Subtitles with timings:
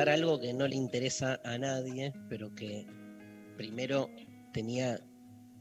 [0.00, 2.86] contar algo que no le interesa a nadie, pero que
[3.58, 4.08] primero
[4.50, 4.98] tenía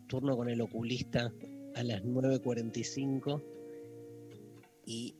[0.07, 1.33] turno con el oculista
[1.75, 3.43] a las 9.45
[4.85, 5.17] y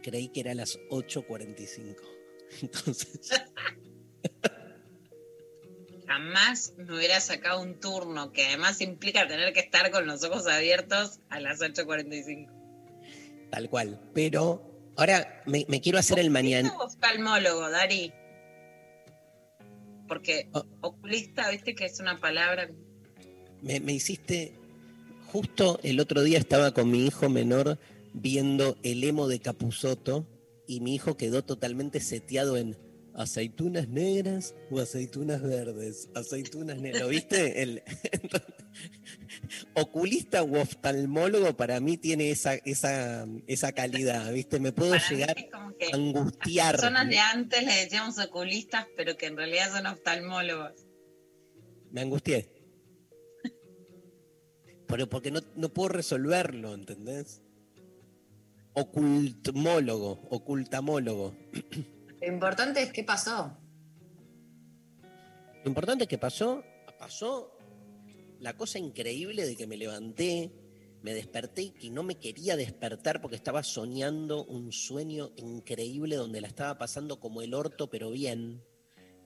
[0.00, 1.96] creí que era a las 8.45.
[2.62, 3.42] Entonces,
[6.06, 10.46] Jamás me hubiera sacado un turno que además implica tener que estar con los ojos
[10.46, 13.50] abiertos a las 8.45.
[13.50, 14.00] tal cual.
[14.14, 16.68] Pero ahora me, me quiero hacer el mañana.
[16.68, 18.12] ¿Oculista o oftalmólogo, Dari?
[20.06, 20.64] Porque Oh.
[20.80, 22.68] oculista, viste que es una palabra.
[23.62, 24.54] Me, me hiciste.
[25.32, 27.78] Justo el otro día estaba con mi hijo menor
[28.14, 30.26] viendo el emo de Capuzoto
[30.66, 32.76] y mi hijo quedó totalmente seteado en
[33.16, 36.08] aceitunas negras o aceitunas verdes.
[36.14, 37.02] Aceitunas negras.
[37.02, 37.62] ¿Lo viste?
[37.62, 37.82] El,
[39.74, 44.60] oculista u oftalmólogo para mí tiene esa, esa, esa calidad, ¿viste?
[44.60, 46.72] Me puedo Para llegar a angustiar.
[46.76, 50.72] personas de antes le decíamos oculistas, pero que en realidad son oftalmólogos.
[51.90, 52.52] Me angustié.
[54.86, 57.42] Pero porque no, no puedo resolverlo, ¿entendés?
[58.74, 61.34] Ocultmólogo, ocultamólogo.
[62.26, 63.56] Lo importante es qué pasó.
[65.62, 66.64] Lo importante es que pasó,
[66.98, 67.56] pasó
[68.40, 70.50] la cosa increíble de que me levanté,
[71.02, 76.40] me desperté y que no me quería despertar porque estaba soñando un sueño increíble donde
[76.40, 78.60] la estaba pasando como el orto, pero bien.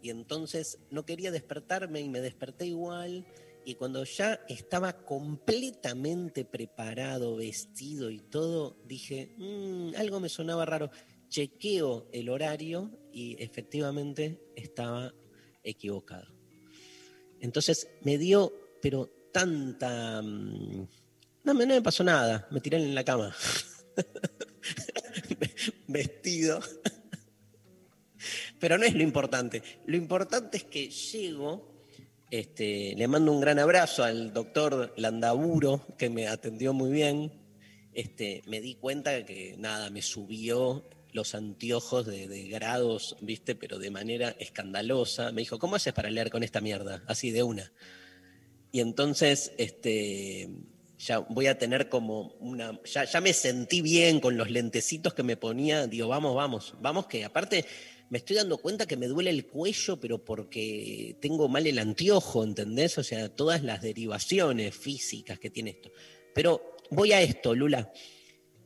[0.02, 3.26] Y entonces no quería despertarme y me desperté igual.
[3.64, 10.90] Y cuando ya estaba completamente preparado, vestido y todo, dije, "Mm, algo me sonaba raro.
[11.30, 15.14] Chequeo el horario y efectivamente estaba
[15.62, 16.26] equivocado.
[17.40, 18.52] Entonces me dio,
[18.82, 20.20] pero tanta...
[20.22, 20.88] mm,
[21.44, 23.34] No, no me pasó nada, me tiré en la cama.
[25.88, 26.60] Vestido.
[28.58, 29.62] Pero no es lo importante.
[29.86, 31.84] Lo importante es que llego,
[32.30, 37.32] este, le mando un gran abrazo al doctor Landaburo, que me atendió muy bien.
[37.94, 43.78] Este, me di cuenta que nada, me subió los anteojos de, de grados, viste, pero
[43.78, 45.32] de manera escandalosa.
[45.32, 47.02] Me dijo, ¿cómo haces para leer con esta mierda?
[47.06, 47.72] Así de una.
[48.72, 50.48] Y entonces, este,
[50.98, 52.78] ya voy a tener como una.
[52.84, 55.86] Ya, ya me sentí bien con los lentecitos que me ponía.
[55.86, 57.64] Digo, vamos, vamos, vamos, que aparte
[58.10, 62.44] me estoy dando cuenta que me duele el cuello, pero porque tengo mal el anteojo,
[62.44, 62.98] ¿entendés?
[62.98, 65.90] O sea, todas las derivaciones físicas que tiene esto.
[66.34, 67.92] Pero voy a esto, Lula.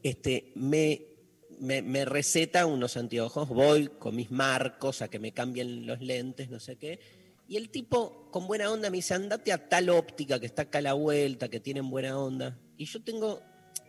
[0.03, 1.14] Este, me,
[1.61, 6.61] me, receta unos anteojos, voy con mis marcos a que me cambien los lentes, no
[6.61, 6.99] sé qué.
[7.47, 10.79] Y el tipo, con buena onda, me dice, andate a tal óptica que está acá
[10.79, 12.59] a la vuelta, que tienen buena onda.
[12.77, 13.43] Y yo tengo,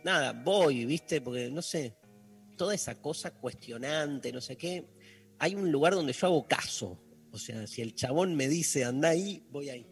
[0.04, 1.20] nada, voy, ¿viste?
[1.20, 1.96] Porque, no sé,
[2.56, 4.86] toda esa cosa cuestionante, no sé qué.
[5.38, 6.98] Hay un lugar donde yo hago caso.
[7.30, 9.86] O sea, si el chabón me dice, anda ahí, voy ahí.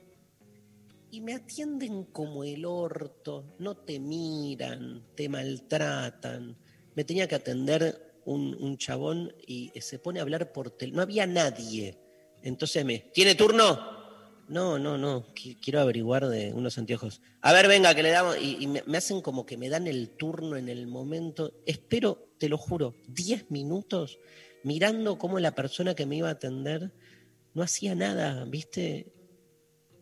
[1.10, 6.56] Y me atienden como el orto, no te miran, te maltratan.
[6.94, 10.98] Me tenía que atender un, un chabón y se pone a hablar por teléfono.
[10.98, 11.98] No había nadie.
[12.42, 13.94] Entonces me, ¿tiene turno?
[14.48, 17.22] No, no, no, qui- quiero averiguar de unos anteojos.
[17.40, 18.36] A ver, venga, que le damos.
[18.40, 21.54] Y, me, hacen como que me dan el turno en el momento.
[21.64, 24.18] Espero, te lo juro, 10 minutos
[24.62, 26.92] mirando cómo la persona que me iba a atender
[27.54, 29.12] no hacía nada, ¿viste?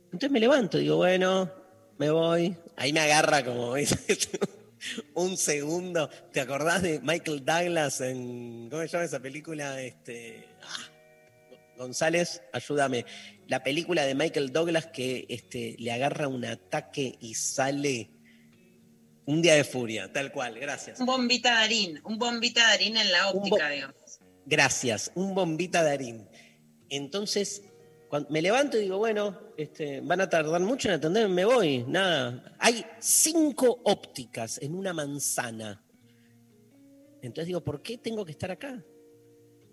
[0.06, 1.50] Entonces me levanto, digo, bueno,
[1.98, 2.56] me voy.
[2.76, 3.74] Ahí me agarra como
[5.14, 6.08] un segundo.
[6.32, 8.68] ¿Te acordás de Michael Douglas en.
[8.70, 9.80] ¿Cómo se llama esa película?
[9.80, 10.48] Este.
[10.62, 13.04] ah, González, ayúdame.
[13.48, 18.10] La película de Michael Douglas que este, le agarra un ataque y sale
[19.24, 21.00] un día de furia, tal cual, gracias.
[21.00, 24.02] Un bombita darín, un bombita darín en la óptica, digamos.
[24.44, 26.28] Gracias, un bombita Darín.
[26.88, 27.62] Entonces,
[28.28, 32.54] Me levanto y digo, bueno, este, van a tardar mucho en atenderme, me voy, nada.
[32.58, 35.82] Hay cinco ópticas en una manzana.
[37.22, 38.84] Entonces digo, ¿por qué tengo que estar acá?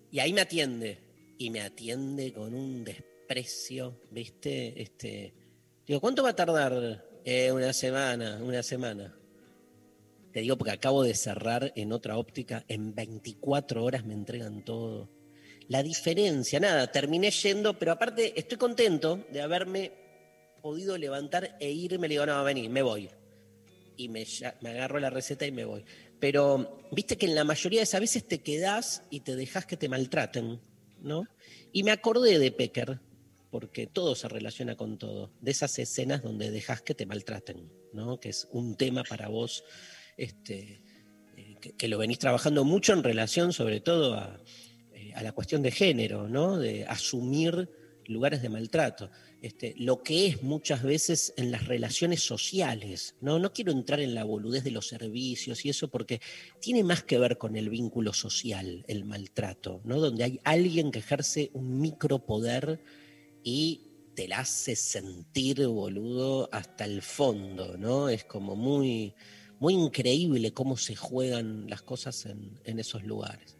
[0.09, 1.03] Y ahí me atiende.
[1.37, 4.81] Y me atiende con un desprecio, ¿viste?
[4.81, 5.33] Este,
[5.85, 7.05] digo, ¿cuánto va a tardar?
[7.25, 9.17] "Eh, una semana, una semana.
[10.31, 15.09] Te digo porque acabo de cerrar en otra óptica, en 24 horas me entregan todo.
[15.69, 19.91] La diferencia, nada, terminé yendo, pero aparte estoy contento de haberme
[20.63, 22.07] podido levantar e irme.
[22.07, 23.07] Le digo, no, vení, me voy.
[23.95, 25.85] Y me, ya- agarro la receta y me voy.
[26.19, 29.77] Pero viste que en la mayoría de esas veces te quedás y te dejas que
[29.77, 30.59] te maltraten,
[31.01, 31.23] ¿no?
[31.71, 32.99] Y me acordé de Pecker,
[33.51, 38.19] porque todo se relaciona con todo, de esas escenas donde dejas que te maltraten, ¿no?
[38.19, 39.63] Que es un tema para vos,
[40.17, 40.81] este,
[41.37, 44.39] eh, que, que lo venís trabajando mucho en relación sobre todo a,
[45.19, 46.57] a la cuestión de género, ¿no?
[46.57, 47.69] De asumir
[48.05, 49.11] lugares de maltrato.
[49.41, 53.37] Este, lo que es muchas veces en las relaciones sociales, ¿no?
[53.37, 56.21] No quiero entrar en la boludez de los servicios y eso porque
[56.61, 59.99] tiene más que ver con el vínculo social, el maltrato, ¿no?
[59.99, 62.81] Donde hay alguien que ejerce un micropoder
[63.43, 63.81] y
[64.15, 68.07] te la hace sentir, boludo, hasta el fondo, ¿no?
[68.07, 69.13] Es como muy,
[69.59, 73.58] muy increíble cómo se juegan las cosas en, en esos lugares.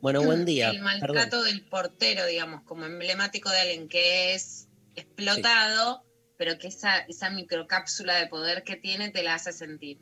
[0.00, 0.70] Bueno, buen día.
[0.70, 6.04] El maltrato del portero, digamos, como emblemático de alguien que es explotado,
[6.36, 9.98] pero que esa, esa microcápsula de poder que tiene te la hace sentir.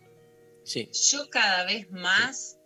[0.65, 2.59] Sí, Yo cada vez más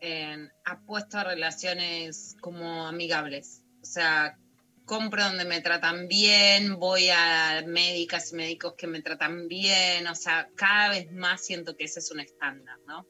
[0.00, 3.62] eh, apuesto a relaciones como amigables.
[3.82, 4.36] O sea,
[4.84, 10.06] compro donde me tratan bien, voy a médicas y médicos que me tratan bien.
[10.08, 13.06] O sea, cada vez más siento que ese es un estándar, ¿no?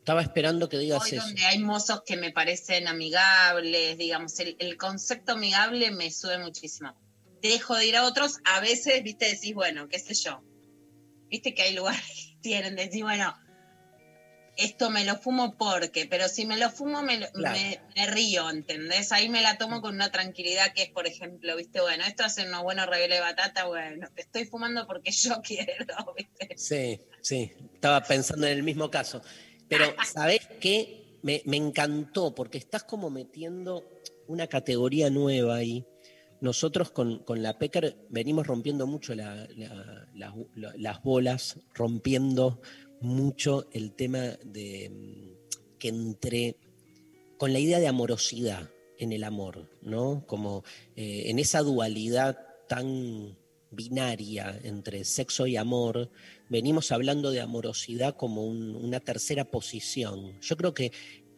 [0.00, 1.20] Estaba esperando que digas Voy eso.
[1.26, 6.96] donde hay mozos que me parecen amigables, digamos, el, el concepto amigable me sube muchísimo.
[7.42, 10.42] Dejo de ir a otros, a veces, viste, decís, bueno, qué sé yo.
[11.30, 13.34] Viste que hay lugares que tienen, decís, bueno,
[14.56, 17.58] esto me lo fumo porque, pero si me lo fumo me, lo- Claro.
[17.58, 19.12] me, me río, ¿entendés?
[19.12, 22.46] Ahí me la tomo con una tranquilidad que es, por ejemplo, viste, bueno, esto hace
[22.46, 26.56] unos buenos ravioles de batata, bueno, te estoy fumando porque yo quiero, viste.
[26.56, 29.22] Sí, sí, estaba pensando en el mismo caso.
[29.70, 31.18] Pero, ¿sabés qué?
[31.22, 33.84] Me, me encantó porque estás como metiendo
[34.26, 35.86] una categoría nueva ahí.
[36.40, 40.34] Nosotros con, con la Pecker venimos rompiendo mucho la- la-
[40.76, 42.60] las bolas, rompiendo
[43.00, 46.56] mucho el tema de mm, que entre
[47.38, 48.68] con la idea de amorosidad
[48.98, 50.24] en el amor, ¿no?
[50.26, 50.62] Como
[50.96, 52.38] eh, en esa dualidad
[52.68, 53.38] tan
[53.70, 56.10] binaria entre sexo y amor,
[56.48, 60.38] venimos hablando de amorosidad como un- una tercera posición.
[60.40, 60.92] Yo creo que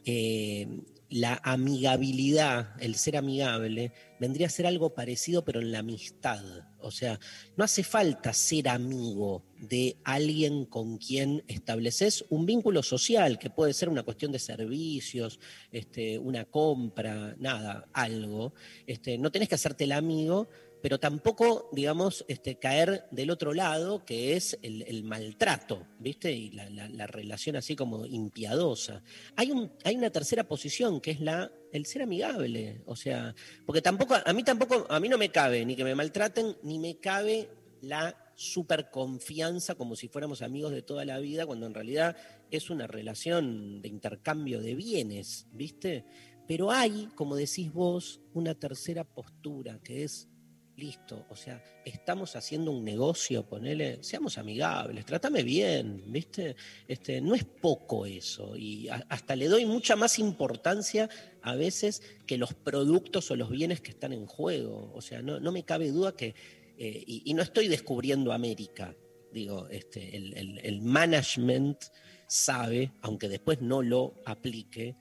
[0.05, 0.67] eh,
[1.11, 6.43] la amigabilidad, el ser amigable, vendría a ser algo parecido, pero en la amistad.
[6.81, 7.21] O sea,
[7.57, 13.75] no hace falta ser amigo de alguien con quien estableces un vínculo social, que puede
[13.75, 15.39] ser una cuestión de servicios,
[15.71, 18.55] este, una compra, nada, algo.
[18.87, 20.49] Este, no tenés que hacerte el amigo,
[20.83, 26.33] pero tampoco, digamos, este, caer del otro lado, que es el, maltrato, ¿viste?
[26.33, 29.03] Y la, la- la relación así como impiadosa.
[29.37, 32.83] Hay, un, hay una tercera posición, que es la, el ser amigable.
[32.87, 33.35] O sea,
[33.65, 36.79] porque tampoco, a mí tampoco, a mí no me cabe ni que me maltraten, ni
[36.81, 37.49] me cabe
[37.81, 42.17] la super confianza como si fuéramos amigos de toda la vida, cuando en realidad
[42.51, 46.05] es una relación de intercambio de bienes, ¿viste?
[46.49, 50.29] Pero hay, como decís vos, una tercera postura, que es
[50.77, 56.57] listo, o sea, estamos haciendo un negocio, ponele, seamos amigables, trátame bien, ¿viste?
[56.89, 61.09] Este, no es poco eso, y hasta le doy mucha más importancia
[61.43, 64.91] a veces que los productos o los bienes que están en juego.
[64.95, 66.35] O sea, no, no me cabe duda que,
[66.79, 68.97] eh, y, no estoy descubriendo América,
[69.31, 71.79] digo, este, el- el management
[72.27, 74.97] sabe, aunque después no lo aplique,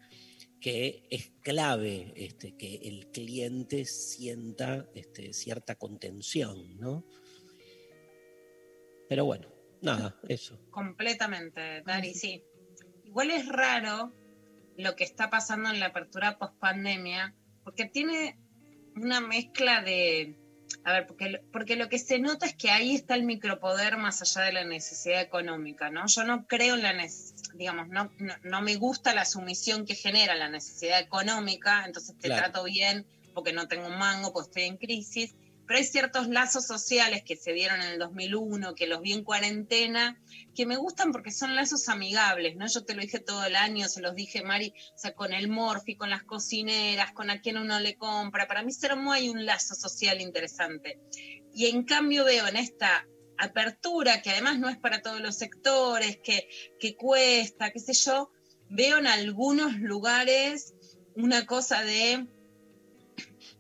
[0.62, 7.04] que es clave este, que el cliente sienta este, cierta contención, ¿no?
[9.10, 9.50] Pero bueno,
[9.82, 10.60] nada, eso.
[10.70, 12.44] Completamente, Dari, sí.
[13.06, 14.14] Igual es raro
[14.78, 18.38] lo que está pasando en la apertura post pandemia, porque tiene
[18.96, 20.38] una mezcla de.
[20.86, 23.98] A ver, porque, lo- porque lo que se nota es que ahí está el micropoder
[23.98, 26.06] más allá de la necesidad económica, ¿no?
[26.08, 29.96] Yo no creo en la necesidad, digamos, no, no, no me gusta la sumisión que
[29.96, 32.44] genera la necesidad económica, entonces te Claro.
[32.44, 36.68] trato bien porque no tengo un mango, porque estoy en crisis, pero hay ciertos lazos
[36.68, 40.20] sociales que se dieron en el 2001, que los vi en cuarentena,
[40.54, 42.68] que me gustan porque son lazos amigables, ¿no?
[42.68, 45.48] Yo te lo dije todo el año, se los dije, Mari, o sea, con el
[45.48, 48.48] Morphy, con las cocineras, con a quien uno le compra.
[48.48, 51.00] Para mí, Sermo hay un lazo social interesante.
[51.54, 53.08] Y en cambio veo en esta
[53.44, 56.48] apertura, que además no es para todos los sectores, que,
[56.80, 58.30] que cuesta, qué sé yo,
[58.70, 60.74] veo en algunos lugares
[61.14, 62.28] una cosa de,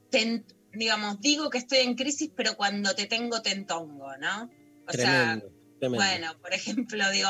[0.10, 4.44] ten- digamos, digo que estoy en crisis, pero cuando te tengo te entongo, ¿no?
[4.88, 5.52] O sea, tremendo.
[5.90, 7.30] bueno, por ejemplo, digo,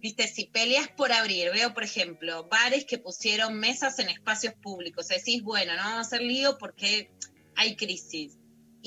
[0.00, 5.08] viste, si peleas por abrir, veo, por ejemplo, bares que pusieron mesas en espacios públicos,
[5.08, 7.10] decís, bueno, no vamos a hacer lío porque
[7.56, 8.37] hay crisis.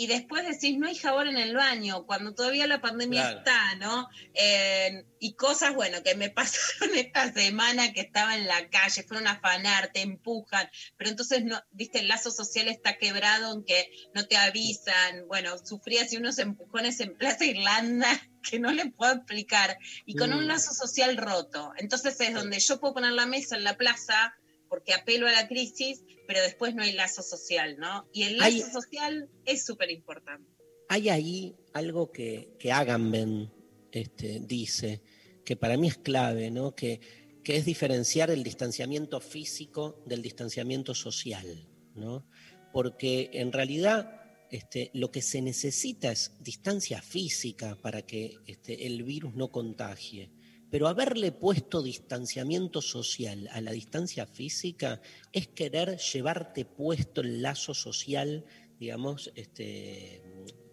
[0.01, 3.37] Y después decís, no hay jabón en el baño, cuando todavía la pandemia Claro.
[3.37, 4.07] está, ¿no?
[4.33, 9.27] Eh, y cosas, bueno, que me pasaron esta semana que estaba en la calle, fueron
[9.27, 10.67] a afanar, te empujan,
[10.97, 15.55] pero entonces, no, viste, el lazo social está quebrado en que no te avisan, bueno,
[15.63, 18.09] sufrí así unos empujones en Plaza Irlanda
[18.49, 19.77] que no le puedo explicar,
[20.07, 20.47] y con un Mm.
[20.47, 21.73] lazo social roto.
[21.77, 24.33] Entonces es donde yo puedo poner la mesa en la plaza
[24.71, 28.07] porque apelo a la crisis, pero después no hay lazo social, ¿no?
[28.13, 30.49] Y el lazo Hay- social es súper importante.
[30.87, 33.51] Hay ahí algo que, que Agamben
[33.91, 35.01] este, dice,
[35.43, 36.73] que para mí es clave, ¿no?
[36.73, 37.01] que,
[37.43, 41.67] que es diferenciar el distanciamiento físico del distanciamiento social.
[41.93, 42.25] ¿no?
[42.71, 49.03] Porque en realidad este, lo que se necesita es distancia física para que este, el
[49.03, 50.31] virus no contagie.
[50.71, 55.01] Pero haberle puesto distanciamiento social a la distancia física
[55.33, 58.45] es querer llevarte puesto el lazo social,
[58.79, 60.23] digamos, este,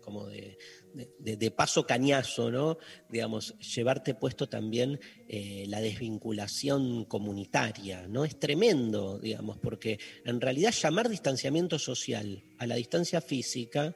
[0.08, 2.78] como de, paso cañazo, ¿no?
[3.10, 8.24] Digamos, llevarte puesto también eh, la desvinculación comunitaria, ¿no?
[8.24, 13.94] Es tremendo, digamos, porque en realidad llamar distanciamiento social a la distancia física,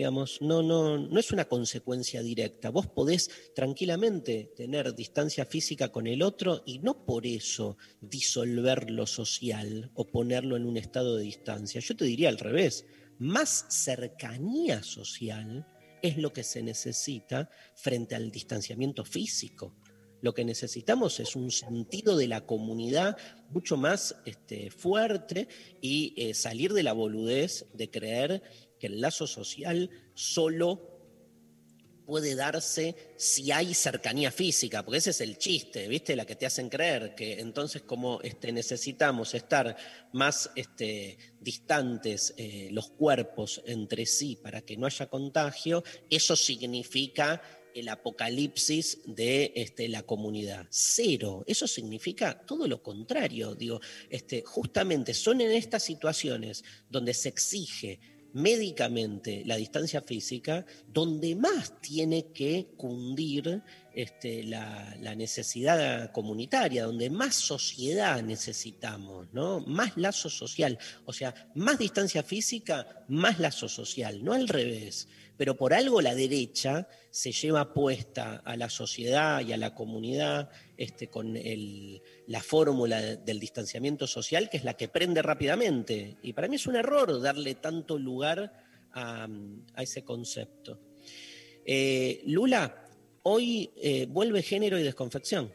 [0.00, 2.70] digamos, no, no, no es una consecuencia directa.
[2.70, 9.06] Vos podés tranquilamente tener distancia física con el otro y no por eso disolver lo
[9.06, 11.82] social o ponerlo en un estado de distancia.
[11.82, 12.86] Yo te diría al revés,
[13.18, 15.66] más cercanía social
[16.00, 19.76] es lo que se necesita frente al distanciamiento físico.
[20.22, 23.18] Lo que necesitamos es un sentido de la comunidad
[23.50, 25.48] mucho más este, fuerte
[25.82, 28.42] y eh, salir de la boludez de creer
[28.80, 30.90] que el lazo social solo
[32.10, 36.16] puede darse si hay cercanía física, porque ese es el chiste, ¿viste?
[36.16, 39.76] La que te hacen creer que entonces como este, necesitamos estar
[40.12, 47.40] más este, distantes eh, los cuerpos entre sí para que no haya contagio, eso significa
[47.76, 50.66] el apocalipsis de este, la comunidad.
[50.68, 51.44] Cero.
[51.46, 53.54] Eso significa todo lo contrario.
[53.54, 58.00] Digo, este, justamente son en estas situaciones donde se exige
[58.32, 63.62] médicamente la distancia física, donde más tiene que cundir
[63.94, 69.60] este, la, la, necesidad comunitaria, donde más sociedad necesitamos, ¿no?
[69.60, 70.78] Más lazo social.
[71.04, 75.08] O sea, más distancia física, más lazo social, no al revés.
[75.40, 80.50] Pero por algo la derecha se lleva puesta a la sociedad y a la comunidad
[80.76, 86.18] este, con el, la fórmula de, del distanciamiento social, que es la que prende rápidamente.
[86.22, 88.52] Y para mí es un error darle tanto lugar
[88.92, 89.26] a,
[89.72, 90.78] a ese concepto.
[91.64, 92.86] Eh, Lula,
[93.22, 95.54] hoy eh, vuelve género y desconfección.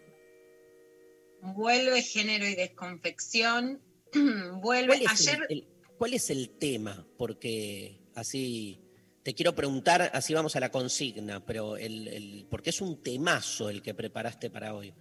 [1.44, 3.84] Vuelve género y desconfección.
[4.64, 4.98] vuelve.
[4.98, 5.46] ¿Cuál es, Ayer.
[5.48, 7.08] el, el, ¿Cuál es el tema?
[7.20, 8.82] Porque así
[9.26, 13.82] te quiero preguntar, así vamos a la consigna, pero el, porque es un temazo el
[13.82, 14.94] que preparaste para hoy.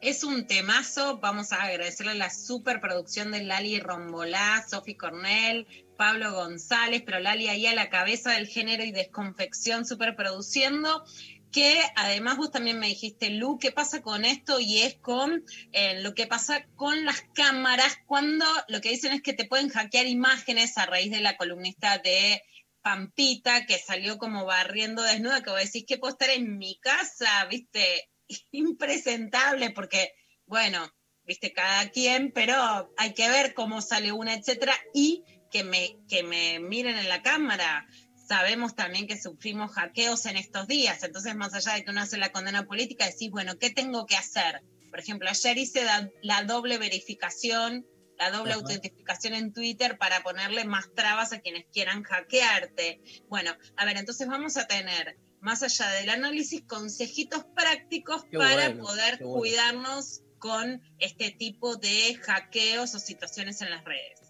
[0.00, 5.66] Es un temazo, vamos a agradecerle la superproducción de Lali Rombolá, Sofi Cornell,
[5.98, 11.04] Pablo González, pero Lali ahí a la cabeza del género y desconfección superproduciendo,
[11.52, 14.58] que además vos también me dijiste, Lu, ¿qué pasa con esto?
[14.58, 19.20] Y es con eh, lo que pasa con las cámaras, cuando lo que dicen es
[19.20, 22.42] que te pueden hackear imágenes a raíz de la columnista de
[22.82, 27.44] Pampita, que salió como barriendo desnuda, que vos decís que puedo estar en mi casa,
[27.46, 28.10] viste,
[28.52, 30.12] impresentable, porque,
[30.46, 30.90] bueno,
[31.24, 36.22] viste, cada quien, pero hay que ver cómo sale una, etcétera, y que me, que
[36.22, 37.86] me miren en la cámara.
[38.28, 42.16] Sabemos también que sufrimos hackeos en estos días, entonces más allá de que uno hace
[42.16, 44.62] la condena política, decís, bueno, ¿qué tengo que hacer?
[44.90, 47.86] Por ejemplo, ayer hice la, la doble verificación
[48.20, 48.60] la doble Ajá.
[48.60, 53.00] autentificación en Twitter para ponerle más trabas a quienes quieran hackearte.
[53.28, 58.68] Bueno, a ver, entonces vamos a tener, más allá del análisis, consejitos prácticos qué para
[58.68, 59.38] bueno, poder bueno.
[59.38, 64.29] cuidarnos con este tipo de hackeos o situaciones en las redes.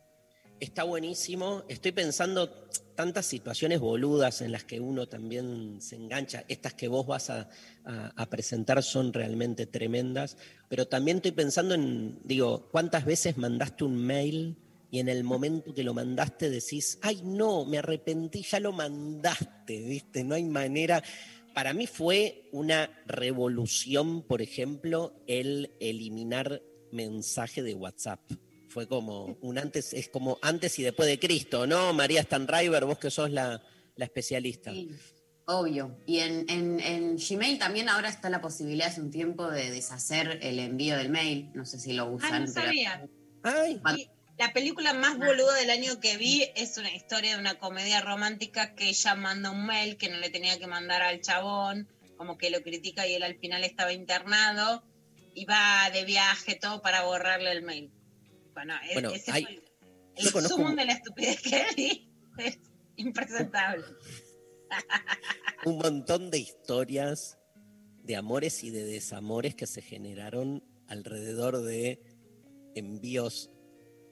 [0.60, 1.64] Está buenísimo.
[1.68, 2.48] Estoy pensando
[2.94, 6.44] tantas situaciones boludas en las que uno también se engancha.
[6.48, 7.48] Estas que vos vas a,
[7.84, 10.36] a- presentar son realmente tremendas.
[10.68, 14.56] Pero también estoy pensando en, digo, ¿cuántas veces mandaste un mail
[14.90, 19.80] y en el momento que lo mandaste decís, ay no, me arrepentí, ya lo mandaste,
[19.82, 20.24] ¿viste?
[20.24, 21.02] No hay manera.
[21.54, 26.62] Para mí fue una revolución, por ejemplo, el eliminar
[26.92, 28.20] mensaje de WhatsApp.
[28.70, 31.92] Fue como un antes, es como antes y después de Cristo, ¿no?
[31.92, 33.60] María Stanriver, vos que sos la,
[33.96, 34.72] la especialista.
[34.72, 34.90] Sí,
[35.46, 35.98] obvio.
[36.06, 40.38] Y en, en- en Gmail también ahora está la posibilidad hace un tiempo de deshacer
[40.42, 41.50] el envío del mail.
[41.52, 42.32] No sé si lo usan.
[42.32, 43.08] Ah, no pero- sabía.
[43.42, 43.80] Ay,
[44.38, 48.74] la película más boluda del año que vi es una historia de una comedia romántica
[48.74, 52.50] que ella manda un mail que no le tenía que mandar al chabón, como que
[52.50, 54.82] lo critica y él al final estaba internado
[55.34, 57.90] y va de viaje, todo para borrarle el mail.
[58.54, 61.64] Bueno, e- Bueno, ese hay- fue el, el conozco sumo un- de la estupidez que
[61.76, 62.10] vi.
[62.38, 62.58] Es
[62.96, 63.84] impresentable.
[65.64, 67.38] un montón de historias
[68.02, 72.00] de amores y de desamores que se generaron alrededor de
[72.74, 73.50] envíos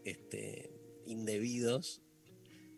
[0.05, 0.71] este,
[1.07, 2.03] indebidos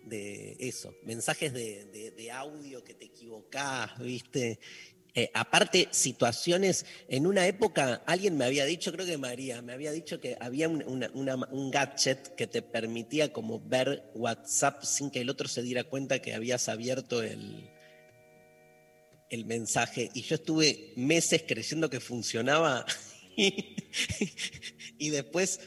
[0.06, 4.58] de eso, mensajes de, de- de audio que te equivocás, ¿viste?
[5.14, 9.92] Eh, aparte, situaciones, en una época alguien me había dicho, creo que María, me había
[9.92, 15.48] dicho que había un, gadget que te permitía como ver WhatsApp sin que el otro
[15.48, 17.70] se diera cuenta que habías abierto el,
[19.30, 20.10] el mensaje.
[20.14, 22.84] Y yo estuve meses creyendo que funcionaba.
[24.98, 25.60] Y después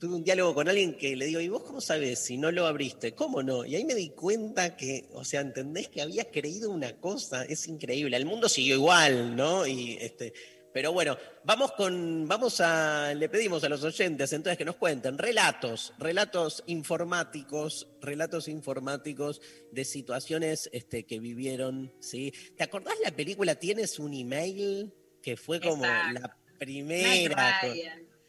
[0.00, 2.66] tuve un diálogo con alguien que le digo, ¿y vos cómo sabes si no lo
[2.66, 3.14] abriste?
[3.14, 3.66] ¿Cómo no?
[3.66, 7.44] Y ahí me di cuenta que, o sea, ¿entendés que había creído una cosa?
[7.44, 8.16] Es increíble.
[8.16, 9.66] El mundo siguió igual, ¿no?
[9.66, 10.32] Y este,
[10.72, 15.18] pero bueno, vamos con, vamos a, le pedimos a los oyentes entonces que nos cuenten
[15.18, 22.32] relatos, relatos informáticos, relatos informáticos de situaciones este, que vivieron, ¿sí?
[22.56, 24.94] ¿Te acordás la película Tienes un email?
[25.22, 26.20] Que fue como Exacto.
[26.20, 27.60] la primera.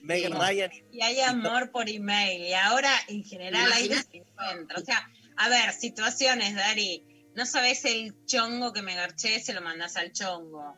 [0.01, 0.31] Meg Sí.
[0.34, 2.41] Ryan y Y hay amor por email.
[2.43, 4.79] Y ahora, en general, hay desencuentro.
[4.81, 7.05] O sea, a ver, situaciones, Dari.
[7.36, 10.75] No sabes el chongo que me garché, se lo mandás al chongo.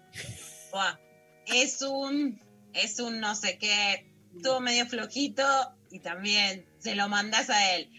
[0.72, 0.98] Buah,
[1.48, 2.39] es un,
[2.74, 5.44] es un no sé qué, estuvo medio flojito
[5.89, 7.89] y también se lo mandás a él.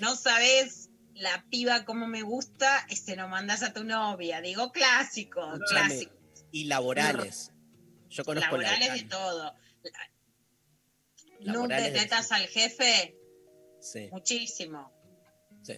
[0.00, 4.40] No sabes la piba como me gusta, y se lo mandás a tu novia.
[4.42, 6.14] Digo clásico, Escuchame, clásico.
[6.52, 7.52] y laborales.
[8.10, 9.08] Yo conozco Laborales de laborales.
[9.08, 9.54] todo.
[11.40, 13.14] Nude de tetas al jefe,
[13.80, 14.92] Sí, muchísimo.
[15.62, 15.74] sí.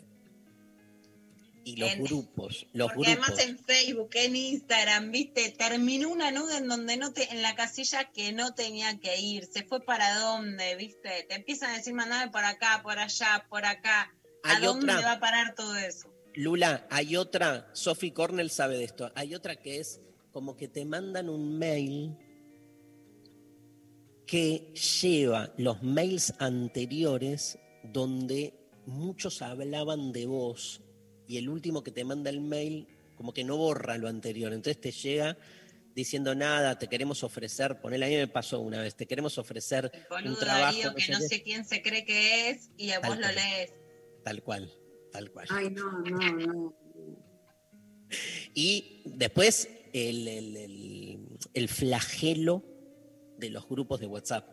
[1.62, 3.28] Y los En- grupos, los Porque grupos.
[3.28, 7.54] además en Facebook, en Instagram, viste, terminó una nude en donde no te, en la
[7.54, 11.92] casilla que no tenía que ir, se fue para dónde, viste, te empiezan a decir
[11.92, 14.10] mandame por acá, por allá, por acá.
[14.42, 16.10] ¿A dónde otra, va a parar todo eso?
[16.34, 20.00] Lula, hay otra, Sophie Cornell sabe de esto, hay otra que es
[20.32, 22.16] como que te mandan un mail
[24.30, 28.54] que lleva los mails anteriores donde
[28.86, 30.82] muchos hablaban de vos
[31.26, 34.80] y el último que te manda el mail como que no borra lo anterior, entonces
[34.80, 35.36] te llega
[35.96, 39.90] diciendo nada, te queremos ofrecer, ponele, a mí me pasó una vez, te queremos ofrecer
[40.20, 43.10] El un trabajo, Darío que no sé quién se cree que es y a Tal
[43.10, 43.34] vos lo cual.
[43.34, 43.72] lees.
[44.22, 44.72] tal cual,
[45.10, 45.46] tal cual.
[45.50, 46.74] Ay, no, no, no.
[48.54, 51.18] Y después el, el- el-
[51.52, 52.64] el flagelo
[53.40, 54.48] de los grupos de WhatsApp.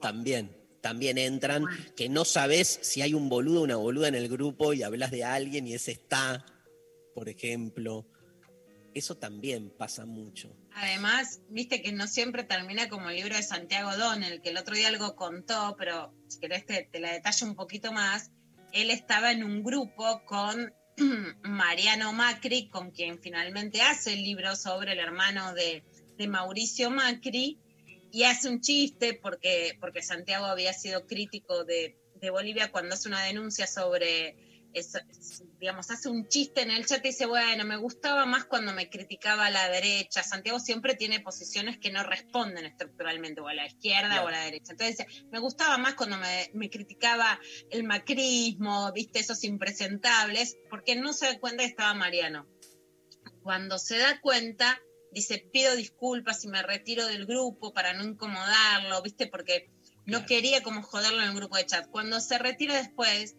[0.00, 1.64] También, también entran,
[1.96, 5.10] que no sabes si hay un boludo o una boluda en el grupo y hablas
[5.10, 6.44] de alguien y ese está,
[7.14, 8.06] por ejemplo.
[8.94, 10.54] Eso también pasa mucho.
[10.74, 14.74] Además, viste que no siempre termina como el libro de Santiago Donnell, que el otro
[14.74, 18.30] día algo contó, pero si querés te, te la detallo un poquito más.
[18.72, 20.74] Él estaba en un grupo con
[21.42, 25.84] Mariano Macri, con quien finalmente hace el libro sobre el hermano de,
[26.16, 27.58] de Mauricio Macri,
[28.12, 33.08] y hace un chiste porque, porque Santiago había sido crítico de, de Bolivia cuando hace
[33.08, 34.36] una denuncia sobre
[34.72, 38.72] es- digamos, hace un chiste en el chat y dice, bueno, me gustaba más cuando
[38.72, 40.22] me criticaba a la derecha.
[40.22, 44.44] Santiago siempre tiene posiciones que no responden estructuralmente, o a la izquierda o a la
[44.44, 44.72] derecha.
[44.72, 47.38] Entonces dice, me gustaba más cuando me, me criticaba
[47.70, 52.46] el macrismo, viste, esos impresentables, porque no se da cuenta que estaba Mariano.
[53.42, 54.80] Cuando se da cuenta,
[55.12, 59.70] dice, pido disculpas y me retiro del grupo para no incomodarlo, viste, porque
[60.04, 60.26] no Claro.
[60.26, 61.86] quería como joderlo en el grupo de chat.
[61.90, 63.36] Cuando se retira después,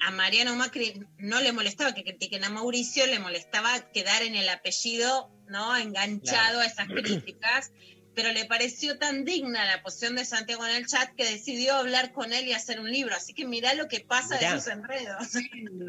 [0.00, 4.48] a Mariano Macri no le molestaba que critiquen a Mauricio, le molestaba quedar en el
[4.48, 5.76] apellido, ¿no?
[5.76, 6.60] Enganchado Claro.
[6.60, 7.72] a esas críticas,
[8.18, 12.12] pero le pareció tan digna la posición de Santiago en el chat que decidió hablar
[12.12, 13.14] con él y hacer un libro.
[13.14, 14.50] Así que mirá lo que pasa Mirá.
[14.50, 15.34] de esos enredos.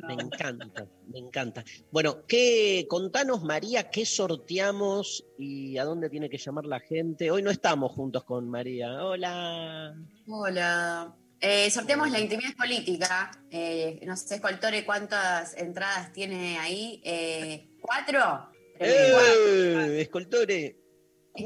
[0.07, 1.63] Me encanta, me encanta.
[1.89, 7.31] Bueno, ¿qué, contanos, María, qué sorteamos y a dónde tiene que llamar la gente.
[7.31, 9.03] Hoy no estamos juntos con María.
[9.03, 9.95] Hola.
[10.27, 11.15] Hola.
[11.41, 13.31] Eh, sorteamos la intimidad política.
[13.49, 17.01] Eh, no sé, Escoltore, cuántas entradas tiene ahí.
[17.03, 18.51] Eh, ¿Cuatro?
[18.79, 20.01] ¡Eh!
[20.01, 20.78] Escoltore.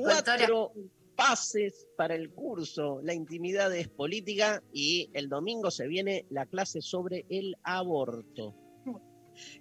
[0.01, 0.73] Cuatro
[1.15, 2.99] pases para el curso.
[3.03, 8.55] La intimidad es política y el domingo se viene la clase sobre el aborto.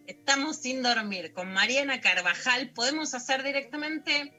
[0.07, 2.73] Estamos sin dormir con Mariana Carvajal.
[2.75, 4.33] Podemos hacer directamente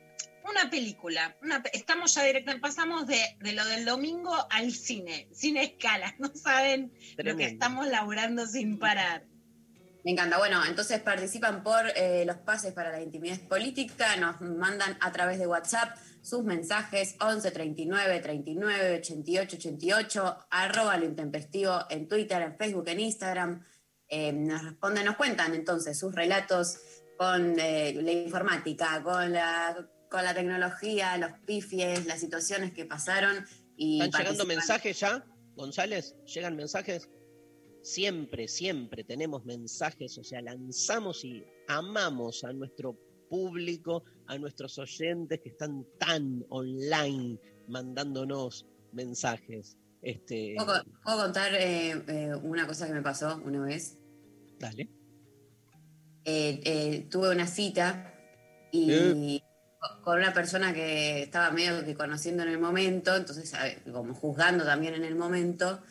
[0.49, 1.36] una película.
[1.41, 6.15] Una, estamos ya directamente, pasamos de, de lo del domingo al cine, sin escala.
[6.19, 9.25] No saben lo que estamos laburando sin parar.
[10.03, 10.37] Me encanta.
[10.37, 15.39] Bueno, entonces participan por eh, los pases para la intimidad política, nos mandan a través
[15.39, 22.57] de WhatsApp sus mensajes 11 39 39 88 88, arroba lo intempestivo en Twitter, en
[22.57, 23.65] Facebook, en Instagram.
[24.09, 26.79] Eh, nos responden, nos cuentan entonces sus relatos
[27.17, 33.45] con eh, la informática, con la, con la tecnología, los pifies, las situaciones que pasaron.
[33.77, 36.15] Y ¿Están llegando mensajes ya, González?
[36.25, 37.09] ¿Llegan mensajes?
[37.83, 42.97] Siempre, siempre tenemos mensajes, o sea, lanzamos y amamos a nuestro
[43.29, 49.77] público, a nuestros oyentes que están tan online mandándonos mensajes.
[50.01, 53.97] Este, ¿Puedo, puedo contar eh, eh, una cosa que me pasó una vez?
[54.59, 54.89] dale.
[56.25, 58.13] eh, tuve una cita
[58.71, 59.43] y
[59.77, 63.53] co- con una persona que estaba medio que conociendo en el momento, entonces
[63.91, 65.81] como juzgando también en el momento,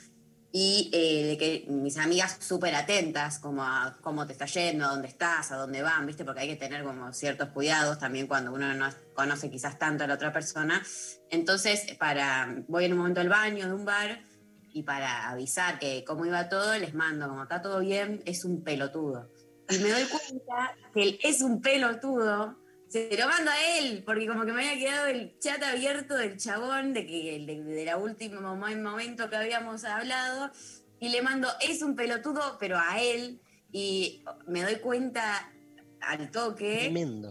[0.55, 4.88] y eh, de que mis amigas súper atentas, como a cómo te está yendo, a
[4.88, 6.27] dónde estás, a dónde van, ¿viste?
[6.27, 10.07] Porque hay que tener como ciertos cuidados también cuando uno no conoce quizás tanto a
[10.07, 10.83] la otra persona.
[11.31, 14.25] Entonces, para, voy en un momento al baño de un bar
[14.75, 18.62] y para avisar que cómo iba todo, les mando, como está todo bien, es un
[18.62, 19.31] pelotudo.
[19.71, 22.59] Y me doy cuenta que es un pelotudo,
[22.92, 26.37] se lo mando a él, porque como que me había quedado el chat abierto del
[26.37, 30.50] chabón de que de, de la última mo- momento que habíamos hablado,
[31.00, 33.40] y le mando, es un pelotudo, pero a él,
[33.72, 35.50] y me doy cuenta
[36.02, 37.31] al toque, Tremendo.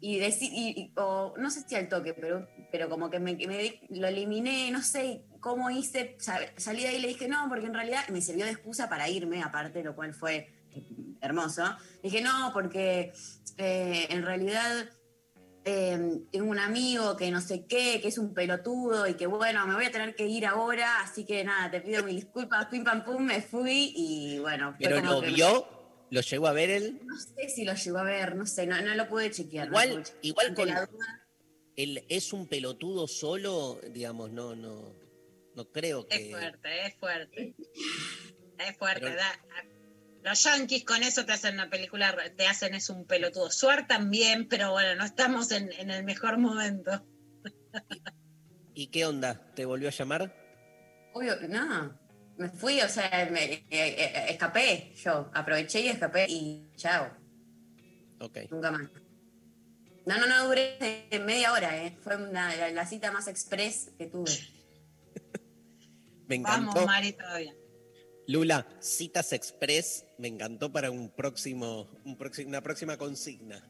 [0.00, 3.32] y decir, y, y- o no sé si al toque, pero, pero como que me,
[3.88, 7.66] lo eliminé, no sé cómo hice, sa- salí de ahí y le dije no, porque
[7.66, 10.84] en realidad me sirvió de excusa para irme, aparte, lo cual fue eh,
[11.22, 11.64] hermoso.
[12.02, 13.12] Dije no, porque
[13.56, 14.90] eh, en realidad
[15.64, 19.66] eh, tengo un amigo que no sé qué, que es un pelotudo y que bueno,
[19.66, 22.82] me voy a tener que ir ahora, así que nada, te pido mil disculpas, pim
[22.84, 24.74] pam pum, me fui y bueno.
[24.76, 25.68] fue ¿Pero como lo que- vio?
[26.10, 27.00] ¿Lo llegó a ver él?
[27.06, 29.68] No sé si lo llegó a ver, no sé, no, no lo pude chequear.
[29.70, 30.24] no Igual, pude chequear.
[30.26, 31.26] igual con la duda,
[31.74, 34.92] él es un pelotudo solo, digamos, no, no,
[35.54, 36.16] no creo que.
[36.16, 37.54] Es fuerte, es fuerte.
[38.58, 39.00] Es fuerte.
[39.00, 39.40] Pero- da-
[40.22, 43.50] los yankees con eso te hacen una película, te hacen es un pelotudo.
[43.50, 47.04] Suar también, pero bueno, no estamos en, en el mejor momento.
[48.74, 49.52] ¿Y qué onda?
[49.54, 50.34] ¿Te volvió a llamar?
[51.14, 51.98] Obvio, no.
[52.38, 55.30] Me fui, o sea, me, eh, eh, escapé yo.
[55.34, 57.10] Aproveché y escapé y chao.
[58.20, 58.38] Ok.
[58.50, 58.88] Nunca más.
[60.06, 61.96] No, no, no duré media hora, ¿eh?
[62.02, 64.32] Fue una- la, la cita más express que tuve.
[66.26, 66.72] Me encantó.
[66.74, 67.54] Vamos, Mari, todavía.
[68.26, 73.68] Lula, citas express, me encantó para un próximo, un próximo, una próxima consigna.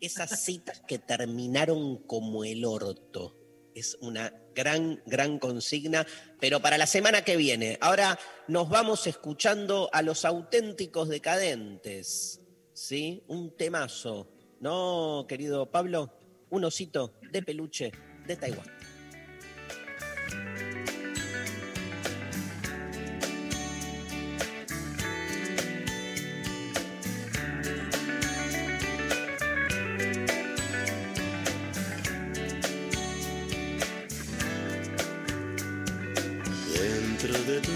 [0.00, 3.40] Esas citas que terminaron como el orto.
[3.74, 6.06] Es una gran, gran consigna,
[6.38, 7.78] pero para la semana que viene.
[7.80, 12.40] Ahora nos vamos escuchando a los auténticos decadentes.
[12.72, 13.24] ¿Sí?
[13.28, 14.30] Un temazo.
[14.60, 16.12] ¿No, querido Pablo?
[16.50, 17.90] Un osito de peluche
[18.26, 18.66] de Taiwán.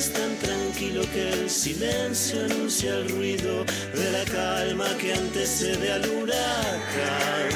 [0.00, 6.08] Es tan tranquilo que el silencio anuncia el ruido de la calma que antecede al
[6.08, 7.50] huracán.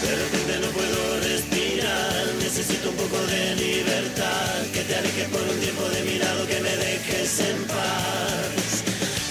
[0.00, 5.58] De repente no puedo respirar, necesito un poco de libertad, que te alejes por un
[5.58, 8.84] tiempo de mi lado, que me dejes en paz.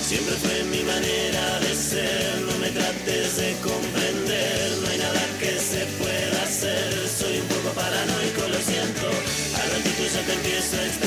[0.06, 5.58] Siempre fue mi manera de ser, no me trates de comprender, no hay nada que
[5.58, 9.08] se pueda hacer, soy un poco paranoico, lo siento,
[9.56, 11.07] al ratito ya te empiezo a extrañar,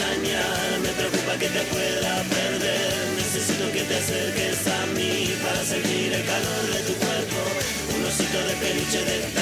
[8.92, 9.39] de peluche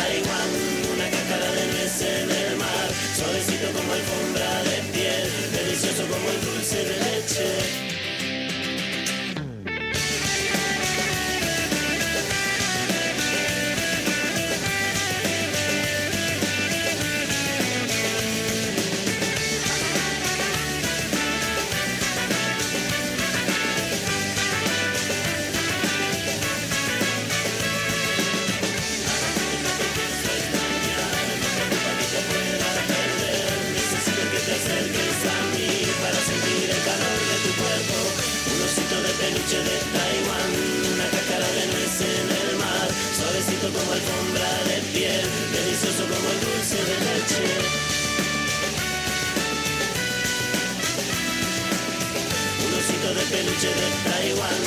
[53.31, 54.63] peluche de Taiwán.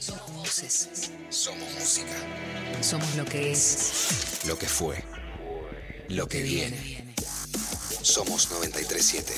[0.00, 0.88] Somos voces.
[1.30, 2.16] Somos música.
[2.80, 4.40] Somos lo que es.
[4.46, 5.04] Lo que fue.
[6.08, 7.14] Lo que viene.
[8.02, 9.32] Somos 937.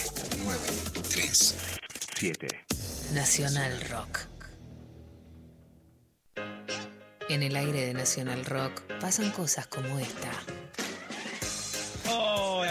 [0.44, 2.73] 937.
[3.12, 4.20] Nacional Rock.
[7.28, 10.30] En el aire de Nacional Rock pasan cosas como esta.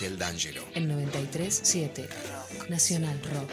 [0.00, 0.66] Grisel D'Angelo.
[0.72, 2.70] En 93.7 Rock.
[2.70, 3.50] Nacional Rock.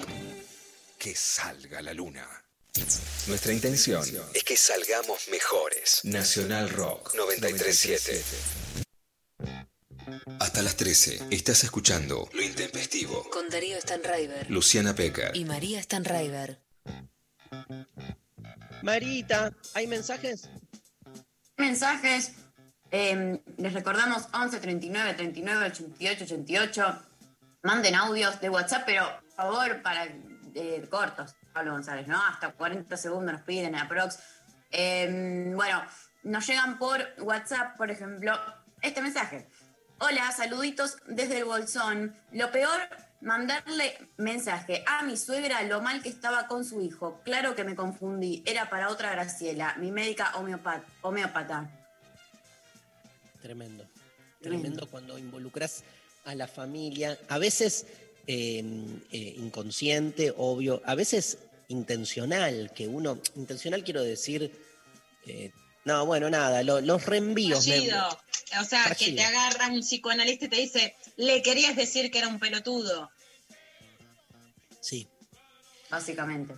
[0.97, 2.25] Que salga la luna.
[3.27, 4.01] Nuestra intención
[4.33, 5.99] es que salgamos mejores.
[6.05, 8.23] Nacional Rock 937.
[10.39, 13.29] Hasta las 13 estás escuchando Lo Intempestivo.
[13.29, 15.35] Con Darío Stanraiver Luciana Pecker.
[15.35, 16.61] y María Stanraiver.
[18.83, 20.47] Marita, ¿hay mensajes?
[21.57, 22.31] mensajes.
[22.91, 27.01] Eh, les recordamos 11 39 39 88 88.
[27.63, 30.05] Manden audios de WhatsApp, pero por favor, para
[30.55, 32.21] eh, cortos, Pablo González, ¿no?
[32.25, 34.19] Hasta 40 segundos nos piden aprox.
[34.71, 35.81] Eh, bueno,
[36.23, 38.33] nos llegan por WhatsApp, por ejemplo,
[38.81, 39.47] este mensaje.
[39.99, 42.15] Hola, saluditos desde el Bolsón.
[42.31, 42.79] Lo peor,
[43.21, 47.19] mandarle mensaje a mi suegra lo mal que estaba con su hijo.
[47.25, 48.43] Claro que me confundí.
[48.45, 51.69] Era para otra Graciela, mi médica homeopat- homeópata.
[53.47, 53.87] Tremendo.
[54.41, 54.87] Tremendo.
[54.89, 55.83] Cuando involucras
[56.25, 57.85] a la familia, a veces
[58.27, 58.61] eh,
[59.11, 61.37] eh, inconsciente, obvio, a veces
[61.69, 64.51] intencional, que uno, intencional quiero decir,
[65.25, 65.51] eh,
[65.85, 67.65] no, bueno, nada, lo- los reenvíos.
[67.67, 67.89] me-.
[68.59, 72.27] O sea, que te agarra un psicoanalista y te dice, le querías decir que era
[72.27, 73.09] un pelotudo.
[74.81, 75.07] sí,
[75.89, 76.53] Básicamente.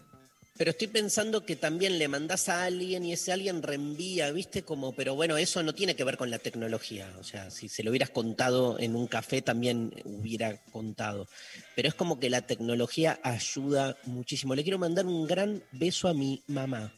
[0.60, 4.64] Pero estoy pensando que también le mandás a alguien y ese alguien reenvía, ¿viste?
[4.64, 7.10] Como, pero bueno, eso no tiene que ver con la tecnología.
[7.18, 11.30] O sea, si se lo hubieras contado en un café también hubiera contado.
[11.78, 14.54] Pero es como que la tecnología ayuda muchísimo.
[14.54, 16.94] Le quiero mandar un gran beso a mi mamá,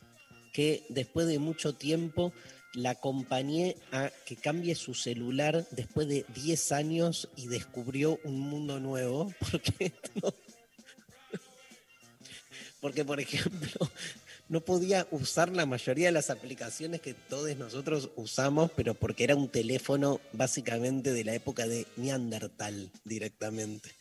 [0.53, 2.33] que después de mucho tiempo
[2.73, 8.79] la acompañé a que cambie su celular después de 10 años y descubrió un mundo
[8.79, 9.31] nuevo.
[9.51, 10.33] Porque no,
[12.81, 13.89] porque, por ejemplo,
[14.49, 19.35] no podía usar la mayoría de las aplicaciones que todos nosotros usamos, pero porque era
[19.35, 23.91] un teléfono básicamente de la época de Neandertal directamente.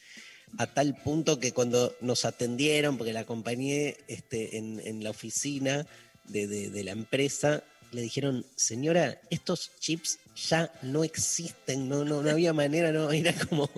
[0.59, 5.87] A tal punto que cuando nos atendieron, porque la acompañé este, en, en la oficina
[6.25, 7.63] de, de- de la empresa,
[7.93, 13.33] le dijeron, señora, estos chips ya no existen, no, no, no había manera, no, era
[13.47, 13.71] como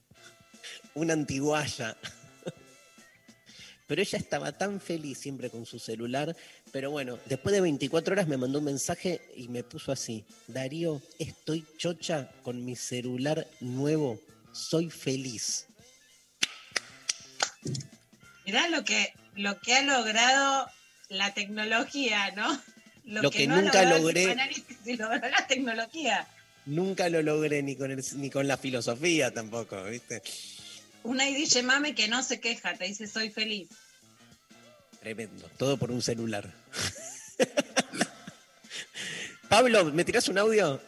[0.94, 1.96] una antiguaya.
[3.90, 6.36] Pero ella estaba tan feliz siempre con su celular.
[6.70, 11.02] Pero bueno, después de 24 horas me mandó un mensaje y me puso así: Darío,
[11.18, 14.20] estoy chocha con mi celular nuevo.
[14.52, 15.66] Soy feliz.
[18.46, 20.68] Mirá lo que, lo que ha logrado
[21.08, 22.62] la tecnología, ¿no?
[23.04, 24.36] Lo que no nunca el logré.
[24.86, 26.28] y logró la tecnología.
[26.66, 30.22] Nunca lo logré ni con, el- ni con la filosofía tampoco, ¿viste?
[31.02, 33.68] Una ID mame que no se queja, te dice soy feliz.
[35.00, 35.48] Tremendo.
[35.56, 36.50] Todo por un celular.
[39.48, 40.80] Pablo, ¿me tirás un audio?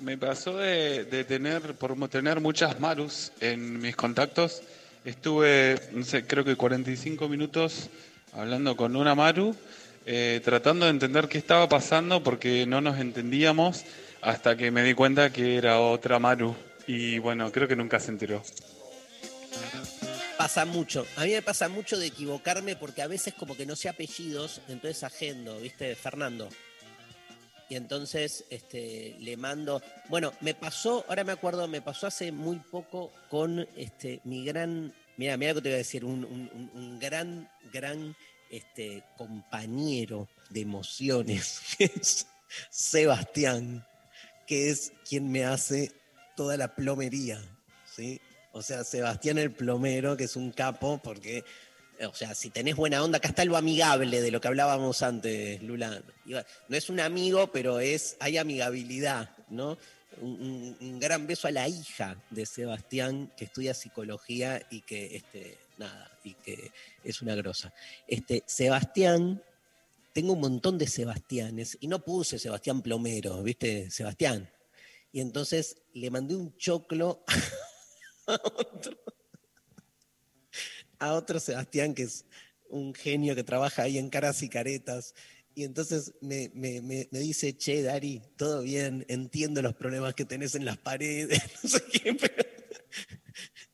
[0.00, 4.62] Me pasó de, de tener, por tener muchas Marus en mis contactos,
[5.04, 7.90] estuve, no sé, creo que 45 minutos
[8.32, 9.54] hablando con una Maru,
[10.06, 13.84] eh, tratando de entender qué estaba pasando porque no nos entendíamos
[14.22, 16.54] hasta que me di cuenta que era otra Maru.
[16.86, 18.42] Y bueno, creo que nunca se enteró.
[20.40, 21.06] Pasa mucho.
[21.16, 24.62] A mí me pasa mucho de equivocarme porque a veces como que no sé apellidos,
[24.68, 25.94] entonces agendo, ¿viste?
[25.94, 26.48] Fernando.
[27.68, 29.82] Y entonces este, le mando.
[30.08, 34.94] Bueno, me pasó, ahora me acuerdo, me pasó hace muy poco con este, mi gran.
[35.18, 38.16] Mira, mira lo que te voy a decir, un, un- gran, gran
[38.50, 42.26] este, compañero de emociones, que es
[42.70, 43.86] Sebastián,
[44.46, 45.92] que es quien me hace
[46.34, 47.38] toda la plomería,
[47.94, 48.22] ¿sí?
[48.52, 51.44] O sea, Sebastián el plomero, que es un capo, porque,
[52.00, 55.62] o sea, si tenés buena onda, acá está lo amigable de lo que hablábamos antes,
[55.62, 56.02] Lula.
[56.26, 59.78] No es un amigo, pero es, hay amigabilidad, ¿no?
[60.20, 66.10] Un, gran beso a la hija de Sebastián, que estudia psicología y que, este, nada,
[66.24, 66.72] y que
[67.04, 67.72] es una grosa.
[68.08, 69.40] Este, Sebastián,
[70.12, 73.92] tengo un montón de Sebastianes, y no puse Sebastián Plomero, ¿viste?
[73.92, 74.50] Sebastián.
[75.12, 77.24] Y entonces le mandé un choclo
[78.34, 78.96] otro,
[80.98, 82.24] a otro Sebastián, que es
[82.68, 85.14] un genio que trabaja ahí en caras y caretas.
[85.54, 90.54] Y entonces me, me- me- dice, che, Dari, todo bien, entiendo los problemas que tenés
[90.54, 92.34] en las paredes, no sé qué, pero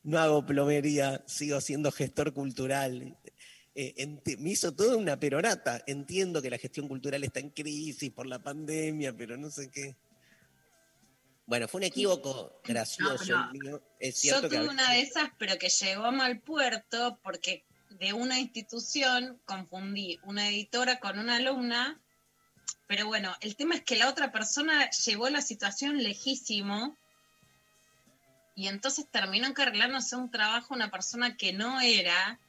[0.03, 3.17] no hago plomería, sigo siendo gestor cultural.
[3.75, 4.07] Eh,
[4.39, 5.83] me hizo toda una peronata.
[5.85, 9.95] Entiendo que la gestión cultural está en crisis por la pandemia, pero no sé qué.
[11.47, 13.81] Bueno, fue un equívoco gracioso No, mío.
[13.99, 17.63] Es Yo cierto que tuve una de esas, pero que llegó a mal puerto porque
[17.89, 21.99] de una institución confundí una editora con una alumna.
[22.85, 26.97] Pero bueno, el tema es que la otra persona llevó la situación lejísimo
[28.53, 32.39] y entonces terminó encargándose un trabajo una persona que no era.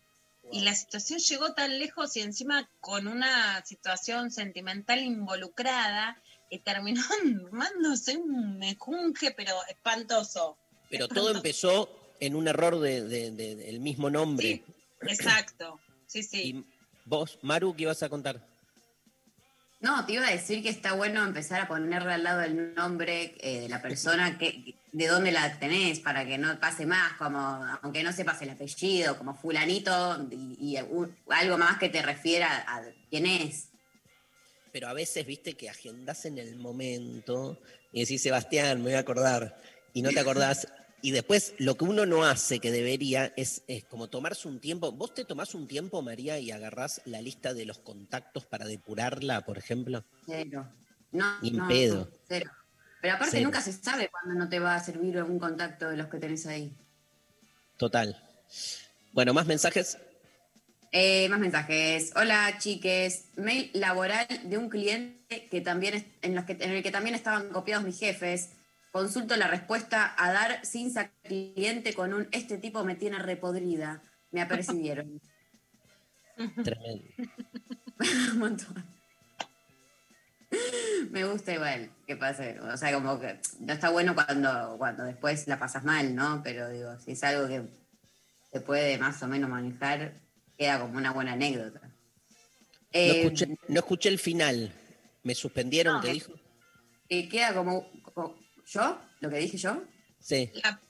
[0.51, 7.01] Y la situación llegó tan lejos y encima con una situación sentimental involucrada y terminó
[7.53, 10.57] armándose un mejunje, pero espantoso.
[10.91, 11.89] Pero todo empezó
[12.21, 14.63] en un error de- de- de- del mismo nombre.
[15.03, 16.43] Exacto, sí, sí.
[16.43, 16.65] Y
[17.05, 18.45] vos, Maru, ¿qué ibas a contar?
[19.81, 23.37] No, te iba a decir que está bueno empezar a ponerle al lado el nombre
[23.39, 27.39] eh, de la persona que, de dónde la tenés para que no pase más, como
[27.83, 32.65] aunque no sepas el apellido, como fulanito y, y un- algo más que te refiera
[32.67, 33.69] a quién es.
[34.73, 37.59] Pero a veces, viste, que agendás en el momento
[37.93, 39.61] y decís, Sebastián, me voy a acordar,
[39.95, 40.67] y no te acordás.
[41.01, 44.91] Y después, lo que uno no hace, que debería, es, es como tomarse un tiempo.
[44.91, 49.43] ¿Vos te tomás un tiempo, María, y agarrás la lista de los contactos para depurarla,
[49.43, 50.05] por ejemplo?
[50.27, 50.69] Cero.
[51.13, 52.11] No, Ni no, pedo.
[52.27, 52.51] cero.
[53.01, 53.45] Pero aparte Cero.
[53.45, 56.45] nunca se sabe cuándo no te va a servir algún contacto de los que tenés
[56.47, 56.77] ahí.
[57.77, 58.21] Total.
[59.13, 59.99] Bueno, más mensajes.
[60.93, 62.13] Eh, más mensajes.
[62.17, 63.27] Hola, chiques.
[63.37, 67.15] Mail laboral de un cliente que también es- en, los que, en el que también
[67.15, 68.51] estaban copiados mis jefes.
[68.91, 74.03] Consulto la respuesta a dar sin sacar cliente con un este tipo me tiene repodrida.
[74.31, 75.21] Me apercibieron.
[76.65, 77.05] Tremendo.
[78.33, 78.85] un montón.
[81.11, 82.59] Me gusta igual que pase.
[82.61, 86.41] O sea, como que no está bueno cuando, cuando después la pasas mal, ¿no?
[86.43, 87.63] Pero digo, si es algo que
[88.51, 90.15] se puede más o menos manejar,
[90.59, 91.81] queda como una buena anécdota.
[91.83, 91.89] No
[92.93, 94.73] Eh, escuché, no escuché el final.
[95.23, 95.95] ¿Me suspendieron?
[95.97, 96.33] No, ¿Qué que- dijo?
[97.09, 98.37] que queda como, como-
[98.67, 99.01] ¿Yo?
[99.21, 99.83] ¿Lo que dije yo?
[100.21, 100.51] Sí.
[100.63, 100.81] La,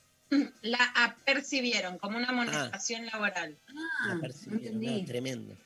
[0.63, 3.57] la apercibieron como una amonestación laboral.
[3.69, 4.81] Ah, la percibieron.
[4.81, 5.57] No, tremendo.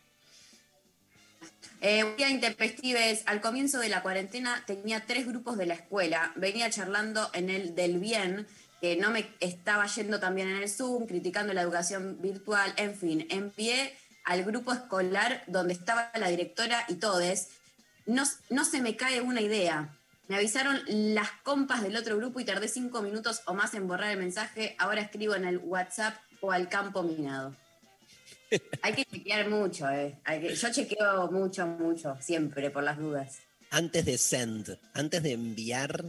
[1.80, 6.32] Eh, un día intempestives, al comienzo de la cuarentena tenía tres grupos de la escuela.
[6.36, 8.46] Venía charlando en el del bien,
[8.83, 13.28] que no me estaba yendo también en el Zoom, criticando la educación virtual, en fin.
[13.30, 17.51] Envié al grupo escolar donde estaba la directora y todes.
[18.07, 19.97] No, no se me cae una idea.
[20.26, 24.11] Me avisaron las compas del otro grupo y tardé cinco minutos o más en borrar
[24.11, 24.74] el mensaje.
[24.80, 27.55] Ahora escribo en el WhatsApp o al campo minado.
[28.83, 30.18] Hay que chequear mucho, eh.
[30.24, 33.39] Hay que- yo chequeo mucho, mucho, siempre, por las dudas.
[33.70, 36.05] Antes de send, antes de enviar,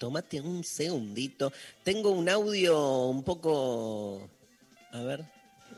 [0.00, 1.52] tómate un segundito.
[1.84, 4.28] Tengo un audio un poco.
[4.92, 5.24] A ver.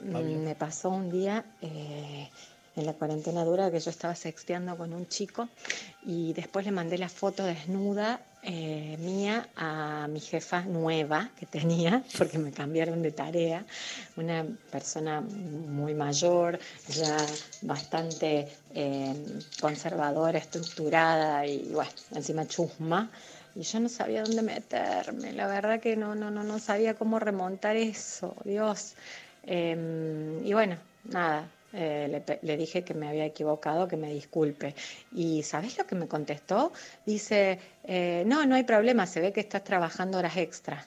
[0.05, 2.31] Mm, Me pasó un día eh,
[2.77, 5.49] en la cuarentena dura que yo estaba sexteando con un chico
[6.07, 12.05] y después le mandé la foto desnuda eh, mía a mi jefa nueva que tenía,
[12.19, 13.67] porque me cambiaron de tarea,
[14.17, 17.17] una persona muy mayor, ya
[17.63, 19.15] bastante eh,
[19.61, 23.11] conservadora, estructurada y bueno, encima chusma.
[23.55, 27.19] Y yo no sabía dónde meterme, la verdad que no, no, no, no sabía cómo
[27.19, 28.95] remontar eso, Dios.
[29.45, 34.75] Eh, y bueno, nada, eh, le, le dije que me había equivocado, que me disculpe.
[35.11, 36.73] ¿Y sabes lo que me contestó?
[37.07, 40.87] Dice, eh, no, no hay problema, se ve que estás trabajando horas extra.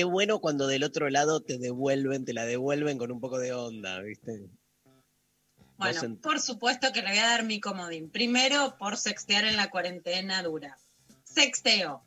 [0.00, 3.52] Qué bueno cuando del otro lado te devuelven, te la devuelven con un poco de
[3.52, 4.48] onda, ¿viste?
[5.76, 8.08] Bueno, por supuesto que le voy a dar mi comodín.
[8.08, 10.78] Primero, por sextear en la cuarentena dura.
[11.24, 12.02] Sexteo.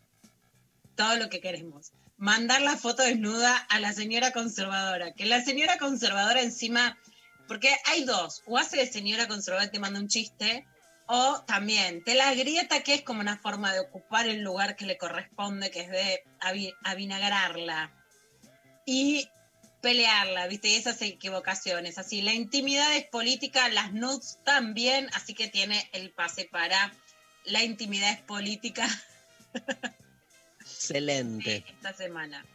[0.96, 1.92] Todo lo que queremos.
[2.18, 5.14] Mandar la foto desnuda a la señora conservadora.
[5.14, 6.98] Que la señora conservadora encima.
[7.48, 8.42] Porque hay dos.
[8.48, 10.66] O hace de señora conservadora y te manda un chiste.
[11.08, 14.86] O también te la grieta, que es como una forma de ocupar el lugar que
[14.86, 17.92] le corresponde, que es de avi- avinagrarla.
[18.86, 19.30] Y
[19.82, 20.70] pelearla, ¿viste?
[20.70, 21.98] Y esas equivocaciones.
[21.98, 26.94] Así, la intimidad es política, las nudes también, así que tiene el pase para
[27.46, 28.88] la intimidad es política
[30.62, 31.66] Excelente.
[31.76, 32.46] esta semana.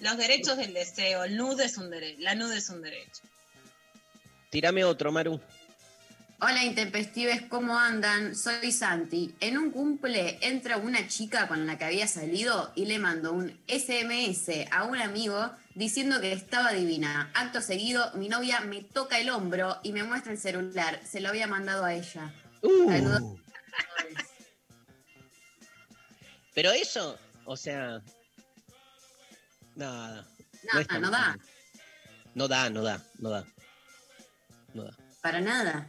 [0.00, 3.22] Los derechos del deseo, el nude es un derecho, la nude es un derecho.
[4.50, 5.40] Tírame otro, Maru.
[6.38, 8.36] Hola intempestives, ¿cómo andan?
[8.36, 9.34] Soy Santi.
[9.40, 13.58] En un cumple entra una chica con la que había salido y le mando un
[13.66, 17.30] SMS a un amigo diciendo que estaba divina.
[17.32, 21.00] Acto seguido, mi novia me toca el hombro y me muestra el celular.
[21.06, 22.30] Se lo había mandado a ella.
[22.60, 23.22] Saludos.
[23.22, 23.38] Uh.
[26.54, 28.02] Pero eso, o sea.
[29.74, 30.26] Nada.
[31.00, 31.38] No, da.
[32.34, 33.44] No da, no da, no da.
[34.74, 34.96] No da.
[35.22, 35.88] Para nada.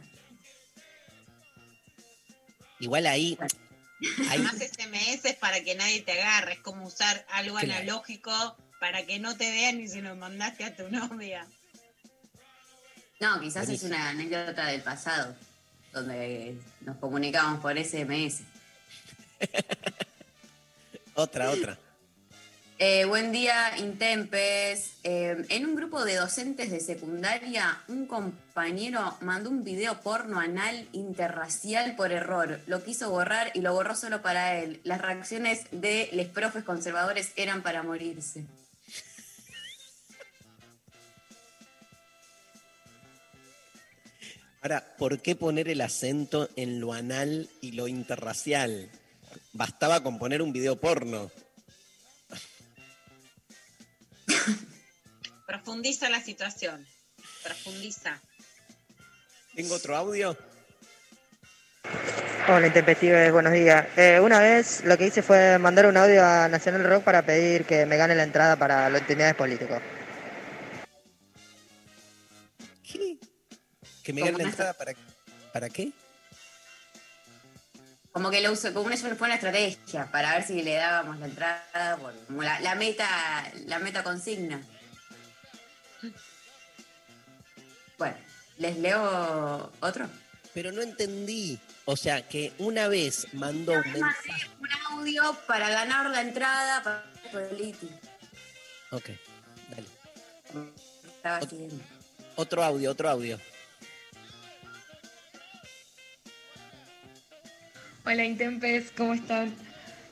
[2.80, 3.38] Igual ahí.
[4.30, 7.74] ahí Más SMS es para que nadie te agarre, es como usar algo Claro.
[7.74, 11.46] analógico para que no te vean ni si lo mandaste a tu novia.
[13.20, 15.34] No, quizás es una anécdota del pasado,
[15.92, 18.42] donde nos comunicamos por SMS.
[21.14, 21.78] otra, otra.
[22.80, 24.98] Eh, buen día, Intempes.
[25.02, 30.86] Eh, en un grupo de docentes de secundaria, un compañero mandó un video porno anal
[30.92, 32.60] interracial por error.
[32.68, 34.80] Lo quiso borrar y lo borró solo para él.
[34.84, 38.44] Las reacciones de los profes conservadores eran para morirse.
[44.62, 48.88] Ahora, ¿por qué poner el acento en lo anal y lo interracial?
[49.52, 51.32] Bastaba con poner un video porno
[55.46, 56.86] profundiza la situación.
[57.42, 58.20] Profundiza.
[59.54, 60.36] Tengo otro audio.
[62.48, 63.86] Hola, Intempestives, buenos días.
[63.96, 67.64] Eh, una vez lo que hice fue mandar un audio a Nacional Rock para pedir
[67.64, 69.82] que me gane la entrada para los entidades políticos.
[72.82, 73.18] ¿Qué?
[74.02, 74.92] ¿Que me gane la entrada para,
[75.52, 75.92] para qué?
[78.18, 81.26] Como que lo uso, como una, fue una estrategia para ver si le dábamos la
[81.26, 83.08] entrada, bueno, como la, la meta,
[83.66, 84.60] la meta consigna.
[87.96, 88.16] Bueno,
[88.56, 90.08] ¿les leo otro?
[90.52, 91.60] Pero no entendí.
[91.84, 94.50] O sea, que una vez mandó un mensaje.
[94.58, 97.04] Un audio para ganar la entrada para
[97.40, 97.88] el Politi.
[98.90, 99.10] Ok,
[99.70, 99.86] dale.
[101.06, 101.84] Estaba siguiendo.
[102.34, 103.38] Otro audio, otro audio.
[108.10, 109.54] Hola Intempes, ¿cómo están?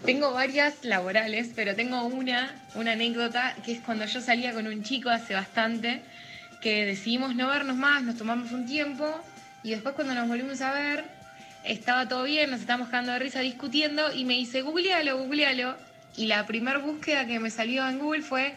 [0.04, 4.82] Tengo varias laborales, pero tengo una, una anécdota, que es cuando yo salía con un
[4.82, 6.02] chico hace bastante,
[6.60, 9.06] que decidimos no vernos más, nos tomamos un tiempo
[9.62, 11.06] y después cuando nos volvimos a ver,
[11.64, 15.74] estaba todo bien, nos estábamos quedando de risa discutiendo y me dice, googlealo, googlealo.
[16.18, 18.56] Y la primera búsqueda que me salió en Google fue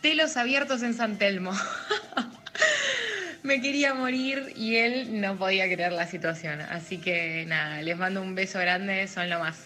[0.00, 1.52] telos abiertos en San Telmo.
[3.44, 6.62] me quería morir y él no podía creer la situación.
[6.62, 9.58] Así que nada, les mando un beso grande, son lo más.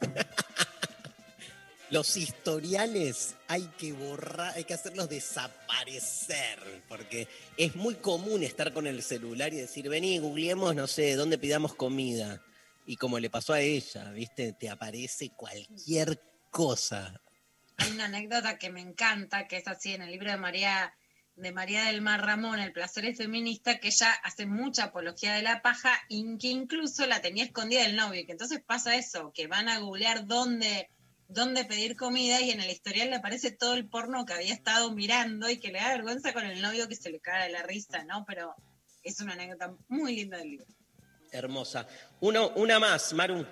[1.90, 6.58] Los historiales hay que borrar, hay que hacerlos desaparecer,
[6.88, 7.28] porque
[7.58, 11.74] es muy común estar con el celular y decir, vení, googleemos, no sé, dónde pidamos
[11.74, 12.40] comida.
[12.86, 14.54] Y como le pasó a ella, ¿viste?
[14.54, 16.18] Te aparece cualquier
[16.50, 17.20] cosa.
[17.76, 20.94] Hay una anécdota que me encanta, que es así en el libro de María,
[21.36, 25.42] de María del Mar Ramón, El placer es feminista, que ella hace mucha apología de
[25.42, 28.24] la paja y que incluso la tenía escondida del novio.
[28.26, 30.90] Que entonces pasa eso, que van a googlear dónde,
[31.28, 34.92] dónde pedir comida y en el historial le aparece todo el porno que había estado
[34.92, 37.62] mirando y que le da vergüenza con el novio que se le cae de la
[37.62, 38.24] risa, ¿no?
[38.26, 38.54] Pero
[39.02, 40.66] es una anécdota muy linda del libro.
[41.30, 41.88] Hermosa.
[42.20, 43.46] Uno, una más, Maru.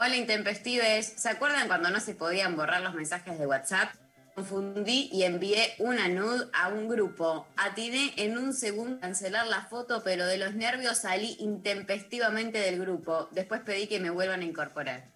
[0.00, 3.94] Hola Intempestives, ¿se acuerdan cuando no se podían borrar los mensajes de WhatsApp?
[4.34, 7.46] Confundí y envié una nude a un grupo.
[7.56, 12.80] Atiné en un segundo a cancelar la foto, pero de los nervios salí intempestivamente del
[12.80, 13.28] grupo.
[13.30, 15.08] Después pedí que me vuelvan a incorporar.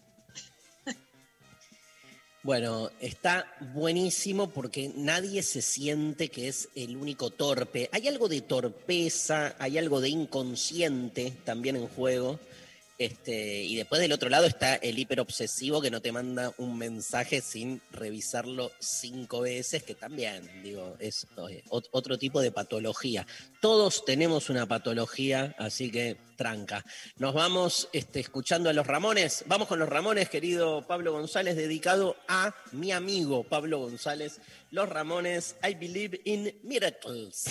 [2.45, 7.91] Bueno, está buenísimo porque nadie se siente que es el único torpe.
[7.93, 12.39] Hay algo de torpeza, hay algo de inconsciente también en juego.
[12.99, 17.41] Este, y después del otro lado está el hiperobsesivo que no te manda un mensaje
[17.41, 23.25] sin revisarlo cinco veces, que también, digo, es ot- otro tipo de patología.
[23.61, 26.85] Todos tenemos una patología, así que tranca.
[27.19, 29.45] Nos vamos este, escuchando a los Ramones.
[29.47, 34.41] Vamos con los Ramones, querido Pablo González, dedicado a mi amigo Pablo González.
[34.73, 37.45] Los Ramones, I Believe in Miracles.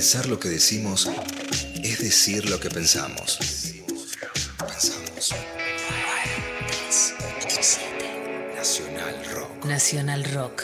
[0.00, 1.10] Pensar lo que decimos
[1.84, 3.38] es decir lo que pensamos.
[4.58, 5.34] Pensamos.
[8.56, 9.64] Nacional Rock.
[9.66, 10.62] Nacional Rock.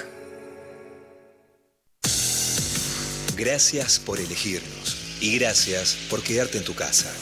[3.36, 7.12] Gracias por elegirnos y gracias por quedarte en tu casa.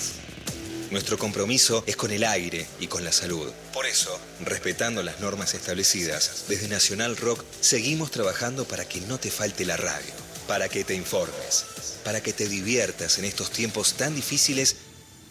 [0.92, 3.50] Nuestro compromiso es con el aire y con la salud.
[3.72, 9.32] Por eso, respetando las normas establecidas, desde Nacional Rock seguimos trabajando para que no te
[9.32, 10.14] falte la radio,
[10.46, 11.64] para que te informes,
[12.04, 14.76] para que te diviertas en estos tiempos tan difíciles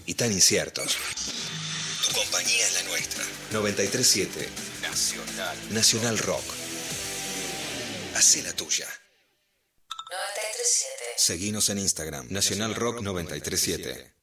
[0.05, 0.97] y tan inciertos.
[2.07, 3.23] Tu compañía es la nuestra.
[3.51, 4.49] 937
[4.81, 5.57] Nacional.
[5.71, 6.43] Nacional Rock.
[8.15, 8.87] Hacé la tuya.
[10.09, 11.03] 937.
[11.17, 14.13] Seguinos en Instagram, Nacional Rock 937.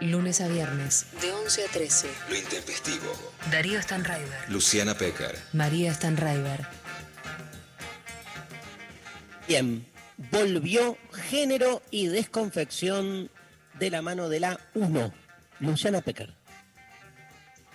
[0.00, 1.06] Lunes a viernes.
[1.20, 2.08] De 11 a 13.
[2.28, 3.12] Lo intempestivo.
[3.50, 4.48] Darío Stanraiver.
[4.48, 5.36] Luciana Pecker.
[5.52, 6.66] María Stanraiver.
[9.48, 9.90] Bien,
[10.30, 10.98] volvió
[11.30, 13.30] género y desconfección
[13.78, 15.14] de la mano de la 1,
[15.60, 16.34] Luciana Pecker.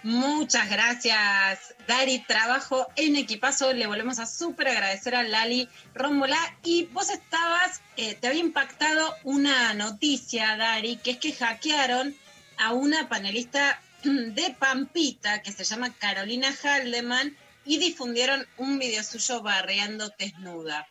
[0.03, 2.19] Muchas gracias, Dari.
[2.19, 3.73] Trabajo en equipazo.
[3.73, 6.37] Le volvemos a súper agradecer a Lali Rómbola.
[6.63, 12.15] Y vos estabas, eh, te había impactado una noticia, Dari, que es que hackearon
[12.59, 19.41] a una panelista de Pampita que se llama Carolina Haldeman y difundieron un video suyo
[19.41, 20.87] barreando desnuda.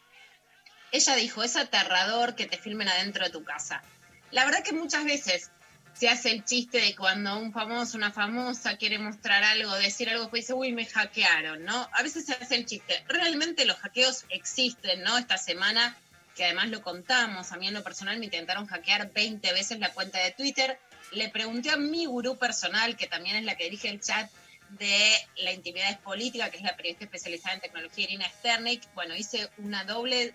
[0.92, 3.82] Ella dijo, es aterrador que te filmen adentro de tu casa.
[4.30, 5.50] La verdad que muchas veces
[5.94, 10.30] se hace el chiste de cuando un famoso, una famosa quiere mostrar algo, decir algo,
[10.30, 11.88] pues dice, uy, me hackearon, ¿no?
[11.92, 13.04] A veces se hace el chiste.
[13.08, 15.18] Realmente los hackeos existen, ¿no?
[15.18, 15.96] Esta semana,
[16.36, 19.92] que además lo contamos, a mí en lo personal me intentaron hackear 20 veces la
[19.92, 20.78] cuenta de Twitter.
[21.12, 24.30] Le pregunté a mi gurú personal, que también es la que dirige el chat
[24.70, 28.82] de la intimidad política, que es la periodista especializada en tecnología Irina Sternik.
[28.94, 30.34] Bueno, hice una doble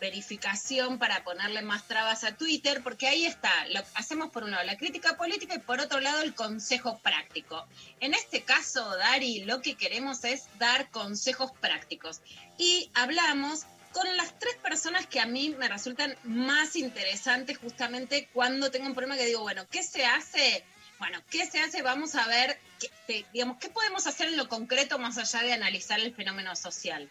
[0.00, 4.64] verificación para ponerle más trabas a Twitter, porque ahí está, lo hacemos por un lado
[4.64, 7.66] la crítica política y por otro lado el consejo práctico.
[8.00, 12.20] En este caso, Dari, lo que queremos es dar consejos prácticos.
[12.58, 18.70] Y hablamos con las tres personas que a mí me resultan más interesantes justamente cuando
[18.70, 20.64] tengo un problema que digo, bueno, ¿qué se hace?
[20.98, 21.82] Bueno, ¿qué se hace?
[21.82, 22.58] Vamos a ver,
[23.06, 27.08] qué, digamos, ¿qué podemos hacer en lo concreto más allá de analizar el fenómeno social?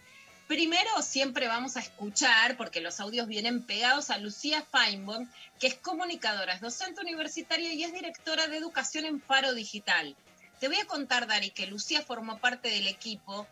[0.54, 5.28] Primero siempre vamos a escuchar, porque los audios vienen pegados a Lucía Feinbaum,
[5.60, 10.16] que es comunicadora, es docente universitaria y es directora de educación en Faro Digital.
[10.60, 13.48] Te voy a contar, Dari, que Lucía formó parte del equipo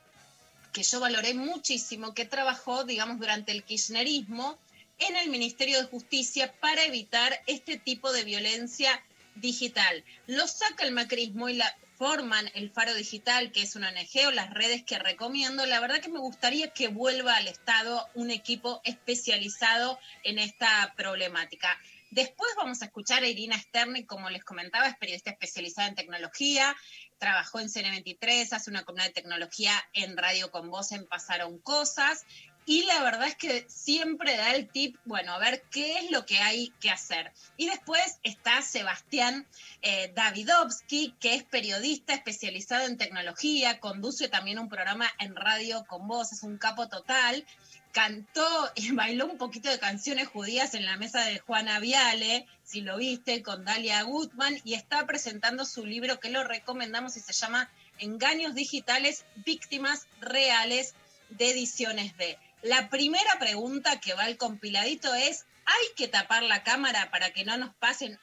[0.74, 4.60] que yo valoré muchísimo, que trabajó, digamos, durante el kirchnerismo
[5.00, 10.04] en el Ministerio de Justicia para evitar este tipo de violencia digital.
[10.28, 14.32] Lo saca el macrismo y la forman el Faro Digital, que es una ONG o
[14.32, 15.68] las redes que recomiendo.
[15.68, 21.80] La verdad que me gustaría que vuelva al Estado un equipo especializado en esta problemática.
[22.10, 26.76] Después vamos a escuchar a Irina Sterne, como les comentaba, es periodista especializada en tecnología,
[27.20, 32.26] trabajó en CN23, hace una columna de tecnología en Radio con Voz en Pasaron Cosas
[32.66, 36.26] y la verdad es que siempre da el tip, bueno, a ver qué es lo
[36.28, 37.32] que hay que hacer.
[37.58, 39.48] Y después está Sebastián
[39.82, 46.08] eh, Davidovsky, que es periodista especializado en tecnología, conduce también un programa en radio con
[46.08, 47.46] voz, es un capo total.
[47.94, 52.82] Cantó y bailó un poquito de canciones judías en la mesa de Juana Viale, si
[52.82, 57.34] lo viste, con Dalia Gutman, y está presentando su libro que lo recomendamos y se
[57.34, 60.94] llama Engaños Digitales, Víctimas Reales
[61.32, 62.38] de Ediciones B.
[62.64, 67.44] La primera pregunta que va al compiladito es, ¿hay que tapar la cámara para que
[67.44, 68.20] no nos pasen?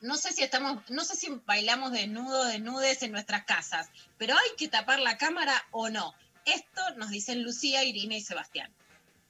[0.00, 4.56] No sé si estamos, no sé si bailamos desnudos, desnudes en nuestras casas, pero ¿hay
[4.56, 6.14] que tapar la cámara o no?
[6.44, 8.72] Esto nos dicen Lucía, Irina y Sebastián.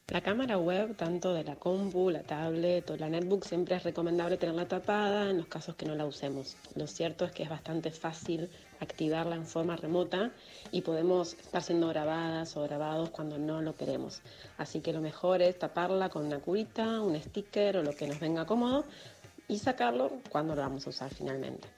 [0.09, 4.37] La cámara web, tanto de la compu, la tablet o la netbook, siempre es recomendable
[4.37, 6.57] tenerla tapada en los casos que no la usemos.
[6.77, 8.49] Lo cierto es que es bastante fácil
[8.81, 10.33] activarla en forma remota
[10.73, 14.23] y podemos estar siendo grabadas o grabados cuando no lo queremos.
[14.59, 18.21] Así que lo mejor es taparla con una curita, un sticker o lo que nos
[18.21, 18.85] venga cómodo
[19.49, 21.69] y sacarlo cuando lo vamos a usar finalmente.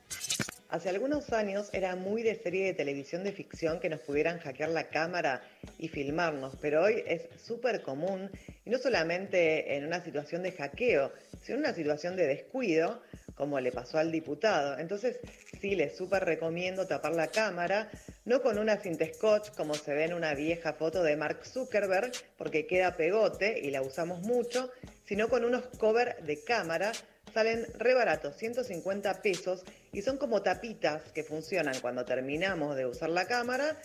[0.70, 4.68] Hace algunos años era muy de serie de televisión de ficción que nos pudieran hackear
[4.68, 5.40] la cámara
[5.78, 8.30] y filmarnos, pero hoy es súper común,
[8.66, 13.00] y no solamente en una situación de hackeo, sino en una situación de descuido,
[13.38, 14.78] como le pasó al diputado.
[14.78, 15.20] Entonces,
[15.60, 17.90] sí, les súper recomiendo tapar la cámara,
[18.26, 22.12] no con una cinta scotch, como se ve en una vieja foto de Mark Zuckerberg,
[22.36, 24.70] porque queda pegote y la usamos mucho,
[25.06, 26.92] sino con unos covers de cámara
[27.32, 29.62] salen re baratos, 150 pesos,
[29.92, 33.76] y son como tapitas que funcionan cuando terminamos de usar la cámara,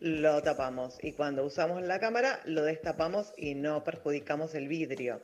[0.00, 5.20] lo tapamos, y cuando usamos la cámara lo destapamos y no perjudicamos el vidrio.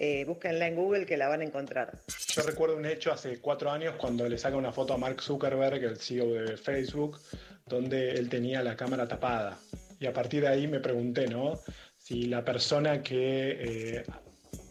[0.00, 1.98] Eh, búsquenla en Google que la van a encontrar.
[2.28, 5.82] Yo recuerdo un hecho hace cuatro años cuando le saca una foto a Mark Zuckerberg,
[5.82, 7.18] el CEO de Facebook,
[7.66, 9.58] donde él tenía la cámara tapada.
[9.98, 11.58] Y a partir de ahí me pregunté, ¿no?
[11.98, 14.04] Si la persona que eh,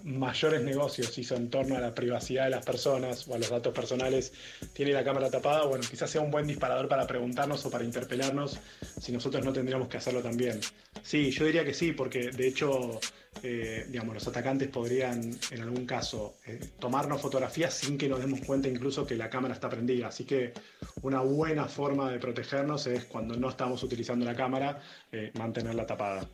[0.03, 3.73] mayores negocios hizo en torno a la privacidad de las personas o a los datos
[3.73, 4.33] personales
[4.73, 8.59] tiene la cámara tapada, bueno, quizás sea un buen disparador para preguntarnos o para interpelarnos
[8.99, 10.59] si nosotros no tendríamos que hacerlo también.
[11.03, 12.99] Sí, yo diría que sí, porque de hecho,
[13.43, 18.41] eh, digamos, los atacantes podrían en algún caso eh, tomarnos fotografías sin que nos demos
[18.41, 20.07] cuenta incluso que la cámara está prendida.
[20.07, 20.53] Así que
[21.01, 24.81] una buena forma de protegernos es cuando no estamos utilizando la cámara,
[25.11, 26.27] eh, mantenerla tapada.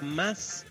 [0.00, 0.64] Más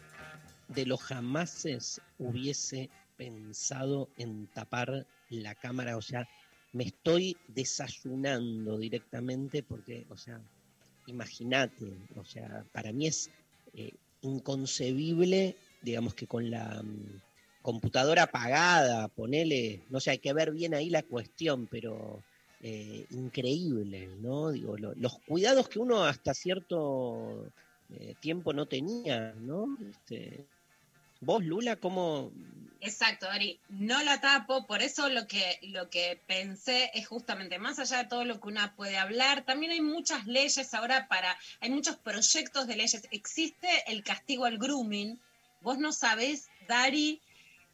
[0.68, 6.30] de los jamases hubiese pensado en tapar la cámara, o sea,
[6.72, 10.42] me estoy desayunando directamente porque, o sea,
[11.06, 13.32] imagínate, o sea, para mí es
[13.74, 17.22] eh, inconcebible, digamos que con la mm,
[17.62, 22.26] computadora apagada, ponele, no sé, hay que ver bien ahí la cuestión, pero
[22.60, 24.52] eh, increíble, ¿no?
[24.52, 27.54] Digo, lo- los cuidados que uno hasta cierto
[27.90, 29.78] eh, tiempo no tenía, ¿no?
[29.90, 30.50] Este,
[31.22, 32.32] Vos, Lula, ¿cómo,
[32.80, 33.60] Exacto, Ari.
[33.70, 38.10] No la tapo, por eso lo que, lo que pensé es justamente, más allá de
[38.10, 42.68] todo lo que una puede hablar, también hay muchas leyes ahora para, hay muchos proyectos
[42.68, 43.08] de leyes.
[43.12, 45.20] Existe el castigo al grooming.
[45.62, 47.20] Vos no sabés, Dari,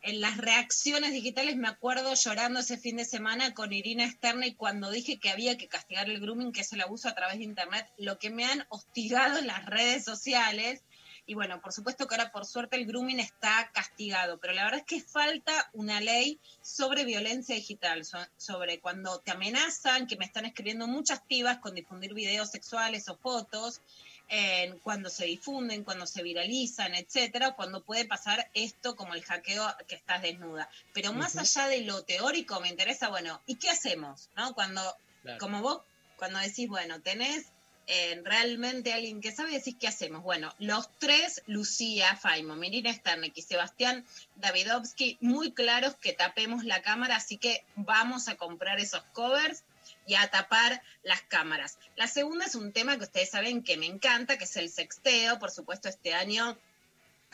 [0.01, 4.53] en las reacciones digitales me acuerdo llorando ese fin de semana con Irina Sterna y
[4.53, 7.43] cuando dije que había que castigar el grooming, que es el abuso a través de
[7.43, 10.83] internet, lo que me han hostigado en las redes sociales.
[11.26, 14.80] Y bueno, por supuesto que ahora por suerte el grooming está castigado, pero la verdad
[14.82, 20.26] es que falta una ley sobre violencia digital, so- sobre cuando te amenazan, que me
[20.26, 23.82] están escribiendo muchas pibas con difundir videos sexuales o fotos,
[24.82, 29.63] cuando se difunden, cuando se viralizan, etcétera, o cuando puede pasar esto como el hackeo
[29.88, 30.69] que estás desnuda.
[30.93, 34.30] Pero más allá de lo teórico, me interesa, bueno, ¿y qué hacemos?
[34.36, 34.53] ¿No?
[34.55, 34.82] Cuando,
[35.21, 35.38] Claro.
[35.39, 35.82] como vos,
[36.17, 37.53] cuando decís, bueno, tenés
[38.23, 40.23] realmente alguien que sabe, decís, ¿qué hacemos?
[40.23, 44.05] Bueno, los tres, Lucía, Faimo, Mirina Sternek y Sebastián
[44.36, 49.63] Davidovsky, muy claros que tapemos la cámara, así que vamos a comprar esos covers
[50.05, 51.77] y a tapar las cámaras.
[51.95, 55.39] La segunda es un tema que ustedes saben que me encanta, que es el sexteo.
[55.39, 56.57] Por supuesto, este año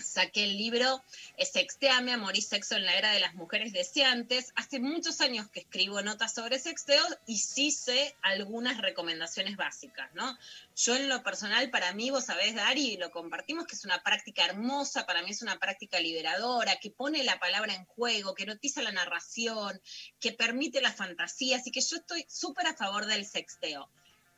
[0.03, 1.03] saqué el libro
[1.37, 4.51] eh, Sexteame, Amor y Sexo en la Era de las Mujeres Deseantes.
[4.55, 10.37] Hace muchos años que escribo notas sobre sexteo y sí sé algunas recomendaciones básicas, ¿no?
[10.75, 14.45] Yo en lo personal, para mí, vos sabés, Dari, lo compartimos, que es una práctica
[14.45, 18.81] hermosa, para mí es una práctica liberadora, que pone la palabra en juego, que erotiza
[18.81, 19.81] la narración,
[20.19, 23.89] que permite la fantasía, así que yo estoy súper a favor del sexteo.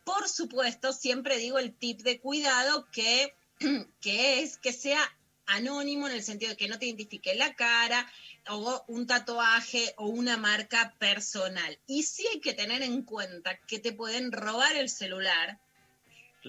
[0.03, 3.35] Por supuesto, siempre digo el tip de cuidado que,
[4.01, 5.01] que es que sea
[5.51, 8.11] anónimo en el sentido de que no te identifique la cara
[8.49, 11.77] o un tatuaje o una marca personal.
[11.87, 15.59] Y sí hay que tener en cuenta que te pueden robar el celular,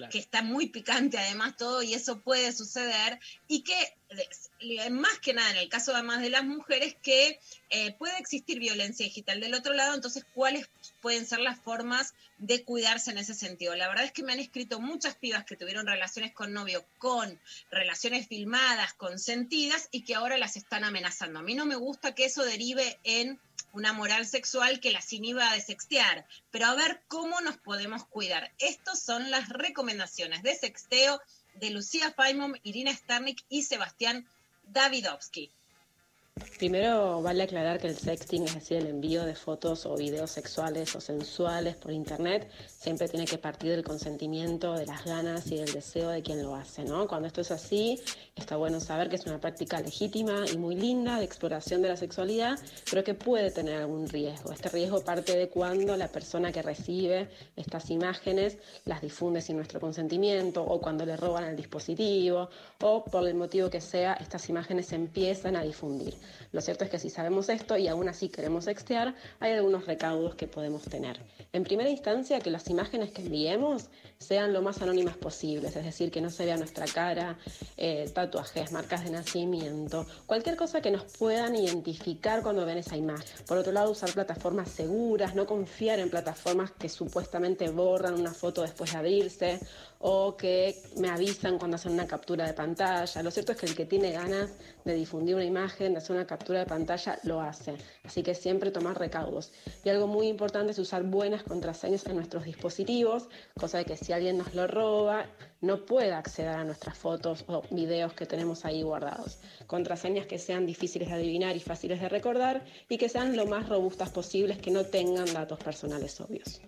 [0.09, 3.75] que está muy picante además todo y eso puede suceder y que
[4.91, 7.39] más que nada en el caso además de las mujeres que
[7.69, 10.69] eh, puede existir violencia digital del otro lado, entonces cuáles
[11.01, 13.75] pueden ser las formas de cuidarse en ese sentido.
[13.75, 17.39] La verdad es que me han escrito muchas pibas que tuvieron relaciones con novio, con
[17.71, 21.39] relaciones filmadas, consentidas y que ahora las están amenazando.
[21.39, 23.39] A mí no me gusta que eso derive en
[23.73, 28.51] una moral sexual que las inhiba de sextear, pero a ver cómo nos podemos cuidar.
[28.59, 31.19] Estas son las recomendaciones de sexteo
[31.55, 34.25] de Lucía Faimon, Irina Sternik y Sebastián
[34.63, 35.51] Davidovsky.
[36.63, 40.95] Primero vale aclarar que el sexting, es decir, el envío de fotos o videos sexuales
[40.95, 45.73] o sensuales por internet, siempre tiene que partir del consentimiento, de las ganas y del
[45.73, 46.85] deseo de quien lo hace.
[47.09, 47.99] Cuando esto es así,
[48.37, 51.97] está bueno saber que es una práctica legítima y muy linda de exploración de la
[51.97, 52.57] sexualidad,
[52.89, 54.53] pero que puede tener algún riesgo.
[54.53, 57.27] Este riesgo parte de cuando la persona que recibe
[57.57, 62.49] estas imágenes las difunde sin nuestro consentimiento o cuando le roban el dispositivo
[62.81, 66.15] o por el motivo que sea, estas imágenes empiezan a difundir.
[66.51, 70.35] Lo cierto es que si sabemos esto y aún así queremos sextear, hay algunos recaudos
[70.35, 71.21] que podemos tener.
[71.51, 76.11] En primera instancia, que las imágenes que enviemos sean lo más anónimas posibles, es decir,
[76.11, 77.37] que no se vea nuestra cara,
[77.77, 83.45] eh, tatuajes, marcas de nacimiento, cualquier cosa que nos puedan identificar cuando ven esa imagen.
[83.47, 88.61] Por otro lado, usar plataformas seguras, no confiar en plataformas que supuestamente borran una foto
[88.61, 89.59] después de abrirse
[90.05, 93.23] o que me avisan cuando hacen una captura de pantalla.
[93.23, 94.51] Lo cierto es que el que tiene ganas
[94.83, 97.77] de difundir una imagen, de hacer una captura de pantalla, lo hace.
[98.03, 99.53] Así que siempre tomar recaudos.
[99.85, 104.11] Y algo muy importante es usar buenas contraseñas en nuestros dispositivos, cosa de que si
[104.11, 105.25] alguien nos lo roba,
[105.61, 109.39] no pueda acceder a nuestras fotos o videos que tenemos ahí guardados.
[109.67, 113.69] Contraseñas que sean difíciles de adivinar y fáciles de recordar y que sean lo más
[113.69, 116.59] robustas posibles, que no tengan datos personales obvios.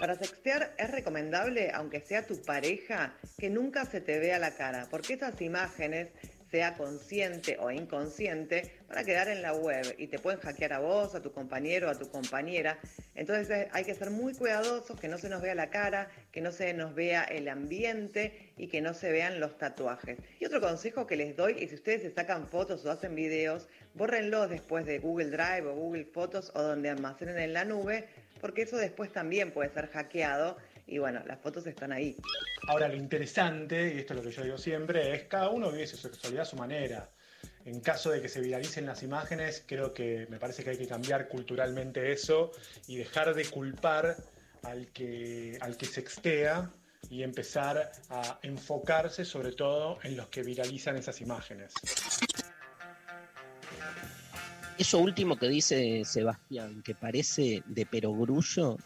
[0.00, 4.88] Para sextear es recomendable, aunque sea tu pareja, que nunca se te vea la cara,
[4.90, 6.08] porque esas imágenes,
[6.50, 10.80] sea consciente o inconsciente, van a quedar en la web y te pueden hackear a
[10.80, 12.78] vos, a tu compañero, a tu compañera.
[13.14, 16.40] Entonces eh, hay que ser muy cuidadosos, que no se nos vea la cara, que
[16.40, 20.18] no se nos vea el ambiente y que no se vean los tatuajes.
[20.40, 23.68] Y otro consejo que les doy, y si ustedes se sacan fotos o hacen videos,
[23.94, 28.08] bórrenlos después de Google Drive o Google Fotos o donde almacenen en la nube,
[28.40, 32.16] porque eso después también puede ser hackeado y bueno, las fotos están ahí.
[32.66, 35.86] Ahora, lo interesante, y esto es lo que yo digo siempre, es cada uno vive
[35.86, 37.08] su sexualidad a su manera.
[37.64, 40.88] En caso de que se viralicen las imágenes, creo que me parece que hay que
[40.88, 42.50] cambiar culturalmente eso
[42.86, 44.16] y dejar de culpar
[44.62, 46.70] al que, al que sextea
[47.08, 51.72] y empezar a enfocarse sobre todo en los que viralizan esas imágenes.
[54.80, 58.78] Eso último que dice Sebastián, que parece de perogrullo,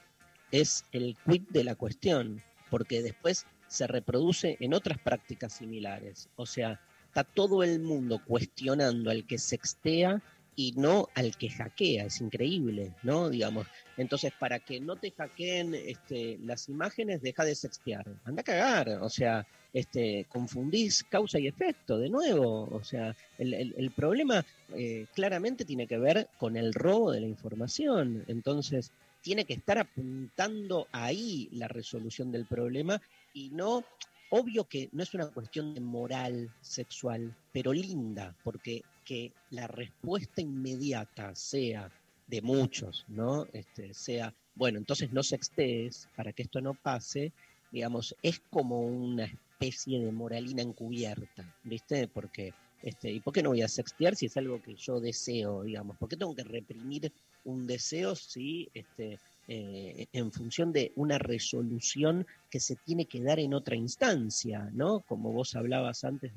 [0.50, 6.28] es el quid de la cuestión, porque después se reproduce en otras prácticas similares.
[6.34, 10.20] O sea, está todo el mundo cuestionando al que sextea
[10.56, 12.06] y no al que hackea.
[12.06, 13.28] Es increíble, ¿no?
[13.28, 13.66] Digamos.
[13.96, 18.06] Entonces, para que no te hackeen este, las imágenes, deja de sextear.
[18.24, 18.88] Anda a cagar.
[19.00, 22.68] O sea, este, confundís causa y efecto de nuevo.
[22.70, 24.44] O sea, el, problema
[24.74, 28.24] eh, claramente tiene que ver con el robo de la información.
[28.28, 28.92] Entonces,
[29.24, 33.00] tiene que estar apuntando ahí la resolución del problema
[33.32, 33.82] y no,
[34.30, 40.40] obvio que no es una cuestión de moral sexual, pero linda, porque que la respuesta
[40.40, 41.90] inmediata sea
[42.26, 43.46] de muchos, ¿no?
[43.52, 47.32] Este, sea, bueno, entonces no sextees para que esto no pase,
[47.70, 52.08] digamos, es como una especie de moralina encubierta, ¿viste?
[52.08, 55.62] Porque, este, ¿y por qué no voy a sextear si es algo que yo deseo,
[55.62, 55.96] digamos?
[55.98, 57.12] ¿Por qué tengo que reprimir
[57.44, 63.38] un deseo si, este, eh, en función de una resolución que se tiene que dar
[63.38, 65.00] en otra instancia, ¿no?
[65.00, 66.32] Como vos hablabas antes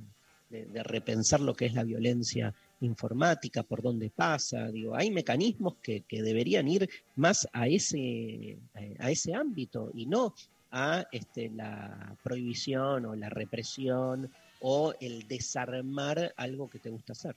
[0.50, 6.02] de, repensar lo que es la violencia informática, por dónde pasa, digo, hay mecanismos que,
[6.02, 10.34] que deberían ir más a ese, eh, a ese ámbito y no
[10.72, 17.36] a este, la prohibición o la represión o el desarmar algo que te gusta hacer.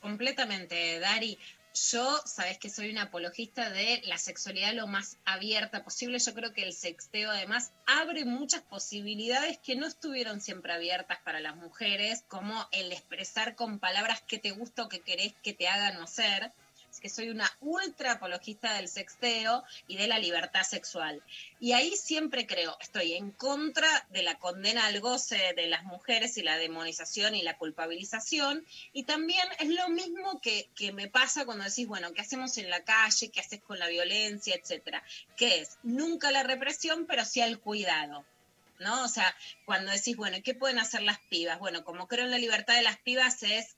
[0.00, 1.38] Completamente, Dari.
[1.76, 6.18] Yo, sabes que soy una apologista de la sexualidad lo más abierta posible.
[6.18, 11.38] Yo creo que el sexteo además abre muchas posibilidades que no estuvieron siempre abiertas para
[11.38, 15.68] las mujeres, como el expresar con palabras qué te gusta o qué querés que te
[15.68, 16.50] hagan hacer.
[17.08, 21.22] Soy una ultra apologista del sexteo y de la libertad sexual.
[21.60, 26.36] Y ahí siempre creo, estoy en contra de la condena al goce de las mujeres
[26.36, 28.64] y la demonización y la culpabilización.
[28.92, 32.70] Y también es lo mismo que, que me pasa cuando decís, bueno, ¿qué hacemos en
[32.70, 33.30] la calle?
[33.30, 34.54] ¿Qué haces con la violencia?
[34.54, 35.02] Etcétera.
[35.36, 38.24] Que es nunca la represión, pero sí el cuidado.
[38.78, 39.04] ¿no?
[39.04, 39.34] O sea,
[39.64, 41.58] cuando decís, bueno, ¿qué pueden hacer las pibas?
[41.58, 43.76] Bueno, como creo en la libertad de las pibas es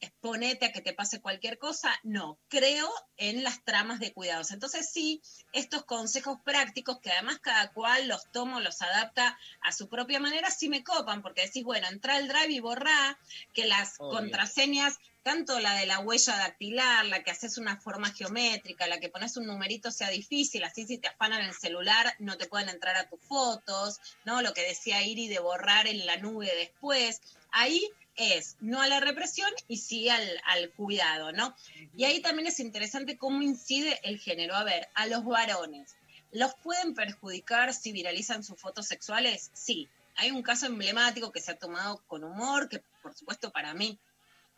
[0.00, 4.50] exponete a que te pase cualquier cosa, no, creo en las tramas de cuidados.
[4.50, 9.88] Entonces sí, estos consejos prácticos, que además cada cual los toma, los adapta a su
[9.88, 13.18] propia manera, sí me copan, porque decís, bueno, entra al drive y borrá,
[13.52, 14.18] que las Obvio.
[14.18, 19.08] contraseñas, tanto la de la huella dactilar, la que haces una forma geométrica, la que
[19.08, 22.94] pones un numerito sea difícil, así si te afanan el celular no te pueden entrar
[22.96, 24.42] a tus fotos, ¿no?
[24.42, 27.20] Lo que decía Iri de borrar en la nube después.
[27.50, 31.54] Ahí es no a la represión y sí al, al cuidado, ¿no?
[31.96, 34.54] Y ahí también es interesante cómo incide el género.
[34.54, 35.96] A ver, a los varones,
[36.32, 39.50] ¿los pueden perjudicar si viralizan sus fotos sexuales?
[39.52, 39.88] Sí.
[40.18, 43.98] Hay un caso emblemático que se ha tomado con humor, que por supuesto para mí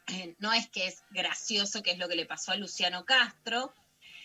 [0.06, 3.74] eh, no es que es gracioso, que es lo que le pasó a Luciano Castro,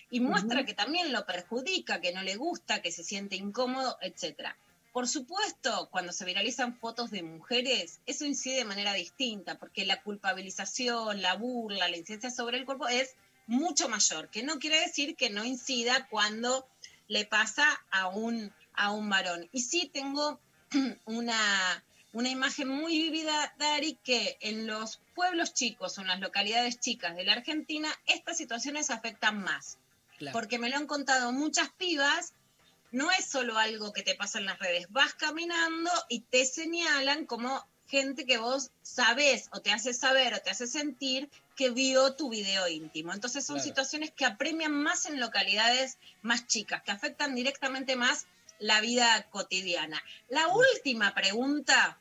[0.10, 4.56] y muestra que también lo perjudica, que no le gusta, que se siente incómodo, etcétera.
[4.94, 10.04] Por supuesto, cuando se viralizan fotos de mujeres, eso incide de manera distinta, porque la
[10.04, 13.16] culpabilización, la burla, la incidencia sobre el cuerpo es
[13.48, 16.68] mucho mayor, que no quiere decir que no incida cuando
[17.08, 19.50] le pasa a un, a un varón.
[19.52, 20.40] Y sí tengo
[21.06, 26.80] una, una imagen muy vívida, Dari, que en los pueblos chicos o en las localidades
[26.80, 29.80] chicas de la Argentina, estas situaciones afectan más.
[30.32, 32.34] Porque me lo han contado muchas pibas
[32.94, 37.26] no es solo algo que te pasa en las redes, vas caminando y te señalan
[37.26, 42.16] como gente que vos sabés o te hace saber o te hace sentir que vio
[42.16, 43.12] tu video íntimo.
[43.12, 43.68] Entonces son Claro.
[43.68, 48.28] situaciones que apremian más en localidades más chicas, que afectan directamente más
[48.60, 50.02] la vida cotidiana.
[50.30, 52.00] La última pregunta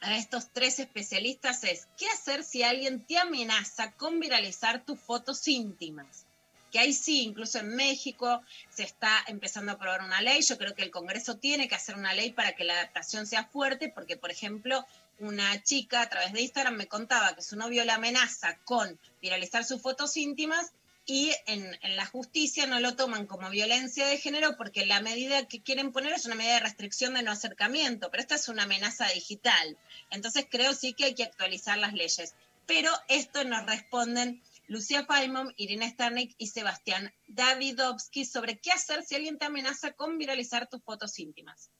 [0.00, 5.48] a estos tres especialistas es, ¿qué hacer si alguien te amenaza con viralizar tus fotos
[5.48, 6.26] íntimas?
[6.70, 10.42] Que ahí sí, incluso en México se está empezando a aprobar una ley.
[10.42, 13.44] Yo creo que el Congreso tiene que hacer una ley para que la adaptación sea
[13.44, 14.86] fuerte, porque, por ejemplo,
[15.18, 19.64] una chica a través de Instagram me contaba que su novio la amenaza con viralizar
[19.64, 20.72] sus fotos íntimas
[21.06, 25.46] y en, en la justicia no lo toman como violencia de género porque la medida
[25.46, 28.62] que quieren poner es una medida de restricción de no acercamiento, pero esta es una
[28.62, 29.76] amenaza digital.
[30.10, 32.34] Entonces creo sí que hay que actualizar las leyes.
[32.66, 34.40] Pero esto nos responden
[34.70, 40.16] Lucía Faimon, Irina Starnik y Sebastián Davidovsky sobre qué hacer si alguien te amenaza con
[40.16, 41.72] viralizar tus fotos íntimas.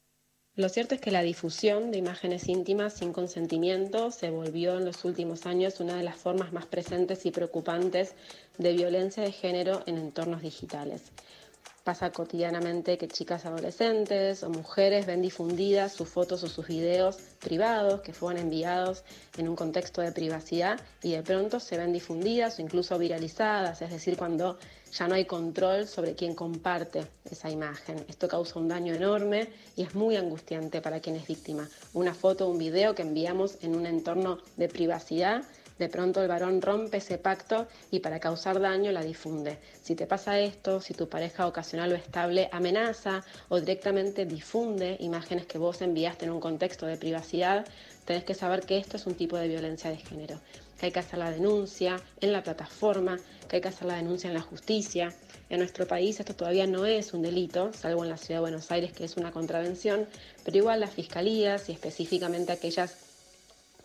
[0.55, 5.05] Lo cierto es que la difusión de imágenes íntimas sin consentimiento se volvió en los
[5.05, 8.13] últimos años una de las formas más presentes y preocupantes
[8.57, 11.13] de violencia de género en entornos digitales.
[11.83, 18.01] Pasa cotidianamente que chicas adolescentes o mujeres ven difundidas sus fotos o sus videos privados
[18.01, 19.03] que fueron enviados
[19.35, 23.89] en un contexto de privacidad y de pronto se ven difundidas o incluso viralizadas, es
[23.89, 24.59] decir, cuando
[24.91, 28.05] ya no hay control sobre quién comparte esa imagen.
[28.07, 31.67] Esto causa un daño enorme y es muy angustiante para quien es víctima.
[31.93, 35.43] Una foto o un video que enviamos en un entorno de privacidad
[35.81, 39.57] de pronto el varón rompe ese pacto y para causar daño la difunde.
[39.81, 45.47] Si te pasa esto, si tu pareja ocasional o estable amenaza o directamente difunde imágenes
[45.47, 47.65] que vos enviaste en un contexto de privacidad,
[48.05, 50.39] tenés que saber que esto es un tipo de violencia de género,
[50.79, 53.17] que hay que hacer la denuncia en la plataforma,
[53.49, 55.15] que hay que hacer la denuncia en la justicia.
[55.49, 58.69] En nuestro país esto todavía no es un delito, salvo en la ciudad de Buenos
[58.69, 60.05] Aires que es una contravención,
[60.45, 63.10] pero igual las fiscalías y específicamente aquellas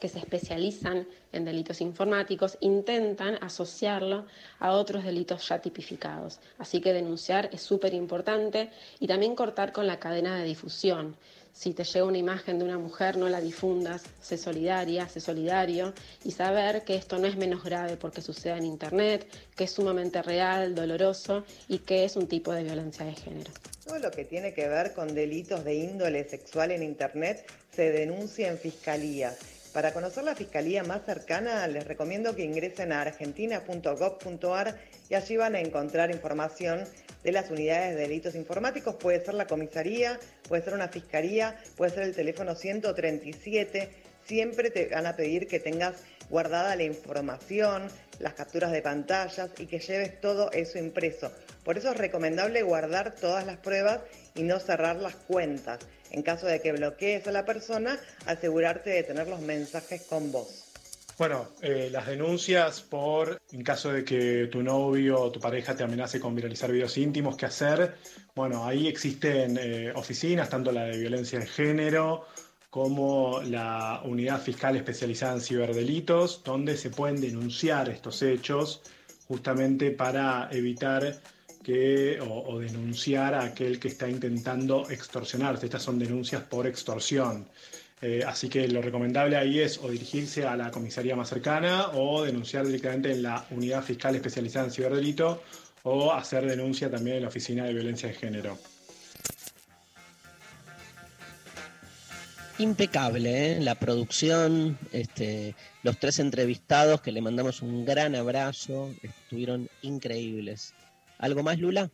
[0.00, 4.26] que se especializan en delitos informáticos intentan asociarlo
[4.58, 6.40] a otros delitos ya tipificados.
[6.58, 8.70] Así que denunciar es súper importante
[9.00, 11.16] y también cortar con la cadena de difusión.
[11.56, 15.94] Si te llega una imagen de una mujer, no la difundas, sé solidaria, sé solidario
[16.22, 19.26] y saber que esto no es menos grave porque suceda en Internet,
[19.56, 23.50] que es sumamente real, doloroso y que es un tipo de violencia de género.
[23.86, 28.48] Todo lo que tiene que ver con delitos de índole sexual en Internet se denuncia
[28.48, 29.34] en Fiscalía.
[29.76, 34.74] Para conocer la fiscalía más cercana, les recomiendo que ingresen a argentina.gov.ar
[35.10, 36.84] y allí van a encontrar información
[37.22, 38.94] de las unidades de delitos informáticos.
[38.94, 40.18] Puede ser la comisaría,
[40.48, 43.90] puede ser una fiscalía, puede ser el teléfono 137.
[44.24, 45.96] Siempre te van a pedir que tengas
[46.30, 51.30] guardada la información, las capturas de pantallas y que lleves todo eso impreso.
[51.64, 54.00] Por eso es recomendable guardar todas las pruebas
[54.34, 55.80] y no cerrar las cuentas.
[56.16, 60.64] En caso de que bloquees a la persona, asegurarte de tener los mensajes con vos.
[61.18, 65.84] Bueno, eh, las denuncias por, en caso de que tu novio o tu pareja te
[65.84, 67.96] amenace con viralizar videos íntimos, ¿qué hacer?
[68.34, 72.24] Bueno, ahí existen eh, oficinas, tanto la de violencia de género
[72.70, 78.80] como la unidad fiscal especializada en ciberdelitos, donde se pueden denunciar estos hechos
[79.28, 81.20] justamente para evitar
[82.20, 85.66] o, denunciar a aquel que está intentando extorsionarte.
[85.66, 87.46] Estas son denuncias por extorsión.
[88.00, 92.22] Eh, así que lo recomendable ahí es o dirigirse a la comisaría más cercana o
[92.22, 95.42] denunciar directamente en la unidad fiscal especializada en ciberdelito
[95.82, 98.58] o hacer denuncia también en la oficina de violencia de género.
[102.58, 103.60] Impecable, ¿eh?
[103.60, 110.72] la producción, este, los tres entrevistados que le mandamos un gran abrazo, estuvieron increíbles.
[111.18, 111.90] ¿Algo más, Lula?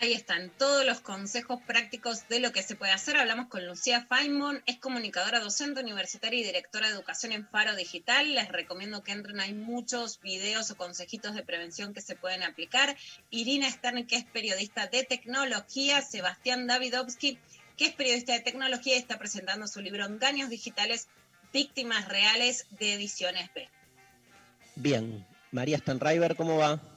[0.00, 3.16] Ahí están todos los consejos prácticos de lo que se puede hacer.
[3.16, 8.34] Hablamos con Lucía Feynman, es comunicadora docente universitaria y directora de educación en Faro Digital.
[8.34, 12.96] Les recomiendo que entren, hay muchos videos o consejitos de prevención que se pueden aplicar.
[13.30, 16.02] Irina Stern, que es periodista de tecnología.
[16.02, 17.38] Sebastián Davidovsky,
[17.76, 21.08] que es periodista de tecnología y está presentando su libro Engaños Digitales,
[21.52, 23.68] Víctimas Reales de Ediciones B.
[24.74, 25.24] Bien.
[25.52, 26.93] María Stanriver, ¿cómo va?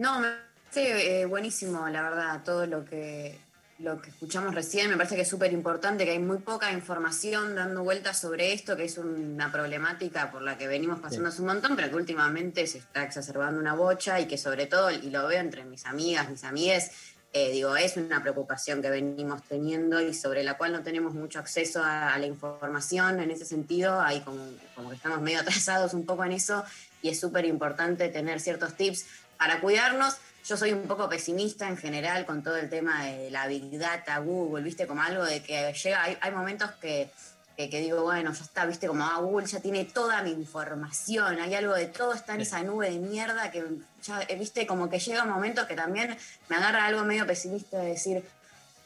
[0.00, 0.28] No, me
[0.72, 3.38] parece eh, buenísimo, la verdad, todo lo que,
[3.80, 4.88] lo que escuchamos recién.
[4.88, 8.78] Me parece que es súper importante, que hay muy poca información dando vueltas sobre esto,
[8.78, 12.66] que es una problemática por la que venimos pasando hace un montón, pero que últimamente
[12.66, 16.30] se está exacerbando una bocha y que sobre todo, y lo veo entre mis amigas,
[16.30, 16.92] mis amigues,
[17.34, 21.38] eh, digo, es una preocupación que venimos teniendo y sobre la cual no tenemos mucho
[21.38, 24.00] acceso a, a la información en ese sentido.
[24.00, 26.64] Hay como, como que estamos medio atrasados un poco en eso
[27.02, 29.04] y es súper importante tener ciertos tips
[29.40, 30.18] para cuidarnos.
[30.46, 34.18] Yo soy un poco pesimista en general con todo el tema de la Big Data,
[34.18, 37.10] Google, viste, como algo de que llega, hay, hay momentos que
[37.56, 41.40] que, que digo, bueno, ya está, viste, como ah, Google ya tiene toda mi información,
[41.40, 43.64] hay algo de todo, está en esa nube de mierda que
[44.02, 46.16] ya, eh, viste, como que llega un momento que también
[46.48, 48.24] me agarra algo medio pesimista de decir,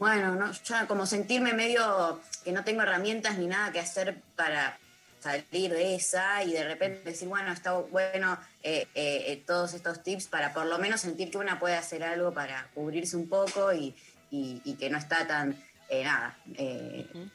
[0.00, 4.76] bueno, no, ya como sentirme medio que no tengo herramientas ni nada que hacer para
[5.24, 10.02] salir de esa y de repente decir, bueno, está bueno eh, eh, eh, todos estos
[10.02, 13.72] tips para por lo menos sentir que una puede hacer algo para cubrirse un poco
[13.72, 13.94] y,
[14.30, 15.56] y- y que no está tan,
[15.88, 16.36] eh, nada,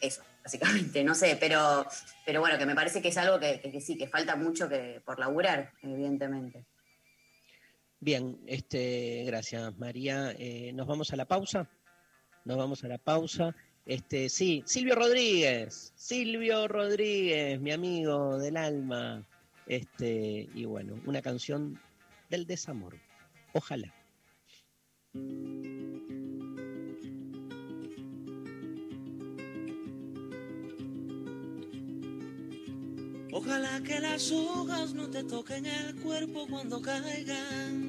[0.02, 1.86] eso, básicamente, no sé, pero,
[2.26, 4.70] pero bueno, que me parece que es algo que, que- que sí, que falta mucho
[4.70, 6.66] que, por laburar, evidentemente.
[8.00, 10.34] Bien, este, gracias María.
[10.74, 11.68] Nos vamos a la pausa.
[12.46, 13.54] Nos vamos a la pausa.
[13.90, 19.26] Este, sí, Silvio Rodríguez, Silvio Rodríguez, mi amigo del alma.
[19.66, 21.82] Este, y bueno, una canción
[22.30, 23.00] del desamor.
[23.52, 23.92] Ojalá.
[33.32, 37.89] Ojalá que las hojas no te toquen el cuerpo cuando caigan.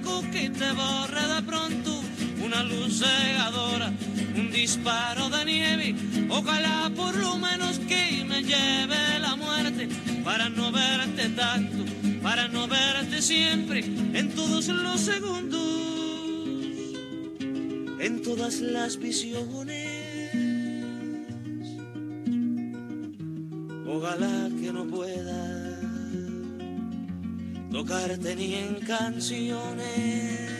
[0.31, 2.01] que te borre de pronto.
[2.43, 3.91] Una luz cegadora,
[4.35, 5.95] un disparo de nieve.
[6.29, 9.89] Ojalá por lo menos que me lleve la muerte
[10.23, 11.83] para no verte tanto,
[12.23, 15.61] para no verte siempre en todos los segundos,
[17.99, 20.31] en todas las visiones.
[23.85, 25.60] Ojalá que no pueda
[27.71, 30.51] tocarte ni en canciones.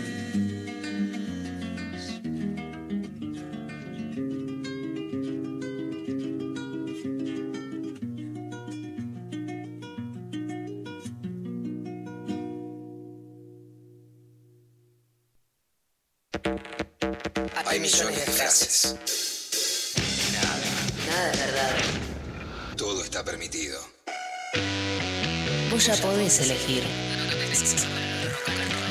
[17.66, 18.96] Hay millones de frases.
[21.08, 21.76] Nada es verdad.
[22.78, 23.80] Todo está permitido.
[25.86, 26.84] Ya podés elegir.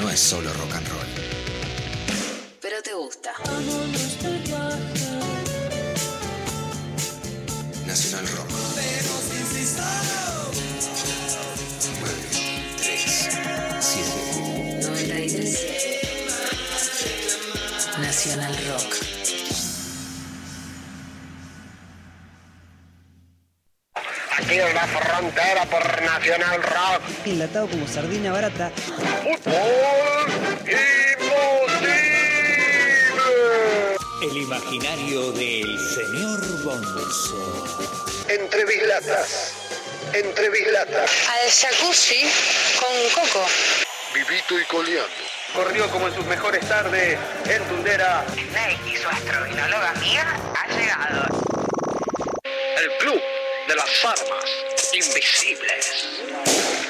[0.00, 1.06] No es solo rock and roll.
[2.60, 3.32] Pero te gusta.
[7.86, 8.48] Nacional Rock.
[12.82, 13.28] 3,
[13.78, 14.80] 7.
[14.82, 15.58] 93.
[18.00, 18.56] Nacional
[25.20, 27.02] Pantera por Nacional Rock.
[27.26, 28.72] Enlatado como sardina barata.
[34.22, 37.84] El imaginario del señor Bonzo.
[38.30, 39.52] Entre bislatas.
[40.14, 41.10] Entre bislatas.
[41.28, 42.22] Al jacuzzi
[42.80, 43.46] con coco.
[44.14, 45.10] Vivito y coleando.
[45.54, 48.24] Corrió como en sus mejores tardes en Tundera.
[48.32, 51.26] Snake y su astrovinóloga amiga ha llegado.
[52.78, 53.20] El club
[53.70, 54.44] de las armas
[54.92, 56.08] invisibles.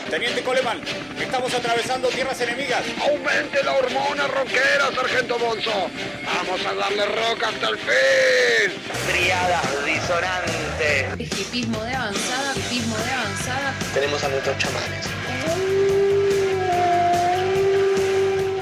[0.09, 0.81] Teniente Coleman,
[1.20, 2.82] estamos atravesando tierras enemigas.
[3.07, 5.90] Aumente la hormona rockera, Sargento Bonzo.
[6.24, 8.81] Vamos a darle rock hasta el fin.
[9.12, 11.39] Triadas disonantes.
[11.39, 13.74] Hipismo de avanzada, hipismo de avanzada.
[13.93, 15.07] Tenemos a nuestros chamanes.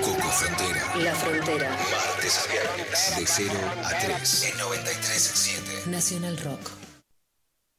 [0.03, 0.97] Coco Frontera.
[0.97, 1.71] La Frontera.
[1.71, 3.17] Martes a viernes.
[3.17, 3.55] De 0
[3.85, 4.43] a 3.
[4.43, 5.87] En 93.7.
[5.87, 6.88] Nacional Rock.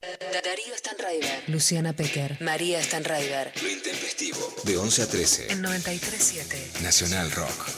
[0.02, 1.44] Darío Stanraiver.
[1.48, 2.42] Luciana Pecker.
[2.42, 3.52] María Stanraiver.
[3.62, 4.56] Lo intempestivo.
[4.64, 5.52] De 11 a 13.
[5.52, 6.82] En 93.7.
[6.82, 7.70] Nacional Rock.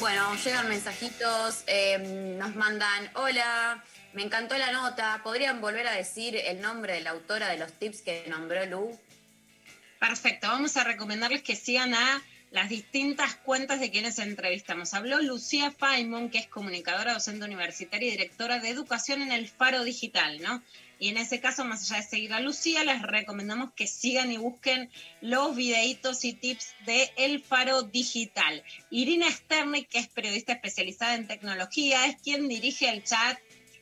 [0.00, 6.36] Bueno, llegan mensajitos, eh, nos mandan, hola, me encantó la nota, ¿podrían volver a decir
[6.36, 8.98] el nombre de la autora de los tips que nombró Lu?
[9.98, 14.94] Perfecto, vamos a recomendarles que sigan a las distintas cuentas de quienes entrevistamos.
[14.94, 19.84] Habló Lucía Faimon, que es comunicadora, docente universitaria y directora de educación en el Faro
[19.84, 20.62] Digital, ¿no?
[21.00, 24.36] Y en ese caso, más allá de seguir a Lucía, les recomendamos que sigan y
[24.36, 28.64] busquen los videitos y tips de El Faro Digital.
[28.90, 33.38] Irina Sternik, que es periodista especializada en tecnología, es quien dirige el chat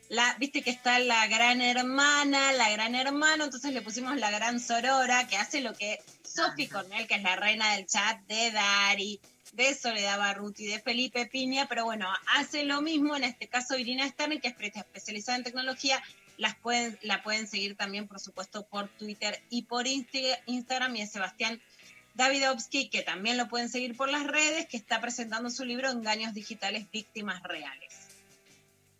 [0.09, 4.61] la, viste que está la gran hermana, la gran hermano, entonces le pusimos la gran
[4.61, 9.21] sorora, que hace lo que Sophie Cornell, que es la reina del chat de Dari,
[9.53, 12.07] de Soledad Barruti, de Felipe Piña, pero bueno,
[12.37, 16.03] hace lo mismo, en este caso Irina Stern, que es especializada en tecnología,
[16.37, 21.07] las pueden, la pueden seguir también, por supuesto, por Twitter y por Instagram, y a
[21.07, 21.61] Sebastián
[22.15, 26.35] Davidovsky, que también lo pueden seguir por las redes, que está presentando su libro Engaños
[26.35, 28.06] Digitales, Víctimas Reales.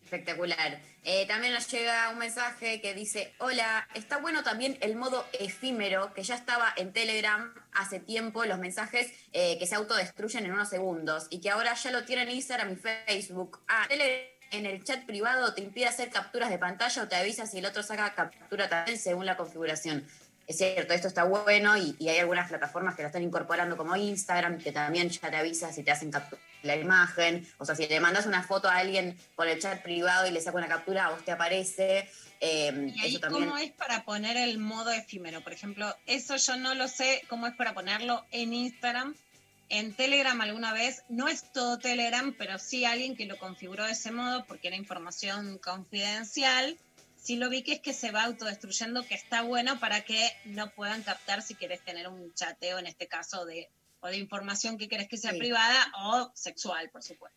[0.07, 0.79] Espectacular.
[1.03, 6.15] Eh, también nos llega un mensaje que dice, hola, está bueno también el modo efímero,
[6.15, 10.69] que ya estaba en Telegram hace tiempo, los mensajes eh, que se autodestruyen en unos
[10.69, 13.59] segundos, y que ahora ya lo tienen en Instagram y Facebook.
[13.67, 17.47] Ah, Telegram en el chat privado te impide hacer capturas de pantalla o te avisa
[17.47, 20.07] si el otro saca captura también según la configuración.
[20.47, 23.97] Es cierto, esto está bueno y, y hay algunas plataformas que lo están incorporando como
[23.97, 27.47] Instagram, que también ya te avisa si te hacen captura la imagen.
[27.59, 30.41] O sea, si le mandas una foto a alguien por el chat privado y le
[30.41, 32.09] saca una captura, a vos te aparece.
[32.41, 33.45] Eh, ¿Y ahí eso también.
[33.45, 35.43] cómo es para poner el modo efímero?
[35.43, 39.15] Por ejemplo, eso yo no lo sé, cómo es para ponerlo en Instagram.
[39.69, 43.93] En Telegram alguna vez, no es todo Telegram, pero sí alguien que lo configuró de
[43.93, 46.79] ese modo porque era información confidencial.
[47.21, 50.71] Sí lo vi que es que se va autodestruyendo, que está bueno para que no
[50.71, 53.69] puedan captar si querés tener un chateo, en este caso, de,
[54.01, 55.39] o de información que querés que sea Sí.
[55.39, 57.37] privada o sexual, por supuesto.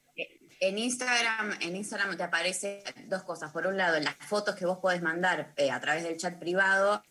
[0.61, 3.51] En Instagram, en Instagram te aparece dos cosas.
[3.53, 6.37] Por un lado, en las fotos que vos podés mandar eh, a través del chat
[6.37, 7.01] privado,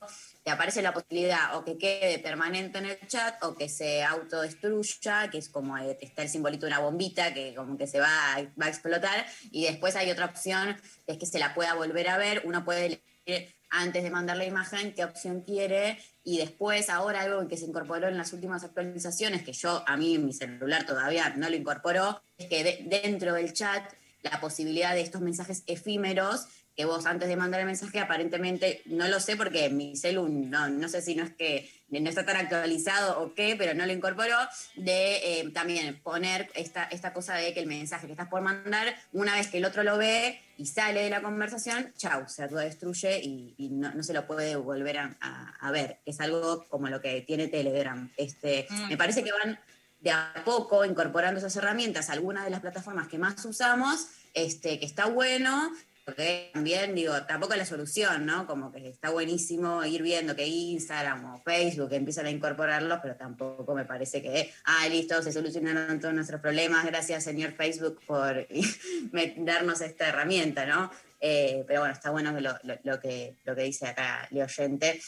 [0.45, 5.31] te aparece la posibilidad o que quede permanente en el chat o que se autodestruya,
[5.31, 8.35] que es como eh, está el simbolito de una bombita que como que se va,
[8.35, 9.25] a- va a explotar.
[9.51, 12.43] Y después hay otra opción, es que se la pueda volver a ver.
[12.45, 12.87] Uno puede
[13.27, 15.99] elegir antes de mandar la imagen qué opción quiere
[16.29, 20.19] y después ahora algo que se incorporó en las últimas actualizaciones, que yo a mí
[20.19, 23.83] mi celular todavía no lo incorporó, es que de- dentro del chat
[24.23, 26.47] la posibilidad de estos mensajes efímeros
[26.77, 30.69] que vos antes de mandar el mensaje aparentemente, no lo sé porque mi celu no,
[30.69, 33.93] no sé si no es que no está tan actualizado o qué, pero no lo
[33.93, 34.37] incorporó,
[34.77, 38.95] de eh, también poner esta, esta cosa de que el mensaje que estás por mandar,
[39.13, 43.21] una vez que el otro lo ve y sale de la conversación, chau, se autodestruye
[43.23, 46.01] y, y no, no se lo puede volver a, a- a ver.
[46.05, 48.11] Es algo como lo que tiene Telegram.
[48.17, 48.89] Este, Mm.
[48.89, 49.59] Me parece que van
[50.01, 54.79] de a poco incorporando esas herramientas a algunas de las plataformas que más usamos, este,
[54.79, 55.73] que está bueno,
[56.09, 58.47] porque también, digo, tampoco es la solución, ¿no?
[58.47, 63.75] Como que está buenísimo ir viendo que Instagram o Facebook empiezan a incorporarlos, pero tampoco
[63.75, 68.49] me parece que, ah, listo, se solucionaron todos nuestros problemas, gracias señor Facebook por
[69.37, 70.91] darnos esta herramienta, ¿no?
[71.21, 75.03] Eh, pero bueno, está bueno lo, lo- lo que, lo que dice acá el oyente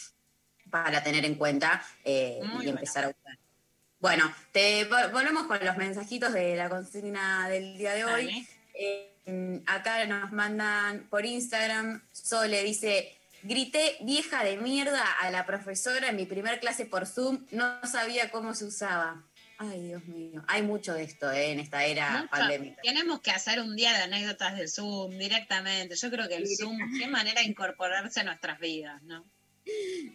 [0.70, 3.38] para tener en cuenta eh, y empezar a usar.
[4.00, 8.46] Bueno, te vol- volvemos con los mensajitos de la consigna del día de hoy.
[8.74, 9.09] Eh,
[9.66, 16.16] acá nos mandan por Instagram, Sole dice, grité vieja de mierda a la profesora en
[16.16, 19.24] mi primer clase por Zoom, no sabía cómo se usaba.
[19.58, 20.42] Ay, Dios mío.
[20.48, 22.30] Hay mucho de esto eh, en esta era Mucho.
[22.30, 22.80] pandémica.
[22.82, 25.96] Tenemos que hacer un día de anécdotas del Zoom directamente.
[25.96, 29.26] Yo creo que el Zoom, qué manera de incorporarse a nuestras vidas, ¿no?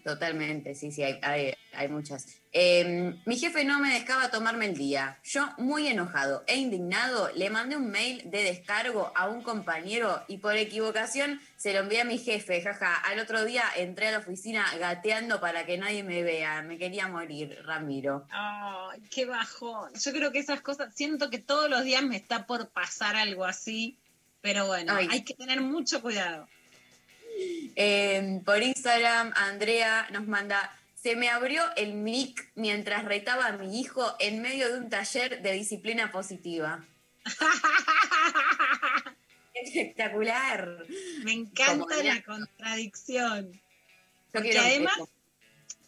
[0.04, 2.28] Totalmente, sí, sí, hay, hay, hay muchas.
[2.52, 5.20] Eh, mi jefe no me dejaba tomarme el día.
[5.24, 10.38] Yo, muy enojado e indignado, le mandé un mail de descargo a un compañero y
[10.38, 12.62] por equivocación se lo envié a mi jefe.
[12.62, 16.62] Jaja, al otro día entré a la oficina gateando para que nadie me vea.
[16.62, 18.26] Me quería morir, Ramiro.
[18.30, 19.92] Ay, qué bajón.
[19.96, 23.44] Yo creo que esas cosas, siento que todos los días me está por pasar algo
[23.44, 23.98] así,
[24.42, 25.08] pero bueno, Ay.
[25.12, 26.48] hay que tener mucho cuidado.
[27.76, 33.80] Eh, por Instagram, Andrea nos manda, se me abrió el mic mientras retaba a mi
[33.80, 36.86] hijo en medio de un taller de disciplina positiva.
[39.54, 40.86] Espectacular.
[41.24, 43.60] Me encanta la contradicción.
[44.32, 44.98] Porque además,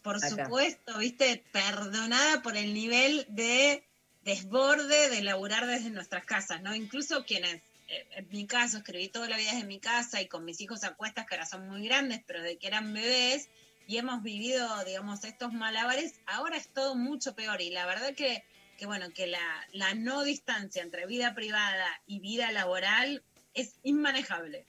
[0.01, 0.29] por Acá.
[0.29, 3.83] supuesto, viste, perdonada por el nivel de
[4.23, 6.75] desborde de laburar desde nuestras casas, ¿no?
[6.75, 10.59] Incluso quienes, en mi caso, escribí toda la vida desde mi casa y con mis
[10.61, 13.49] hijos a cuestas que ahora son muy grandes, pero de que eran bebés
[13.87, 18.43] y hemos vivido, digamos, estos malabares, ahora es todo mucho peor y la verdad que,
[18.77, 23.23] que bueno, que la, no distancia entre vida privada y vida laboral
[23.53, 24.65] es inmanejable.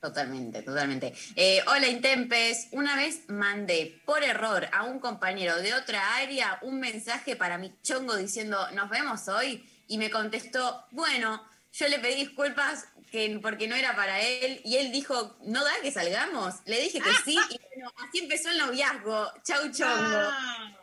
[0.00, 1.12] Totalmente, totalmente.
[1.34, 6.78] Eh, hola Intempes, una vez mandé por error a un compañero de otra área un
[6.78, 11.42] mensaje para mi chongo diciendo nos vemos hoy y me contestó, bueno,
[11.78, 15.70] yo le pedí disculpas que, porque no era para él y él dijo, no da
[15.80, 16.56] que salgamos.
[16.66, 19.32] Le dije que sí y bueno, así empezó el noviazgo.
[19.44, 19.92] Chau chongo.
[19.92, 20.76] Ah,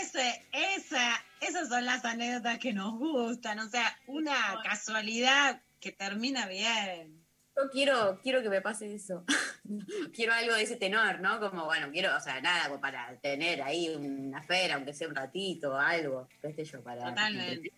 [0.00, 6.46] ese, esa, esas son las anécdotas que nos gustan, o sea, una casualidad que termina
[6.46, 7.24] bien.
[7.56, 9.24] Yo quiero, quiero que me pase eso.
[10.14, 11.40] quiero algo de ese tenor, ¿no?
[11.40, 15.74] Como, bueno, quiero, o sea, nada, para tener ahí una feria, aunque sea un ratito,
[15.78, 17.08] algo, qué sé yo, para...
[17.08, 17.72] Totalmente.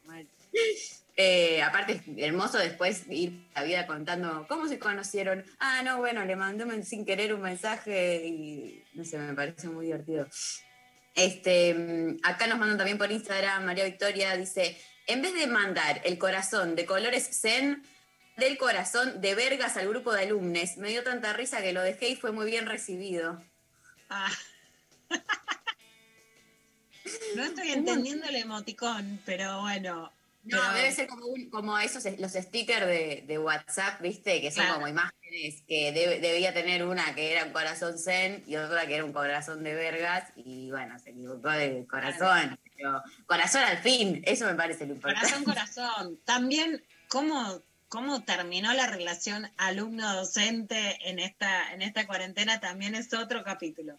[1.20, 5.44] Eh, aparte es hermoso después ir la vida contando cómo se conocieron.
[5.58, 9.66] Ah, no, bueno, le mandé un- sin querer un mensaje y no sé, me parece
[9.68, 10.28] muy divertido.
[11.16, 16.00] Este, mm, acá nos mandan también por Instagram, María Victoria dice, en vez de mandar
[16.04, 17.82] el corazón de colores zen,
[18.36, 22.10] del corazón de vergas al grupo de alumnos, me dio tanta risa que lo dejé
[22.10, 23.42] y fue muy bien recibido.
[24.08, 24.30] Ah.
[27.36, 30.12] No estoy entendiendo el emoticón, pero bueno.
[30.48, 34.40] No, pero- debe ser como, un- como esos, los stickers de, de WhatsApp, ¿viste?
[34.40, 34.74] Que son Claro.
[34.74, 38.94] como imágenes que debe- debía tener una que era un corazón zen y otra que
[38.94, 40.24] era un corazón de vergas.
[40.36, 42.58] Y bueno, se equivocó de corazón.
[42.76, 45.26] Pero corazón al fin, eso me parece lo importante.
[45.44, 46.18] Corazón, corazón.
[46.24, 52.60] También, ¿cómo, cómo terminó la relación alumno-docente en esta, en esta cuarentena?
[52.60, 53.96] También es otro capítulo.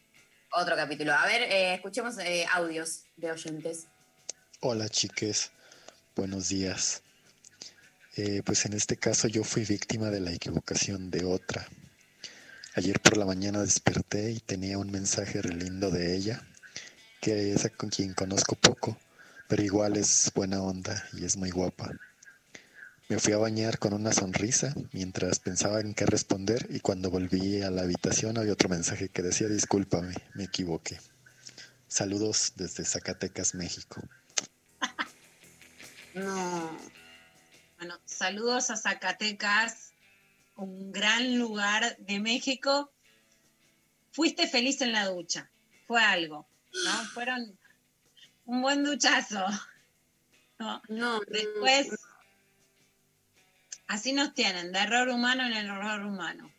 [0.52, 1.14] Otro capítulo.
[1.14, 3.88] A ver, eh, escuchemos eh, audios de oyentes.
[4.62, 5.52] Hola chiques,
[6.20, 7.02] buenos días.
[8.18, 11.66] Eh, pues en este caso yo fui víctima de la equivocación de otra.
[12.76, 16.46] Ayer por la mañana desperté y tenía un mensaje re lindo de ella,
[17.22, 18.98] que es con quien conozco poco,
[19.48, 21.90] pero igual es buena onda y es muy guapa.
[23.08, 27.62] Me fui a bañar con una sonrisa mientras pensaba en qué responder y cuando volví
[27.62, 31.00] a la habitación había otro mensaje que decía discúlpame, me equivoqué.
[31.88, 34.04] Saludos desde Zacatecas, México.
[36.14, 36.78] No.
[37.78, 39.94] Bueno, saludos a Zacatecas,
[40.56, 42.92] un gran lugar de México.
[44.12, 45.50] Fuiste feliz en la ducha,
[45.88, 46.48] fue algo,
[46.84, 46.92] ¿no?
[47.14, 47.58] Fueron
[48.46, 49.46] un buen duchazo.
[50.58, 50.82] ¿no?
[50.90, 51.90] No, Después,
[53.88, 56.52] así nos tienen, de error humano en el error humano.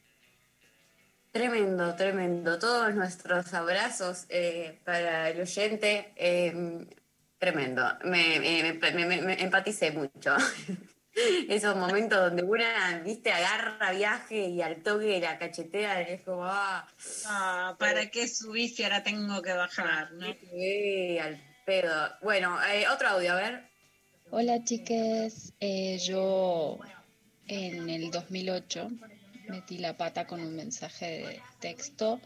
[1.33, 2.59] Tremendo, tremendo.
[2.59, 6.13] Todos nuestros abrazos eh, para el oyente.
[6.17, 6.87] eh,
[7.41, 7.83] tremendo.
[8.05, 10.37] Me, me- me- me- me empaticé mucho.
[11.49, 16.87] Esos momentos donde una, viste, agarra viaje y al toque la cachetea, es como, ah,
[17.27, 20.13] Ah, ¿Para qué subí si ahora tengo que bajar?
[20.13, 20.27] ¿no?
[20.53, 22.11] eh, al pedo.
[22.23, 23.65] Bueno, eh, otro audio, a ver.
[24.31, 26.79] Hola chiques, Eh, yo
[27.49, 28.89] en el 2008
[29.49, 32.21] metí la pata con un mensaje de texto,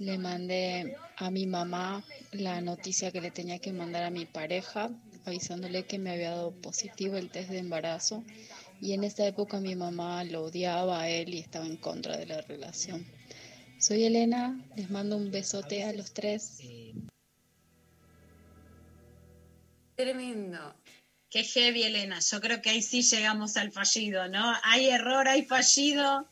[0.00, 2.02] le mandé a mi mamá
[2.32, 4.90] la noticia que le tenía que mandar a mi pareja,
[5.26, 8.24] avisándole que me había dado positivo el test de embarazo
[8.80, 12.24] y en esa época mi mamá lo odiaba a él y estaba en contra de
[12.24, 13.06] la relación.
[13.78, 16.58] Soy Elena, les mando un besote a los tres.
[19.96, 20.74] Tremendo.
[21.28, 22.20] Qué heavy, Elena.
[22.20, 24.54] Yo creo que ahí sí llegamos al fallido, ¿no?
[24.64, 26.26] Hay error, hay fallido.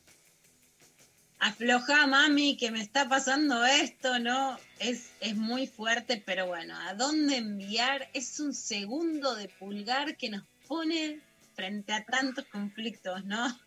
[1.40, 4.58] Afloja mami, que me está pasando esto, ¿no?
[4.78, 8.08] Es, es muy fuerte, pero bueno, ¿a dónde enviar?
[8.12, 11.20] Es un segundo de pulgar que nos pone
[11.54, 13.58] frente a tantos conflictos, ¿no?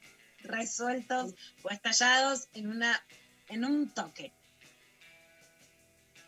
[0.44, 1.34] Resueltos
[1.64, 3.04] o estallados en, una,
[3.50, 4.32] en un toque.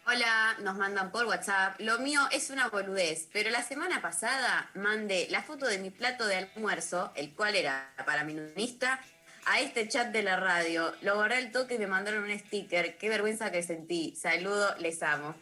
[0.06, 1.80] Hola, nos mandan por WhatsApp.
[1.80, 6.26] Lo mío es una boludez, pero la semana pasada mandé la foto de mi plato
[6.28, 9.00] de almuerzo, el cual era para mi nudista,
[9.46, 10.94] a este chat de la radio.
[11.02, 12.98] Lo borré el toque y me mandaron un sticker.
[12.98, 14.16] Qué vergüenza que sentí.
[14.16, 15.36] Saludo, les amo.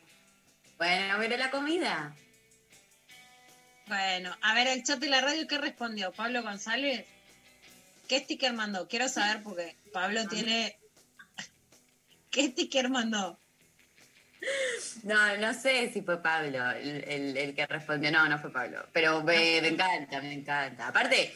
[0.78, 2.15] Bueno, pero la comida.
[3.88, 6.11] Bueno, a ver, el chat de la radio, ¿qué respondió?
[6.11, 7.06] Pablo González.
[8.07, 8.88] ¿Qué sticker mandó?
[8.88, 10.78] Quiero saber porque Pablo tiene...
[12.32, 13.38] ¿Qué sticker mandó?
[15.03, 18.11] No, no sé si fue Pablo el, el- el que respondió.
[18.11, 18.86] No, no fue Pablo.
[18.91, 20.88] Pero me, me encanta, me encanta.
[20.88, 21.34] Aparte,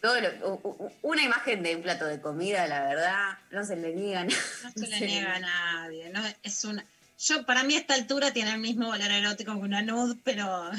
[0.00, 4.24] todo lo- una imagen de un plato de comida, la verdad, no se le niega
[4.24, 4.40] nada.
[4.74, 6.22] No se le niega a nadie, ¿no?
[6.42, 6.84] Es una...
[7.18, 10.70] Yo, para mí, a esta altura tiene el mismo valor erótico que una nude, pero...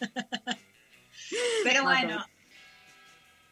[1.64, 2.24] pero bueno,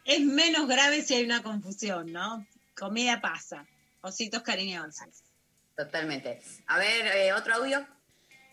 [0.04, 2.46] es menos grave si hay una confusión, ¿no?
[2.76, 3.66] Comida pasa.
[4.00, 5.22] Ositos cariñosos.
[5.76, 6.40] Totalmente.
[6.66, 7.86] A ver, eh, otro audio.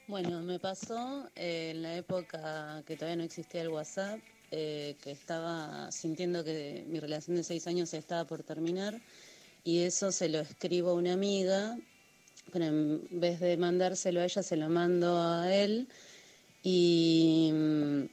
[0.07, 4.19] Bueno, me pasó eh, en la época que todavía no existía el WhatsApp,
[4.51, 8.99] eh, que estaba sintiendo que mi relación de seis años estaba por terminar
[9.63, 11.77] y eso se lo escribo a una amiga,
[12.51, 15.87] pero en vez de mandárselo a ella se lo mando a él
[16.63, 18.03] y mm,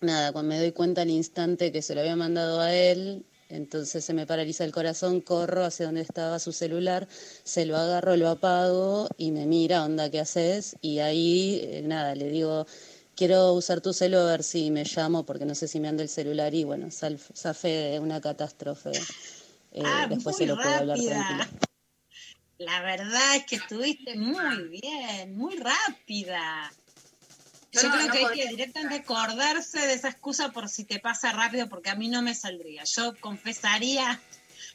[0.00, 4.04] nada, cuando me doy cuenta al instante que se lo había mandado a él, entonces
[4.04, 7.08] se me paraliza el corazón, corro hacia donde estaba su celular,
[7.42, 10.76] se lo agarro, lo apago y me mira, onda, ¿qué haces?
[10.80, 12.66] Y ahí, eh, nada, le digo,
[13.20, 16.02] quiero usar tu celu a ver si me llamo porque no sé si me anda
[16.02, 18.92] el celular y bueno, sal- zafé de una catástrofe.
[19.72, 21.26] Eh, Ah, después muy se lo puedo hablar rápida.
[21.26, 21.48] tranquila.
[22.56, 26.72] La verdad es que estuviste muy bien, muy rápida.
[27.72, 30.84] Yo Yo no- creo no que hay que directamente acordarse de esa excusa por si
[30.86, 32.84] te pasa rápido, porque a mí no me saldría.
[32.84, 34.18] Yo confesaría,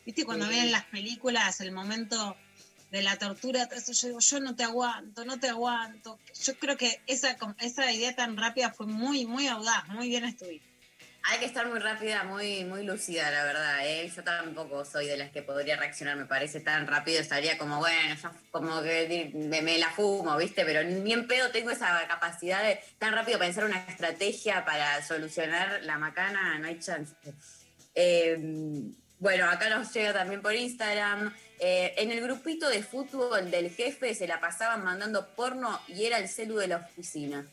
[0.05, 0.51] viste, cuando Sí.
[0.51, 2.37] ven las películas el momento
[2.95, 6.17] de la tortura, eso, yo digo, yo no te aguanto, no te aguanto.
[6.41, 10.65] Yo creo que esa, esa idea tan rápida fue muy, muy audaz, muy bien estuviste.
[11.27, 13.85] Hay que estar muy rápida, muy, muy lúcida, la verdad.
[13.85, 14.09] ¿eh?
[14.15, 17.19] Yo tampoco soy de las que podría reaccionar, me parece tan rápido.
[17.19, 20.63] Estaría como, bueno, ya como que me, la fumo, ¿viste?
[20.63, 25.83] Pero ni en pedo tengo esa capacidad de tan rápido pensar una estrategia para solucionar
[25.83, 27.13] la macana, no hay chance.
[27.93, 28.37] Eh,
[29.19, 31.33] bueno, acá nos llega también por Instagram.
[31.59, 36.17] Eh, en el grupito de fútbol del jefe se la pasaban mandando porno y era
[36.19, 37.45] el celu de la oficina.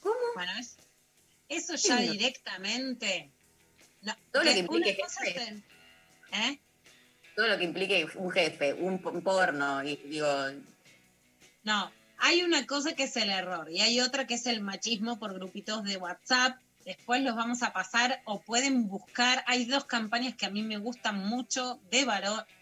[0.00, 0.16] ¿Cómo?
[0.34, 0.76] Bueno, es-
[1.48, 3.30] eso ya Sí, directamente.
[4.02, 5.62] No, Todo lo que que implique jefe.
[6.32, 6.58] ¿Eh?
[7.36, 10.26] Todo lo que implique un jefe, un porno, y digo,
[11.62, 15.18] No, hay una cosa que es el error y hay otra que es el machismo
[15.18, 16.58] por grupitos de WhatsApp.
[16.84, 19.44] Después los vamos a pasar o pueden buscar.
[19.46, 22.06] Hay dos campañas que a mí me gustan mucho de,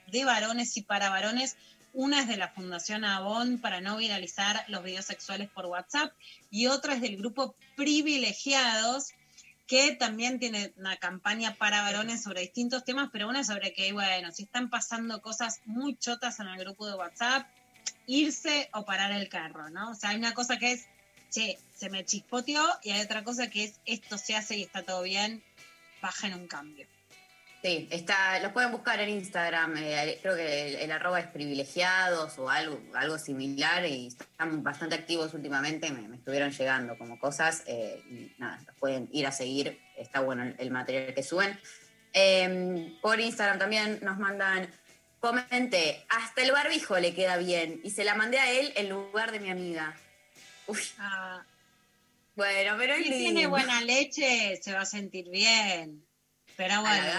[0.09, 1.57] de varones y para varones.
[1.93, 6.13] Una es de la Fundación Avon para no viralizar los videos sexuales por WhatsApp
[6.51, 9.13] y otra es del grupo Privilegiados
[9.71, 14.33] que también tiene una campaña para varones sobre distintos temas, pero una sobre que, bueno,
[14.33, 17.47] si están pasando cosas muy chotas en el grupo de WhatsApp,
[18.07, 19.93] irse o parar el carro, ¿no?
[19.93, 20.87] O sea, hay una cosa que es,
[21.31, 24.83] che, se me chispoteó y hay otra cosa que es, esto se hace y está
[24.83, 25.43] todo bien,
[26.03, 26.87] bajen un cambio.
[27.63, 32.51] sí, está, los pueden buscar en Instagram, eh, creo que el, arroba es privilegiados o
[32.51, 38.03] algo, algo similar y están bastante activos últimamente, me, me estuvieron llegando como cosas eh,
[38.11, 41.59] y nada, los pueden ir a seguir, está bueno el, material que suben.
[42.13, 44.69] Eh, por Instagram también nos mandan,
[45.21, 49.31] comenté, hasta el barbijo le queda bien y se la mandé a él en lugar
[49.31, 49.95] de mi amiga.
[50.71, 50.81] Uy.
[50.99, 51.43] Ah,
[52.37, 56.05] Bueno, pero si tiene buena leche, se va a sentir bien.
[56.57, 57.13] Pero bueno.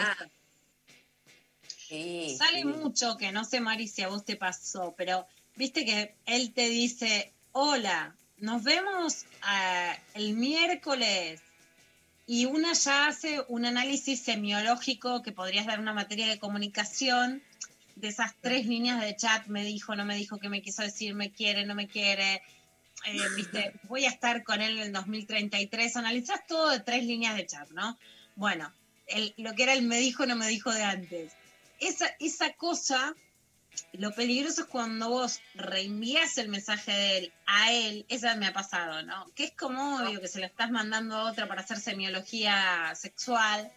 [1.67, 2.65] Sí, Sale sí.
[2.65, 6.69] mucho que no sé, Mari, si a vos te pasó, pero viste que él te
[6.69, 11.41] dice, hola, nos vemos ah, el miércoles.
[12.27, 17.43] Y una ya hace un análisis semiológico que podrías dar una materia de comunicación
[17.95, 21.13] de esas tres líneas de chat, me dijo, no me dijo, qué me quiso decir,
[21.13, 22.41] me quiere, no me quiere,
[23.05, 27.35] eh, viste, voy a estar con él en el 2033, analizás todo de tres líneas
[27.35, 27.97] de chat, ¿no?
[28.35, 28.73] Bueno,
[29.37, 31.33] lo que era el me dijo, no me dijo de antes
[31.81, 33.13] esa, esa cosa,
[33.93, 38.53] lo peligroso es cuando vos reenvías el mensaje de él a él, esa me ha
[38.53, 39.25] pasado, ¿no?
[39.35, 43.71] Que es como obvio que se lo estás mandando a otra para hacer semiología sexual,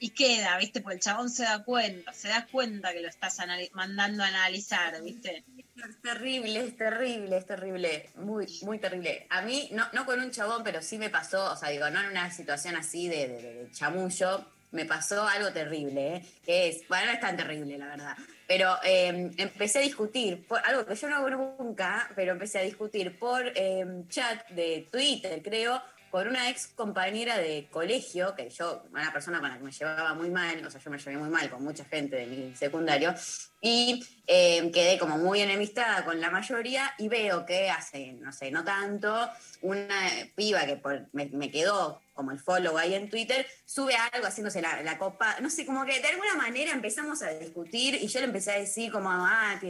[0.00, 0.80] y queda, ¿viste?
[0.80, 3.38] Porque el chabón se da cuenta, se da cuenta que lo estás
[3.72, 5.44] mandando a analizar, ¿viste?
[5.76, 9.26] Es terrible, es terrible, es terrible, muy, muy terrible.
[9.30, 12.00] A mí, no, no con un chabón, pero sí me pasó, o sea, digo, no
[12.00, 16.26] en una situación así de, de- chamullo, me pasó algo terrible, ¿eh?
[16.44, 18.16] que es, bueno, no es tan terrible, la verdad,
[18.46, 22.62] pero eh, empecé a discutir, por, algo que yo no hago nunca, pero empecé a
[22.62, 28.82] discutir por eh, chat de Twitter, creo, con una ex compañera de colegio, que yo,
[28.90, 31.28] una persona con la que me llevaba muy mal, o sea, yo me llevé muy
[31.28, 33.14] mal con mucha gente de mi secundario,
[33.60, 38.50] y eh, quedé como muy enemistada con la mayoría y veo que hace, no sé,
[38.50, 39.28] no tanto,
[39.62, 44.62] una piba que por- me, quedó como el follow ahí en Twitter, sube algo haciéndose
[44.62, 48.20] la, la copa, no sé, como que de alguna manera empezamos a discutir y yo
[48.20, 49.60] le empecé a decir como, ah.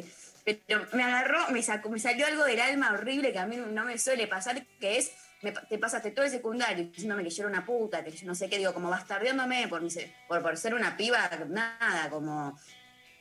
[0.44, 3.84] Pero me agarró, me, sacó, me salió algo del alma horrible que a mí no
[3.84, 5.10] me suele pasar, que es,
[5.42, 8.34] me te pasaste todo el secundario diciéndome que yo era una puta, que yo no
[8.34, 9.82] sé qué, digo, como bastardeándome por,
[10.26, 12.58] por, por ser una piba, nada, como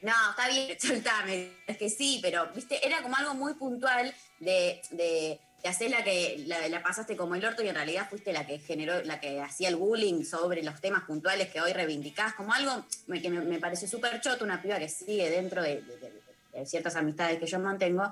[0.01, 1.51] no, está bien, soltame.
[1.67, 6.03] Es que sí, pero, viste, era como algo muy puntual de, de, de hacer la
[6.03, 9.41] que la, pasaste como el orto y en realidad fuiste la que generó, la que
[9.41, 12.85] hacía el bullying sobre los temas puntuales que hoy reivindicás, como algo
[13.21, 16.95] que me, pareció súper choto, una piba que sigue dentro de, de- de- de ciertas
[16.95, 18.11] amistades que yo mantengo.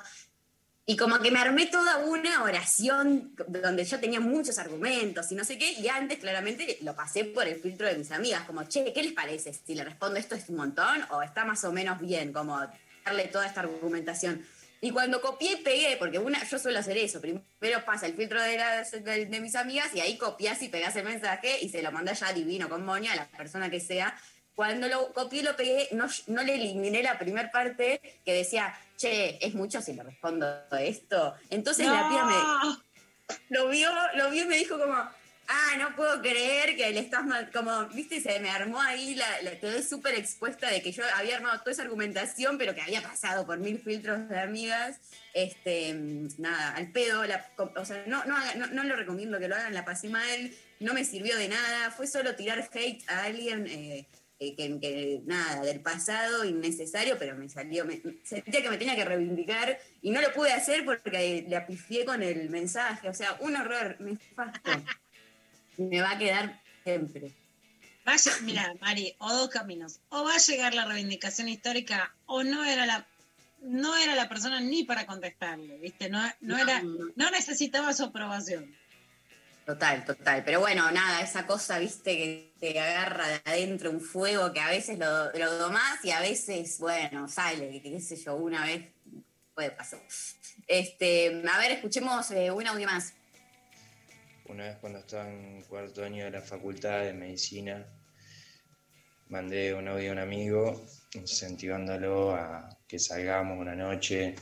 [0.88, 5.44] Y como que me armé toda una oración donde yo tenía muchos argumentos y no
[5.44, 8.94] sé qué, y antes claramente lo pasé por el filtro de mis amigas, como, che,
[8.94, 11.99] ¿qué les parece si le respondo esto es un montón o está más o menos
[11.99, 12.32] bien?
[12.32, 12.60] Como
[13.03, 14.45] darle toda esta argumentación.
[14.82, 18.40] Y cuando copié y pegué, porque una, yo suelo hacer eso, primero pasa el filtro
[18.40, 21.82] de, las- de, de mis amigas y ahí copias y pegás el mensaje y se
[21.82, 24.16] lo mandás ya divino con moña a la persona que sea.
[24.56, 28.73] Cuando lo copié y lo pegué, no, no le eliminé la primera parte que decía,
[28.98, 30.48] che, es mucho si le respondo
[30.80, 31.36] esto.
[31.49, 32.36] Entonces la tía me,
[33.49, 37.26] lo vio, lo vio y me dijo como, ah, no puedo creer que le estás
[37.26, 41.03] mal, como, viste, se me armó ahí, la, la- quedé súper expuesta de que yo
[41.15, 44.99] había armado toda esa argumentación, pero que había pasado por mil filtros de amigas,
[45.34, 45.94] este,
[46.38, 48.38] nada, al pedo, la- o sea, no, no,
[48.68, 52.07] no lo recomiendo que lo hagan, la pasé mal, no me sirvió de nada, fue
[52.07, 54.07] solo tirar hate a alguien, eh,
[54.40, 58.95] eh, que, que, nada, del pasado, innecesario, pero me salió, me, sentía que me tenía
[58.95, 63.38] que reivindicar y no lo pude hacer porque le apifié con el mensaje, o sea,
[63.40, 63.98] un horror.
[65.78, 67.32] Y me va a quedar siempre.
[68.03, 69.99] Vaya, mira, Mari, o dos caminos.
[70.10, 73.07] O va a llegar la reivindicación histórica o no era la
[73.62, 76.07] no era la persona ni para contestarle, ¿viste?
[76.07, 78.76] No, no era no necesitaba su aprobación.
[79.66, 80.44] Total, total.
[80.46, 84.70] Pero bueno, nada, esa cosa, viste, que te agarra de adentro un fuego que a
[84.70, 85.72] veces lo, lo
[86.04, 88.86] y a veces, bueno, sale, qué sé yo, una vez
[89.56, 90.02] puede pasar.
[90.68, 93.14] Este, a ver, escuchemos eh, un audio más.
[94.48, 97.88] Una vez cuando estaba en cuarto año de la facultad de medicina,
[99.30, 100.86] mandé un audio a un amigo
[101.16, 104.36] incentivándolo a que salgamos una noche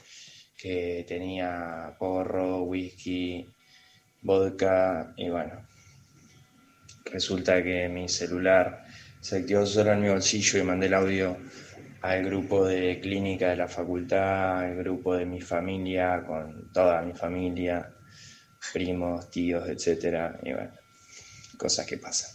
[0.57, 3.52] que tenía porro, whisky,
[4.23, 5.65] vodka y bueno,
[7.05, 8.85] resulta que mi celular
[9.21, 11.37] se activó solo en mi bolsillo y mandé el audio
[12.01, 17.13] al grupo de clínica de la facultad, al grupo de mi familia, con toda mi
[17.13, 17.89] familia,
[18.73, 20.73] primos, tíos, etcétera, y bueno,
[21.57, 22.31] cosas que pasan.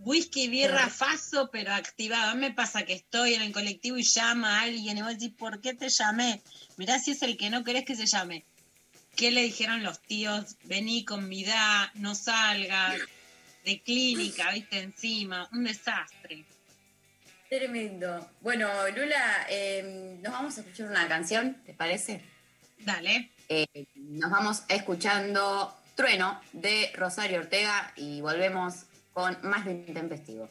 [0.00, 2.30] Whisky, birra, faso, pero activado.
[2.30, 5.12] A mí me pasa que estoy en el colectivo y llama a alguien y vos
[5.12, 6.42] decís, ¿por qué te llamé?
[6.76, 8.44] Mirá si es el que no querés que se llame.
[9.18, 10.54] ¿Qué le dijeron los tíos?
[10.62, 13.00] Vení con mi edad, no salgas,
[13.64, 15.48] de clínica, viste, encima.
[15.50, 16.44] Un desastre.
[17.48, 18.30] Tremendo.
[18.42, 22.22] Bueno, Lula, eh, nos vamos a escuchar una canción, ¿te parece?
[22.78, 23.32] Dale.
[23.48, 23.66] Eh,
[23.96, 30.48] nos vamos escuchando Trueno de Rosario Ortega y volvemos con más de intempestivo.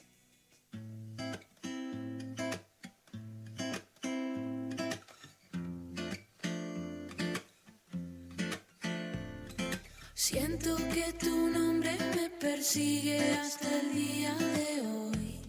[10.29, 15.39] Siento que tu nombre me persigue hasta el día de hoy.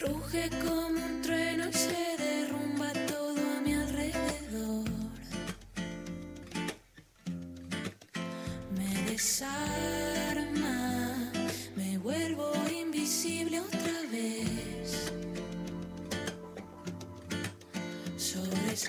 [0.00, 4.88] Ruge como un trueno y se derrumba todo a mi alrededor.
[8.78, 9.70] Me desarma,
[11.76, 15.12] me vuelvo invisible otra vez.
[18.16, 18.88] Sobre tus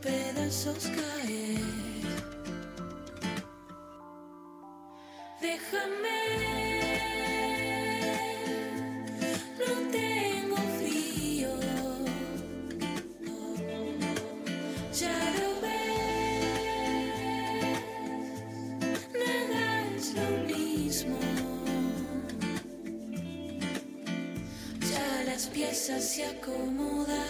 [0.00, 1.60] pedazos caer.
[5.40, 6.20] Déjame.
[9.58, 11.52] No tengo frío.
[13.26, 13.38] No,
[15.00, 16.20] ya lo ves.
[19.12, 19.64] Nada
[19.96, 21.18] es lo mismo.
[24.90, 27.29] Ya las piezas se acomodan.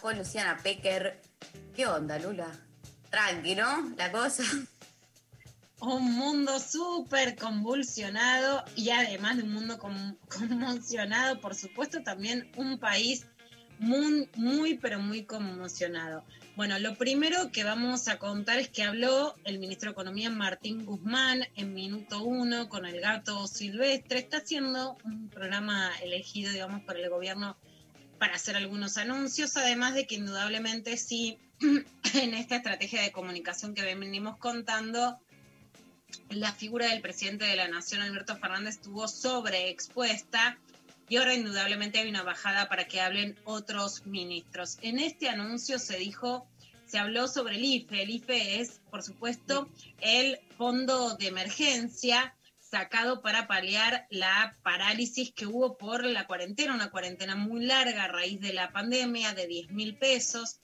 [0.00, 1.20] Con Luciana Pecker.
[1.76, 2.50] ¿Qué onda, Lula?
[3.08, 3.94] Tranqui, ¿no?
[3.96, 4.42] La cosa.
[5.80, 12.80] Un mundo súper convulsionado y además de un mundo con- conmocionado, por supuesto, también un
[12.80, 13.26] país
[13.78, 16.24] muy, muy, pero muy conmocionado.
[16.56, 20.84] Bueno, lo primero que vamos a contar es que habló el ministro de Economía Martín
[20.84, 24.18] Guzmán en Minuto Uno con el gato silvestre.
[24.18, 27.56] Está haciendo un programa elegido, digamos, por el gobierno
[28.18, 31.38] para hacer algunos anuncios, además de que indudablemente sí,
[32.14, 35.18] en esta estrategia de comunicación que venimos contando,
[36.30, 40.58] la figura del presidente de la Nación, Alberto Fernández, estuvo sobreexpuesta
[41.08, 44.78] y ahora indudablemente hay una bajada para que hablen otros ministros.
[44.82, 46.46] En este anuncio se dijo,
[46.86, 48.02] se habló sobre el IFE.
[48.02, 49.68] El IFE es, por supuesto,
[50.00, 52.34] el fondo de emergencia
[52.74, 58.08] sacado para paliar la parálisis que hubo por la cuarentena, una cuarentena muy larga a
[58.08, 60.58] raíz de la pandemia de 10 mil pesos.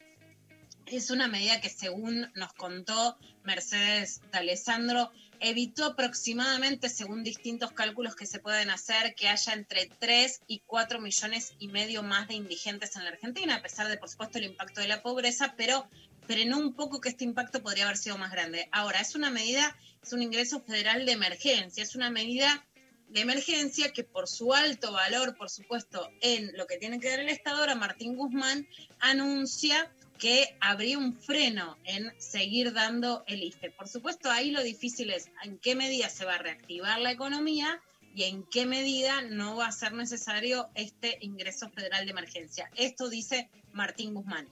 [0.87, 8.27] Es una medida que, según nos contó Mercedes D'Alessandro, evitó aproximadamente, según distintos cálculos que
[8.27, 12.97] se pueden hacer, que haya entre 3 y 4 millones y medio más de indigentes
[12.97, 15.89] en la Argentina, a pesar de, por supuesto, el impacto de la pobreza, pero
[16.27, 18.69] frenó un poco que este impacto podría haber sido más grande.
[18.73, 22.67] Ahora, es una medida, es un ingreso federal de emergencia, es una medida
[23.09, 27.21] de emergencia que por su alto valor, por supuesto, en lo que tiene que ver
[27.21, 28.67] el Estado, ahora Martín Guzmán
[29.01, 33.71] anuncia que habría un freno en seguir dando el IFE.
[33.71, 37.81] Por supuesto, ahí lo difícil es en qué medida se va a reactivar la economía
[38.15, 42.71] y en qué medida no va a ser necesario este ingreso federal de emergencia.
[42.77, 44.47] Esto dice Martín Guzmán.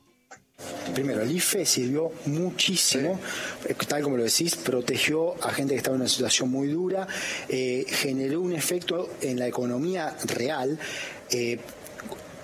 [0.95, 3.21] Primero, el IFE sirvió muchísimo,
[3.67, 7.07] eh, tal como lo decís, protegió a gente que estaba en una situación muy dura,
[7.49, 10.79] eh, generó un efecto en la economía real.
[11.31, 11.59] eh,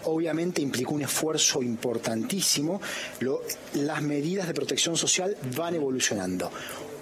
[0.07, 2.79] obviamente implicó un esfuerzo importantísimo.
[3.21, 3.41] Lo-
[3.73, 6.51] las medidas de protección social van evolucionando.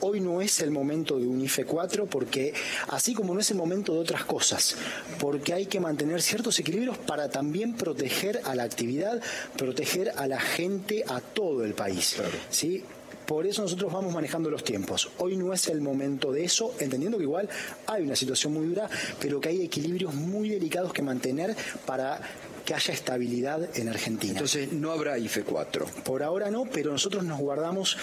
[0.04, 2.52] Hoy no es el momento de un IFE 4 porque,
[2.88, 4.74] así como no es el momento de otras cosas,
[5.20, 9.22] porque hay que mantener ciertos equilibrios para también proteger a la actividad,
[9.56, 12.16] proteger a la gente, a todo el país.
[12.50, 12.82] ¿sí?
[13.32, 15.08] Por eso nosotros vamos manejando los tiempos.
[15.16, 17.48] Hoy no es el momento de eso, entendiendo que igual
[17.86, 21.56] hay una situación muy dura, pero que hay equilibrios muy delicados que mantener
[21.86, 22.20] para
[22.62, 24.34] que haya estabilidad en Argentina.
[24.34, 25.86] Entonces no habrá IFE 4.
[26.04, 27.96] Por ahora no, pero nosotros nos guardamos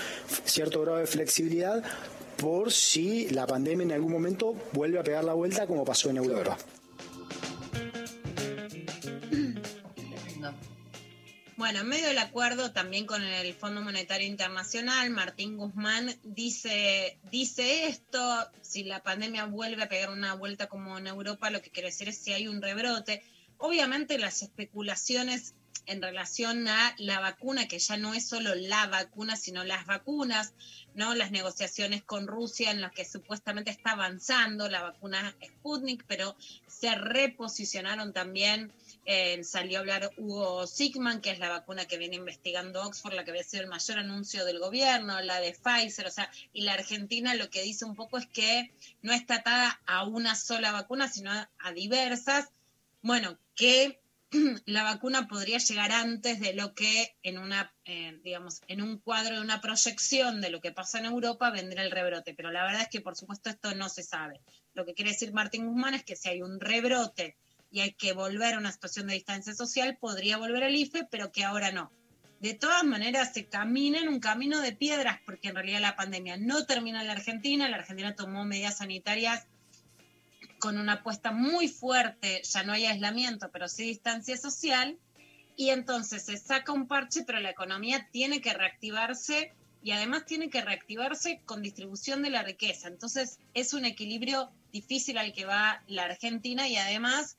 [0.45, 1.83] cierto grado de flexibilidad
[2.37, 6.17] por si la pandemia en algún momento vuelve a pegar la vuelta como pasó en
[6.17, 6.57] Europa.
[11.59, 17.87] Bueno, en medio del acuerdo también con el Fondo Monetario Internacional, Martín Guzmán dice, dice
[17.87, 21.89] esto, si la pandemia vuelve a pegar una vuelta como en Europa, lo que quiere
[21.89, 23.21] decir es si hay un rebrote.
[23.57, 25.53] Obviamente las especulaciones
[25.85, 30.53] en relación a la vacuna, que ya no es solo la vacuna, sino las vacunas,
[30.93, 31.13] ¿no?
[31.13, 36.37] Las negociaciones con Rusia en las que supuestamente está avanzando la vacuna Sputnik, pero
[36.67, 38.71] se reposicionaron también,
[39.11, 43.23] eh, salió a hablar Hugo Sigman, que es la vacuna que viene investigando Oxford, la
[43.23, 46.73] que había sido el mayor anuncio del gobierno, la de Pfizer, o sea, y la
[46.73, 48.71] Argentina lo que dice un poco es que
[49.01, 52.49] no está atada a una sola vacuna, sino a, diversas.
[53.01, 53.99] Bueno, que
[54.67, 59.37] la vacuna podría llegar antes de lo que en una, eh, digamos, en un cuadro
[59.37, 62.35] de una proyección de lo que pasa en Europa vendrá el rebrote.
[62.35, 64.39] Pero la verdad es que, por supuesto, esto no se sabe.
[64.75, 67.37] Lo que quiere decir Martín Guzmán es que si hay un rebrote
[67.71, 71.31] y hay que volver a una situación de distancia social, podría volver el IFE, pero
[71.31, 71.91] que ahora no.
[72.39, 76.37] De todas maneras, se camina en un camino de piedras, porque en realidad la pandemia
[76.37, 77.67] no termina en la Argentina.
[77.67, 79.45] La Argentina tomó medidas sanitarias
[80.59, 84.97] con una apuesta muy fuerte, ya no hay aislamiento, pero sí distancia social,
[85.55, 90.49] y entonces se saca un parche, pero la economía tiene que reactivarse y además tiene
[90.49, 92.87] que reactivarse con distribución de la riqueza.
[92.87, 97.37] Entonces es un equilibrio difícil al que va la Argentina y además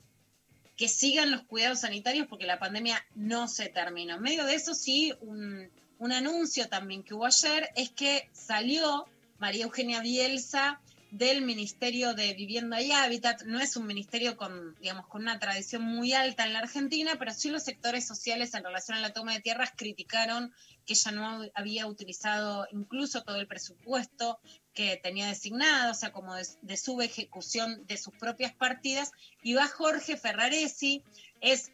[0.81, 4.15] que sigan los cuidados sanitarios porque la pandemia no se terminó.
[4.15, 9.05] En medio de eso sí, un, un anuncio también que hubo ayer es que salió
[9.37, 10.81] María Eugenia Bielsa
[11.11, 13.43] del Ministerio de Vivienda y Hábitat.
[13.43, 17.31] No es un ministerio con, digamos, con una tradición muy alta en la Argentina, pero
[17.31, 20.51] sí los sectores sociales en relación a la toma de tierras criticaron
[20.87, 24.39] que ella no había utilizado incluso todo el presupuesto
[24.73, 29.11] que tenía designado, o sea, como de, de su ejecución de sus propias partidas.
[29.43, 31.03] Y va Jorge Ferraresi,
[31.41, 31.71] es,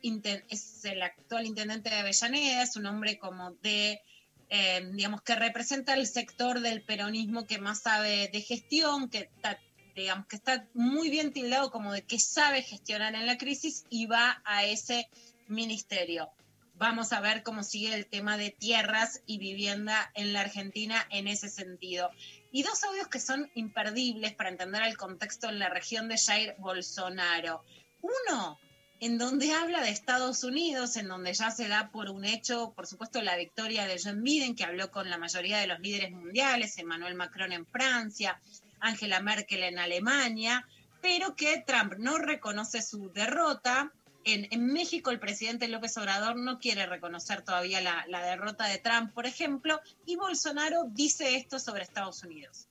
[0.49, 4.02] es el actual intendente de Avellaneda, es un hombre como de
[4.49, 9.60] eh, digamos, que representa el sector del peronismo que más sabe de gestión, que está,
[9.94, 14.06] digamos, que está muy bien tildado como de que sabe gestionar en la crisis y
[14.06, 15.10] va a ese
[15.48, 16.32] ministerio.
[16.76, 21.28] Vamos a ver cómo sigue el tema de tierras y vivienda en la Argentina en
[21.28, 22.11] ese sentido.
[22.52, 26.56] Y dos audios que son imperdibles para entender el contexto en la región de Jair
[26.60, 27.64] Bolsonaro.
[28.02, 28.60] Uno,
[28.99, 32.88] en donde habla de Estados Unidos, en donde ya se da por un hecho, por
[32.88, 36.78] supuesto, la victoria de John Biden, que habló con la mayoría de los líderes mundiales,
[36.78, 38.40] Emmanuel Macron en Francia,
[38.80, 40.68] Angela Merkel en Alemania,
[41.02, 43.91] pero que Trump no reconoce su derrota.
[44.28, 48.78] En, en México el presidente López Obrador no quiere reconocer todavía la, la derrota de
[48.78, 52.68] Trump, por ejemplo, y Bolsonaro dice esto sobre Estados Unidos.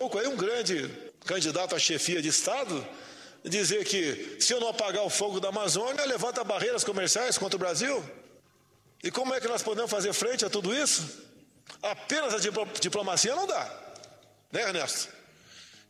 [0.00, 2.82] Hay un grande candidato a chefia de Estado
[3.44, 7.58] dizer que se eu não apagar o fogo da Amazônia, levanta barreiras comerciais contra o
[7.58, 8.02] Brasil?
[9.02, 11.22] E como é que nós podemos fazer frente a tudo isso?
[11.82, 12.38] Apenas a
[12.80, 13.70] diplomacia não dá,
[14.50, 15.12] né, Ernesto?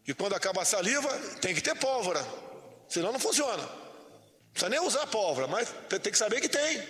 [0.09, 1.09] E quando acaba a saliva,
[1.41, 2.20] tem que ter pólvora,
[2.89, 3.84] senão não funciona.
[4.55, 6.81] Precisa nem usar pólvora, mas tem que saber que tem.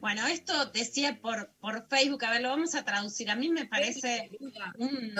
[0.00, 3.30] Bueno, esto decía por, por Facebook, a ver, lo vamos a traducir.
[3.30, 5.14] A mí me parece un,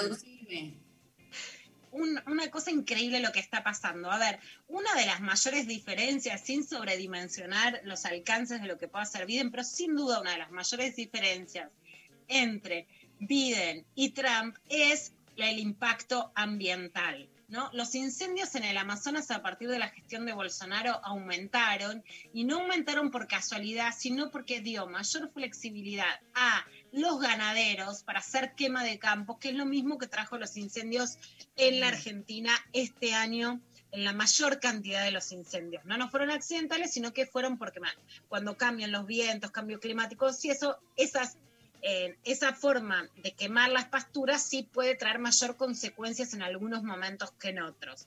[1.92, 4.10] un, una cosa increíble lo que está pasando.
[4.10, 9.04] A ver, una de las mayores diferencias, sin sobredimensionar los alcances de lo que pueda
[9.04, 11.70] hacer Biden, pero sin duda una de las mayores diferencias
[12.26, 12.88] entre
[13.20, 17.28] Biden y Trump es el impacto ambiental.
[17.52, 17.68] ¿No?
[17.74, 22.02] Los incendios en el Amazonas a partir de la gestión de Bolsonaro aumentaron
[22.32, 28.54] y no aumentaron por casualidad, sino porque dio mayor flexibilidad a los ganaderos para hacer
[28.54, 31.18] quema de campo, que es lo mismo que trajo los incendios
[31.56, 33.60] en la Argentina este año
[33.90, 35.84] en la mayor cantidad de los incendios.
[35.84, 37.92] No, no fueron accidentales, sino que fueron porque man,
[38.28, 41.36] cuando cambian los vientos, cambios climáticos y eso, esas
[41.82, 47.32] eh, esa forma de quemar las pasturas sí puede traer mayor consecuencias en algunos momentos
[47.32, 48.06] que en otros.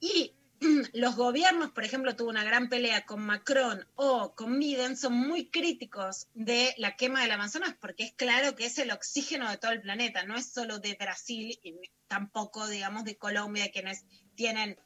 [0.00, 0.32] Y
[0.92, 5.46] los gobiernos, por ejemplo, tuvo una gran pelea con Macron o con Biden, son muy
[5.46, 9.72] críticos de la quema del Amazonas porque es claro que es el oxígeno de todo
[9.72, 11.74] el planeta, no es solo de Brasil y
[12.06, 14.78] tampoco, digamos, de Colombia, quienes tienen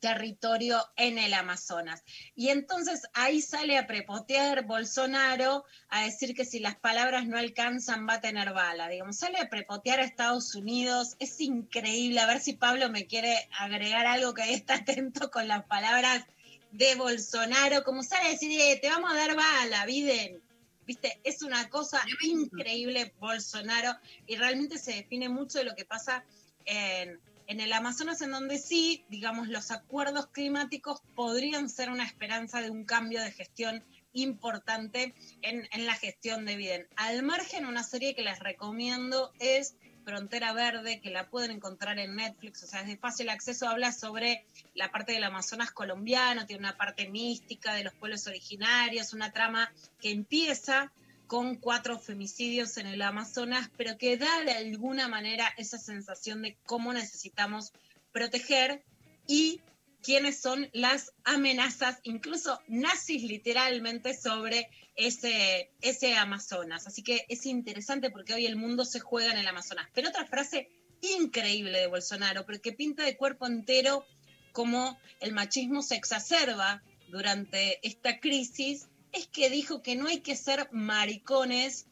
[0.00, 2.02] territorio en el Amazonas.
[2.34, 8.08] Y entonces ahí sale a prepotear Bolsonaro a decir que si las palabras no alcanzan
[8.08, 8.88] va a tener bala.
[8.88, 11.16] Digamos, sale a prepotear a Estados Unidos.
[11.18, 12.20] Es increíble.
[12.20, 16.24] A ver si Pablo me quiere agregar algo que ahí está atento con las palabras
[16.72, 17.84] de Bolsonaro.
[17.84, 20.42] Como sale a decir, "Eh, te vamos a dar bala, Biden.
[20.86, 23.96] Viste, es una cosa increíble Bolsonaro
[24.26, 26.24] y realmente se define mucho de lo que pasa
[26.66, 32.60] en, en el Amazonas, en donde sí, digamos, los acuerdos climáticos podrían ser una esperanza
[32.60, 36.86] de un cambio de gestión importante en, en la gestión de Biden.
[36.96, 42.14] Al margen, una serie que les recomiendo es Frontera Verde, que la pueden encontrar en
[42.14, 44.44] Netflix, o sea, es de fácil acceso, habla sobre
[44.74, 49.72] la parte del Amazonas colombiano, tiene una parte mística de los pueblos originarios, una trama
[50.00, 50.92] que empieza
[51.26, 56.56] con cuatro femicidios en el Amazonas, pero que da de alguna manera esa sensación de
[56.64, 57.72] cómo necesitamos
[58.12, 58.84] proteger
[59.26, 59.60] y
[60.02, 66.86] quiénes son las amenazas, incluso nazis literalmente, sobre ese, ese Amazonas.
[66.86, 69.88] Así que es interesante porque hoy el mundo se juega en el Amazonas.
[69.94, 70.68] Pero otra frase
[71.00, 74.04] increíble de Bolsonaro, porque pinta de cuerpo entero
[74.52, 80.36] cómo el machismo se exacerba durante esta crisis, es que dijo que no hay que
[80.36, 81.86] ser maricones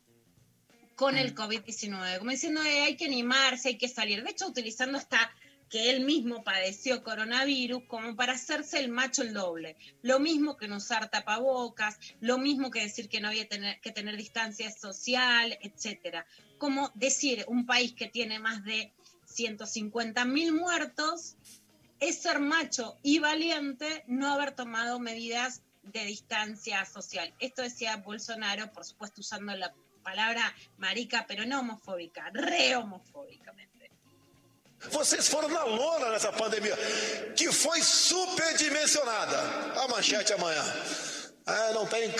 [0.96, 4.22] con el COVID-19, como diciendo "Eh, hay que animarse, hay que salir.
[4.22, 5.32] De hecho, utilizando hasta
[5.70, 9.76] que él mismo padeció coronavirus como para hacerse el macho el doble.
[10.02, 14.16] Lo mismo que no usar tapabocas, lo mismo que decir que no había que tener
[14.18, 16.26] distancia social, etcétera.
[16.58, 18.92] Como decir un país que tiene más de
[19.24, 21.36] 150 mil muertos
[22.00, 27.32] es ser macho y valiente no haber tomado medidas de distancia social.
[27.38, 29.72] Esto decía Bolsonaro, por supuesto usando la
[30.02, 33.72] palabra marica, pero no homofóbica, re homofóbicamente.
[34.90, 36.76] Vocês foram na lona nessa pandemia,
[37.36, 39.38] que foi superdimensionada.
[39.80, 40.64] A manchete amanhã.
[41.46, 42.10] Ah, não tem,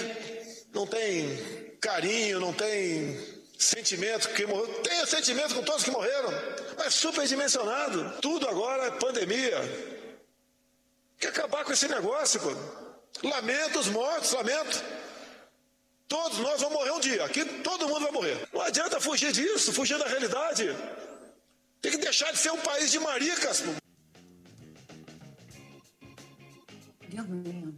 [0.73, 3.19] não tem carinho, não tem
[3.59, 4.83] sentimento que morreu.
[4.83, 6.31] Tem sentimento com todos que morreram,
[6.79, 8.21] mas superdimensionado.
[8.21, 9.59] Tudo agora é pandemia.
[11.19, 12.92] Tem que acabar com esse negócio, pô.
[13.23, 14.83] Lamento os mortos, lamento.
[16.09, 17.25] Todos nós vamos morrer um dia.
[17.25, 18.49] Aqui todo mundo vai morrer.
[18.53, 20.65] Não adianta fugir disso, fugir da realidade.
[21.81, 23.63] Tem que deixar de ser um país de maricas.
[27.09, 27.75] Dios mío.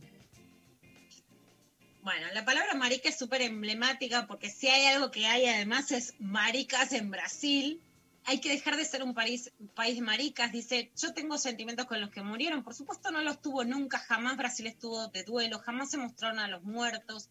[2.03, 6.15] Bueno, la palabra marica es súper emblemática porque si hay algo que hay además es
[6.19, 7.81] maricas en Brasil.
[8.27, 10.51] Hay que dejar de ser un país, un país de maricas.
[10.51, 12.65] Dice, yo tengo sentimientos con los que murieron.
[12.65, 16.49] Por supuesto no los tuvo nunca, jamás Brasil estuvo de duelo, jamás se mostraron a
[16.49, 17.29] los muertos.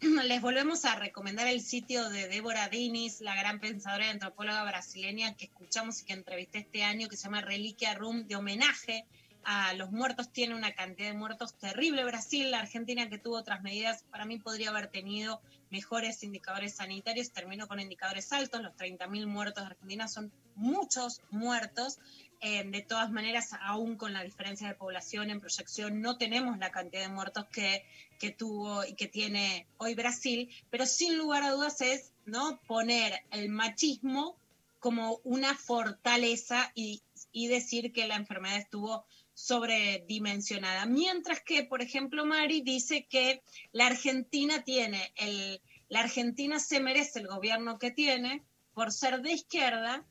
[0.00, 5.34] Les volvemos a recomendar el sitio de Débora Dinis, la gran pensadora y antropóloga brasileña
[5.34, 9.04] que escuchamos y que entrevisté este año, que se llama Reliquia Room, de homenaje
[9.44, 10.32] a los muertos.
[10.32, 12.50] Tiene una cantidad de muertos terrible Brasil.
[12.50, 17.32] La Argentina, que tuvo otras medidas, para mí podría haber tenido mejores indicadores sanitarios.
[17.32, 18.60] Terminó con indicadores altos.
[18.60, 21.98] Los 30.000 muertos de Argentina son muchos muertos.
[22.42, 26.70] Eh, de todas maneras, aún con la diferencia de población en proyección, no tenemos la
[26.70, 27.84] cantidad de muertos que,
[28.18, 32.58] que tuvo y que tiene hoy Brasil, pero sin lugar a dudas es ¿no?
[32.66, 34.36] poner el machismo
[34.78, 39.04] como una fortaleza y, y decir que la enfermedad estuvo
[39.40, 40.86] sobredimensionada.
[40.86, 43.42] Mientras que, por ejemplo, Mari dice que
[43.72, 48.44] la Argentina tiene el, la Argentina se merece el gobierno que tiene
[48.74, 50.04] por ser de izquierda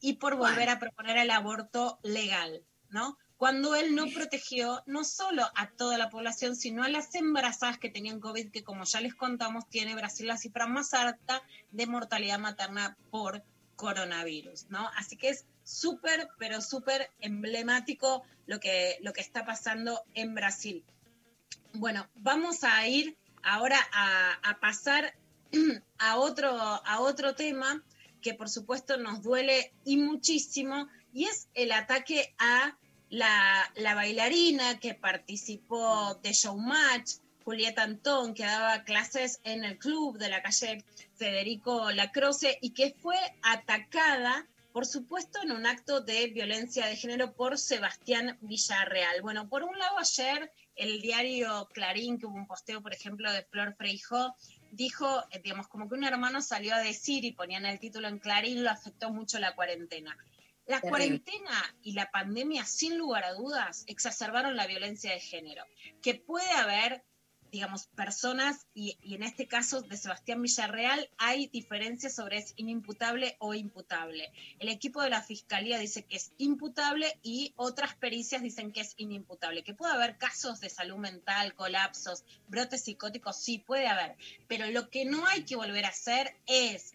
[0.00, 3.18] y por volver a proponer el aborto legal, ¿no?
[3.36, 7.90] Cuando él no protegió no solo a toda la población, sino a las embarazadas que
[7.90, 12.40] tenían COVID, que como ya les contamos, tiene Brasil la cifra más alta de mortalidad
[12.40, 13.44] materna por
[13.76, 14.88] coronavirus, ¿no?
[14.96, 20.82] Así que es súper, pero súper emblemático lo que, lo que está pasando en Brasil.
[21.74, 25.14] Bueno, vamos a ir ahora a, pasar
[25.98, 27.82] a otro, a otro tema
[28.22, 32.76] que por supuesto nos duele y muchísimo, y es el ataque a
[33.10, 40.18] la, la bailarina que participó de Showmatch, Julieta Antón, que daba clases en el club
[40.18, 40.84] de la calle
[41.14, 44.46] Federico Lacroce y que fue atacada,
[44.78, 49.22] por supuesto, en un acto de violencia de género por Sebastián Villarreal.
[49.22, 53.42] Bueno, por un lado, ayer el diario Clarín, que hubo un posteo, por ejemplo, de
[53.42, 54.36] Flor Freijó,
[54.70, 58.20] dijo, eh, digamos, como que un hermano salió a decir y ponían el título en
[58.20, 60.16] Clarín, lo afectó mucho la cuarentena.
[60.66, 65.64] La cuarentena y la pandemia, sin lugar a dudas, exacerbaron la violencia de género.
[66.00, 67.02] Que puede haber
[67.50, 73.54] digamos, personas, y, en este caso de Sebastián Villarreal, hay diferencias sobre es inimputable o
[73.54, 74.32] imputable.
[74.58, 78.94] El equipo de la Fiscalía dice que es imputable y otras pericias dicen que es
[78.96, 79.64] inimputable.
[79.64, 84.16] Que puede haber casos de salud mental, colapsos, brotes psicóticos, sí puede haber,
[84.46, 86.94] pero lo que no hay que volver a hacer es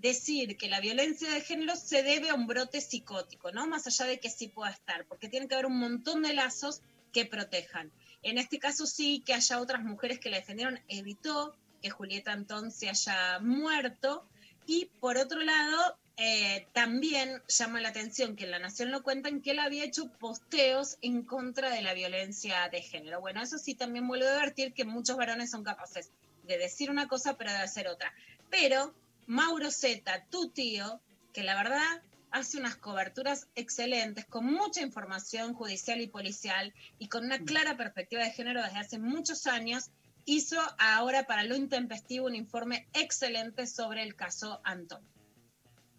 [0.00, 3.66] decir que la violencia de género se debe a un brote psicótico, ¿no?
[3.66, 6.80] Más allá de que sí pueda estar, porque tiene que haber un montón de lazos
[7.12, 7.92] que protejan.
[8.22, 12.70] En este caso sí que haya otras mujeres que la defendieron, evitó que Julieta Antón
[12.70, 14.24] se haya muerto.
[14.66, 19.40] Y por otro lado, eh, también llama la atención que en La Nación lo cuentan
[19.40, 23.20] que él había hecho posteos en contra de la violencia de género.
[23.20, 26.10] Bueno, eso sí también vuelve a advertir que muchos varones son capaces
[26.44, 28.12] de decir una cosa pero de hacer otra.
[28.50, 28.94] Pero
[29.26, 31.00] Mauro Zeta, tu tío,
[31.32, 37.24] que la verdad hace unas coberturas excelentes, con mucha información judicial y policial y con
[37.24, 39.90] una clara perspectiva de género desde hace muchos años,
[40.24, 45.02] hizo ahora para lo intempestivo un informe excelente sobre el caso Antón.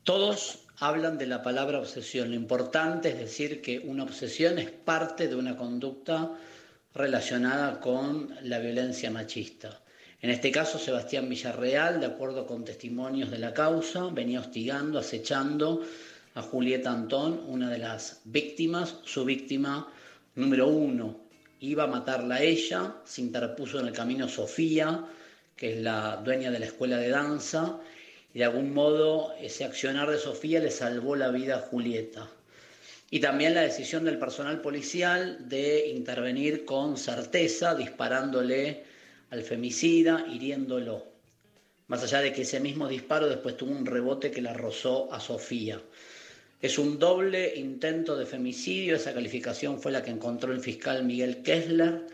[0.03, 2.29] Todos hablan de la palabra obsesión.
[2.29, 6.31] Lo importante es decir que una obsesión es parte de una conducta
[6.93, 9.81] relacionada con la violencia machista.
[10.21, 15.81] En este caso, Sebastián Villarreal, de acuerdo con testimonios de la causa, venía hostigando, acechando
[16.33, 19.91] a Julieta Antón, una de las víctimas, su víctima
[20.35, 21.19] número uno.
[21.59, 25.05] Iba a matarla a ella, se interpuso en el camino Sofía,
[25.55, 27.79] que es la dueña de la escuela de danza,
[28.33, 32.29] y de algún modo ese accionar de Sofía le salvó la vida a Julieta.
[33.09, 38.85] Y también la decisión del personal policial de intervenir con certeza, disparándole
[39.31, 41.11] al femicida, hiriéndolo.
[41.87, 45.19] Más allá de que ese mismo disparo después tuvo un rebote que la rozó a
[45.19, 45.81] Sofía.
[46.61, 51.41] Es un doble intento de femicidio, esa calificación fue la que encontró el fiscal Miguel
[51.41, 52.05] Kessler.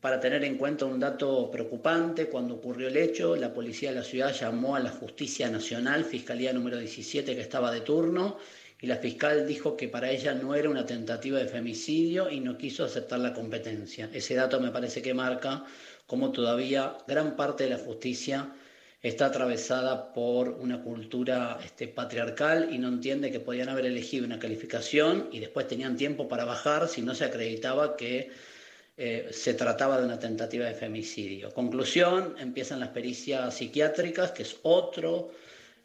[0.00, 4.02] Para tener en cuenta un dato preocupante, cuando ocurrió el hecho, la policía de la
[4.02, 8.38] ciudad llamó a la Justicia Nacional, Fiscalía número 17 que estaba de turno,
[8.80, 12.56] y la fiscal dijo que para ella no era una tentativa de femicidio y no
[12.56, 14.08] quiso aceptar la competencia.
[14.14, 15.64] Ese dato me parece que marca
[16.06, 18.54] cómo todavía gran parte de la justicia
[19.02, 24.38] está atravesada por una cultura este, patriarcal y no entiende que podían haber elegido una
[24.38, 28.30] calificación y después tenían tiempo para bajar si no se acreditaba que
[28.96, 31.52] eh, se trataba de una tentativa de femicidio.
[31.52, 35.32] Conclusión, empiezan las pericias psiquiátricas, que es otro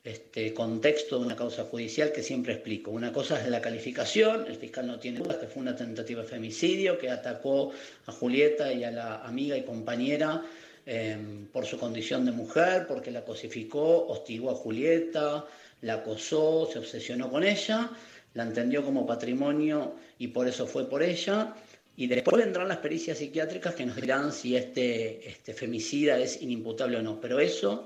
[0.03, 2.91] este, contexto de una causa judicial que siempre explico.
[2.91, 6.27] Una cosa es la calificación, el fiscal no tiene dudas que fue una tentativa de
[6.27, 7.72] femicidio que atacó
[8.06, 10.44] a Julieta y a la amiga y compañera
[10.89, 15.45] Em, por su condición de mujer, porque la cosificó, hostigó a Julieta,
[15.81, 17.91] la acosó, se obsesionó con ella,
[18.34, 21.53] la entendió como patrimonio y por eso fue por ella.
[21.97, 26.95] Y después vendrán las pericias psiquiátricas que nos dirán si este, este femicida es inimputable
[26.95, 27.19] o no.
[27.19, 27.85] Pero eso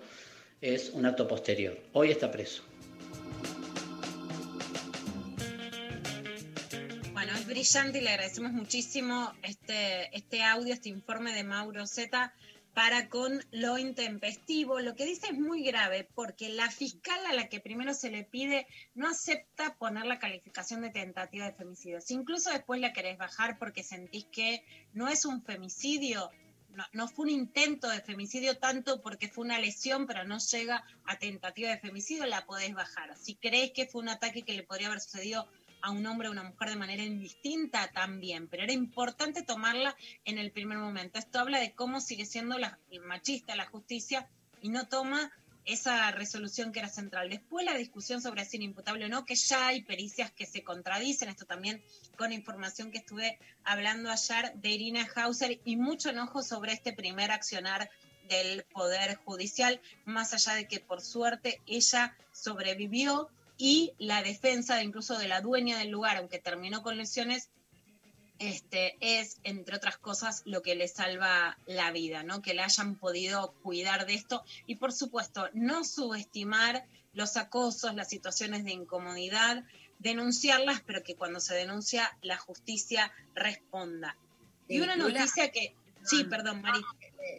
[0.62, 1.76] es un acto posterior.
[1.94, 2.62] Hoy está preso.
[7.14, 12.36] Bueno, es brillante y le agradecemos muchísimo este, este audio, este informe de Mauro Zeta
[12.74, 14.80] para con lo intempestivo.
[14.80, 18.24] Lo que dice es muy grave porque la fiscal a la que primero se le
[18.24, 22.02] pide no acepta poner la calificación de tentativa de femicidio.
[22.02, 26.30] Si incluso después la querés bajar porque sentís que no es un femicidio,
[26.70, 30.86] no, no, fue un intento de femicidio tanto porque fue una lesión, pero no llega
[31.06, 33.18] a tentativa de femicidio, la podés bajar.
[33.18, 35.48] Si crees que fue un ataque que le podría haber sucedido
[35.82, 39.96] a un hombre o una mujer de manera indistinta también, pero era importante tomarla
[40.26, 41.20] en el primer momento.
[41.20, 44.28] Esto habla de cómo sigue siendo la, machista la justicia
[44.62, 45.32] y no toma
[45.66, 47.30] esa resolución que era central.
[47.30, 51.30] Después la discusión sobre si imputable o no, que ya hay pericias que se contradicen,
[51.30, 51.84] esto también
[52.18, 57.32] con información que estuve hablando ayer de Irina Hauser y mucho enojo sobre este primer
[57.32, 57.90] accionar
[58.28, 63.30] del Poder Judicial, más allá de que por suerte ella sobrevivió
[63.62, 67.52] y la defensa incluso de la dueña del lugar, aunque terminó con lesiones,
[68.40, 72.42] este, es, entre otras cosas, lo que le salva la vida, ¿no?
[72.42, 78.10] Que le hayan podido cuidar de esto y, por supuesto, no subestimar los acosos, las
[78.10, 79.64] situaciones de incomodidad,
[80.00, 84.18] denunciarlas, pero que cuando se denuncia la justicia responda.
[84.68, 85.76] Y una noticia que...
[86.04, 86.84] Sí, perdón, María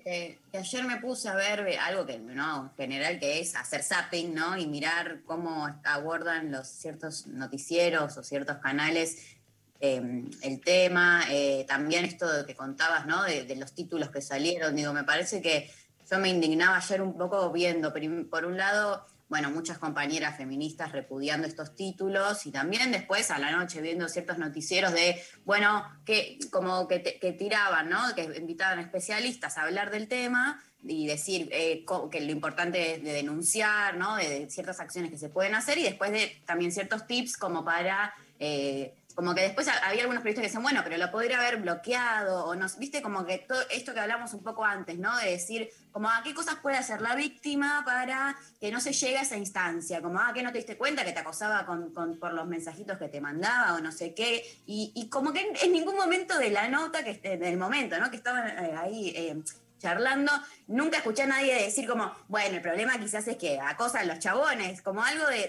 [0.04, 2.72] que, ayer me puse a ver algo que, ¿no?
[2.76, 4.56] General que es hacer zapping, ¿no?
[4.56, 9.36] Y mirar cómo abordan los ciertos noticieros o ciertos canales
[9.80, 11.24] em, el tema.
[11.30, 13.22] Eh, también esto de que contabas, ¿no?
[13.24, 14.76] De, los títulos que salieron.
[14.76, 15.70] Digo, me parece que
[16.10, 17.92] yo me indignaba ayer un poco viendo,
[18.30, 23.50] por un lado, bueno, muchas compañeras feministas repudiando estos títulos y también después a la
[23.50, 26.98] noche viendo ciertos noticieros de, bueno, que como que,
[27.38, 27.98] tiraban, ¿no?
[28.14, 33.14] Que invitaban especialistas a hablar del tema y decir eh, que lo importante es de
[33.14, 34.16] denunciar, ¿no?
[34.16, 37.64] De, de ciertas acciones que se pueden hacer y después de también ciertos tips como
[37.64, 38.12] para...
[38.38, 41.58] eh, como que después ha- había algunos periodistas que decían, bueno, pero lo podría haber
[41.60, 45.16] bloqueado, o no, viste, como que todo esto que hablamos un poco antes, ¿no?
[45.18, 49.18] De decir, como, ah, ¿qué cosas puede hacer la víctima para que no se llegue
[49.18, 50.00] a esa instancia?
[50.00, 52.98] Como, ah, ¿qué no te diste cuenta que te acosaba con, con- por los mensajitos
[52.98, 54.44] que te mandaba o no sé qué?
[54.66, 58.10] Y, como que en, ningún momento de la nota, que del momento, ¿no?
[58.10, 59.12] Que estaban eh, ahí...
[59.16, 59.42] eh,
[59.82, 60.30] charlando,
[60.68, 64.80] nunca escuché a nadie decir como, bueno, el problema quizás es que acosan los chabones,
[64.80, 65.48] como algo de,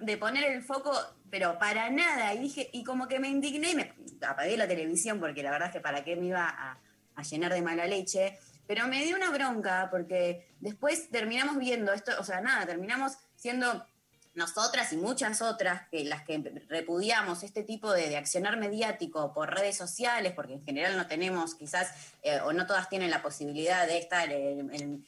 [0.00, 0.92] de- poner el foco,
[1.30, 2.32] pero para nada.
[2.34, 3.92] Y dije, y como que me indigné y me
[4.26, 6.78] apagué la televisión porque la verdad es que para qué me iba a,
[7.16, 8.38] a llenar de mala leche.
[8.66, 13.84] Pero me dio una bronca porque después terminamos viendo esto, o sea, nada, terminamos siendo
[14.34, 16.38] nosotras y muchas otras, que las que
[16.68, 21.88] repudiamos este tipo de, accionar mediático por redes sociales, porque en general no tenemos quizás,
[22.22, 25.04] eh, o no todas tienen la posibilidad de estar en,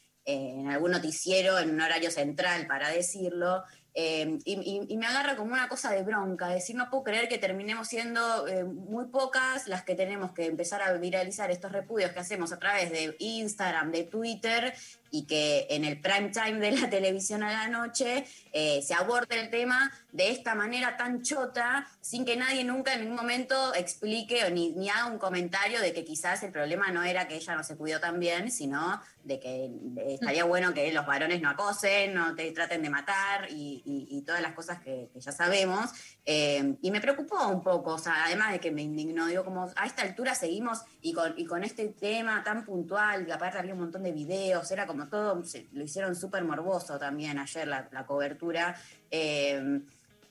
[0.69, 3.63] algún noticiero en un horario central para decirlo,
[3.99, 7.89] eh, y me agarra como una cosa de bronca, decir, no puedo creer que terminemos
[7.89, 12.53] siendo eh, muy pocas las que tenemos que empezar a viralizar estos repudios que hacemos
[12.53, 14.75] a través de Instagram, de Twitter,
[15.11, 19.41] y que en el prime time de la televisión a la noche eh, se aborde
[19.41, 24.45] el tema de esta manera tan chota, sin que nadie nunca en ningún momento explique
[24.45, 27.55] o ni, ni haga un comentario de que quizás el problema no era que ella
[27.55, 29.71] no se cuidó tan bien, sino de que
[30.09, 34.23] estaría bueno que los varones no acosen, no te traten de matar y, y- y
[34.23, 35.91] todas las cosas que, que ya sabemos.
[36.29, 39.71] Eh, y me preocupó un poco, o sea, además de que me indignó, digo, como
[39.77, 43.81] a esta altura seguimos y con, y con este tema tan puntual, aparte había un
[43.81, 45.41] montón de videos, era como todo,
[45.73, 48.75] lo hicieron súper morboso también ayer la, la cobertura.
[49.11, 49.81] Eh,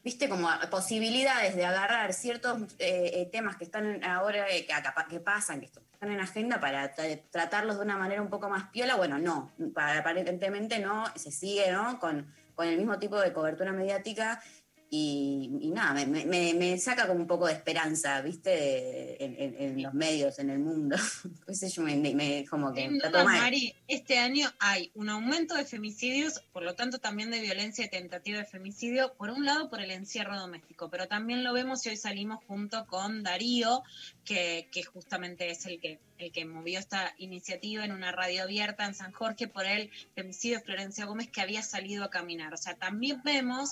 [0.04, 4.68] Viste, como posibilidades de agarrar ciertos eh, temas que están ahora, que,
[5.10, 8.70] que pasan, que están en agenda para tra- tratarlos de una manera un poco más
[8.70, 8.98] piola.
[8.98, 12.00] Bueno, no, aparentemente no, se sigue, ¿no?
[12.00, 14.40] Con, con el mismo tipo de cobertura mediática
[14.90, 19.24] y, y nada, me, me- me- saca como un poco de esperanza, ¿viste?
[19.24, 20.96] En, en- en los medios, en el mundo.
[21.52, 23.24] Sé yo, me, me- como que Sin duda.
[23.24, 27.90] Mari, este año hay un aumento de femicidios, por lo tanto también de violencia y
[27.90, 31.90] tentativa de femicidio, por un lado por el encierro doméstico, pero también lo vemos y
[31.90, 33.84] hoy salimos junto con Darío,
[34.24, 38.86] que, que justamente es el que, el que movió esta iniciativa en una radio abierta
[38.86, 42.54] en San Jorge por el femicidio de Florencia Gómez que había salido a caminar.
[42.54, 43.72] O sea, también vemos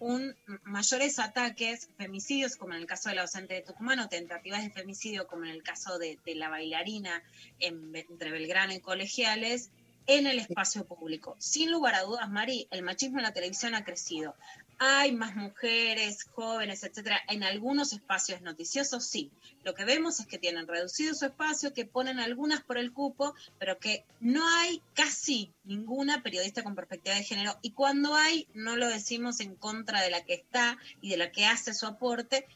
[0.00, 4.62] un mayores ataques, femicidios como en el caso de la docente de Tucumán o tentativas
[4.62, 7.22] de femicidio como en el caso de, de la bailarina
[7.60, 9.70] en- entre Belgrano y Colegiales
[10.06, 11.36] en el espacio público.
[11.38, 14.34] Sin lugar a dudas, Mari, el machismo en la televisión ha crecido.
[14.82, 19.30] Hay más mujeres, jóvenes, etcétera, en algunos espacios noticiosos, sí.
[19.62, 23.34] Lo que vemos es que tienen reducido su espacio, que ponen algunas por el cupo,
[23.58, 27.58] pero que no hay casi ninguna periodista con perspectiva de género.
[27.60, 31.30] Y cuando hay, no lo decimos en contra de la que está y de la
[31.30, 32.46] que hace su aporte,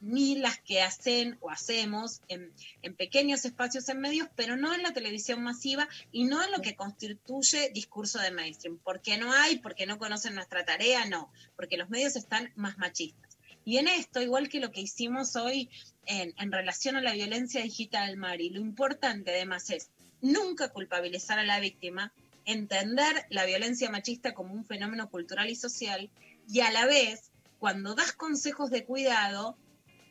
[0.00, 2.52] ni las que hacen o hacemos en,
[2.82, 6.60] en pequeños espacios en medios, pero no en la televisión masiva y no en lo
[6.60, 8.78] que constituye discurso de mainstream.
[8.82, 13.38] Porque no hay, porque no conocen nuestra tarea, no, porque los medios están más machistas.
[13.64, 15.70] Y en esto, igual que lo que hicimos hoy
[16.06, 19.90] en, en relación a la violencia digital, Mari, lo importante además es
[20.22, 22.12] nunca culpabilizar a la víctima,
[22.44, 26.10] entender la violencia machista como un fenómeno cultural y social
[26.48, 29.56] y a la vez, cuando das consejos de cuidado,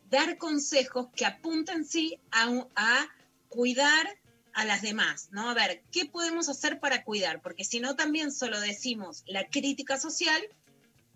[0.09, 3.07] dar consejos que apunten sí a, a
[3.49, 4.07] cuidar
[4.53, 5.49] a las demás, ¿no?
[5.49, 7.41] A ver, ¿qué podemos hacer para cuidar?
[7.41, 10.41] Porque si no, también solo decimos la crítica social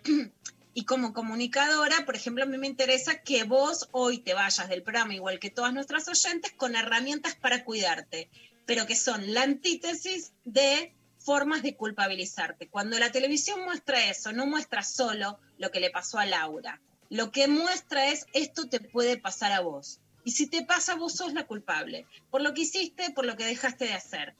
[0.73, 4.83] y como comunicadora, por ejemplo, a mí me interesa que vos hoy te vayas del
[4.83, 8.29] programa, igual que todas nuestras oyentes, con herramientas para cuidarte,
[8.65, 12.69] pero que son la antítesis de formas de culpabilizarte.
[12.69, 16.81] Cuando la televisión muestra eso, no muestra solo lo que le pasó a Laura.
[17.09, 19.99] Lo que muestra es esto te puede pasar a vos.
[20.23, 22.07] Y si te pasa, vos sos la culpable.
[22.29, 24.35] Por lo que hiciste, por lo que dejaste de hacer.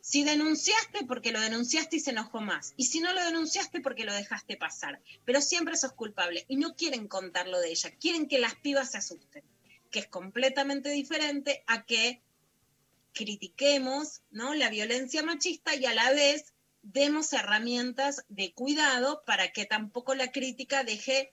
[0.00, 2.74] Si denunciaste, porque lo denunciaste y se enojó más.
[2.76, 5.00] Y si no lo denunciaste, porque lo dejaste pasar.
[5.24, 6.44] Pero siempre sos culpable.
[6.48, 7.90] Y no quieren contarlo de ella.
[7.98, 9.42] Quieren que las pibas se asusten.
[9.90, 12.20] Que es completamente diferente a que
[13.14, 14.54] critiquemos ¿no?
[14.54, 20.30] la violencia machista y a la vez demos herramientas de cuidado para que tampoco la
[20.30, 21.32] crítica deje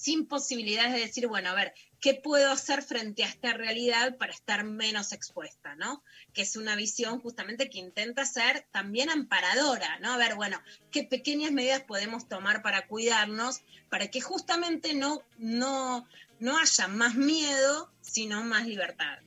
[0.00, 4.32] sin posibilidades de decir, bueno, a ver, ¿qué puedo hacer frente a esta realidad para
[4.32, 6.02] estar menos expuesta, ¿no?
[6.32, 10.12] Que es una visión justamente que intenta ser también amparadora, ¿no?
[10.12, 10.58] A ver, bueno,
[10.90, 13.60] ¿qué pequeñas medidas podemos tomar para cuidarnos,
[13.90, 16.06] para que justamente no, no,
[16.38, 19.18] no haya más miedo, sino más libertad?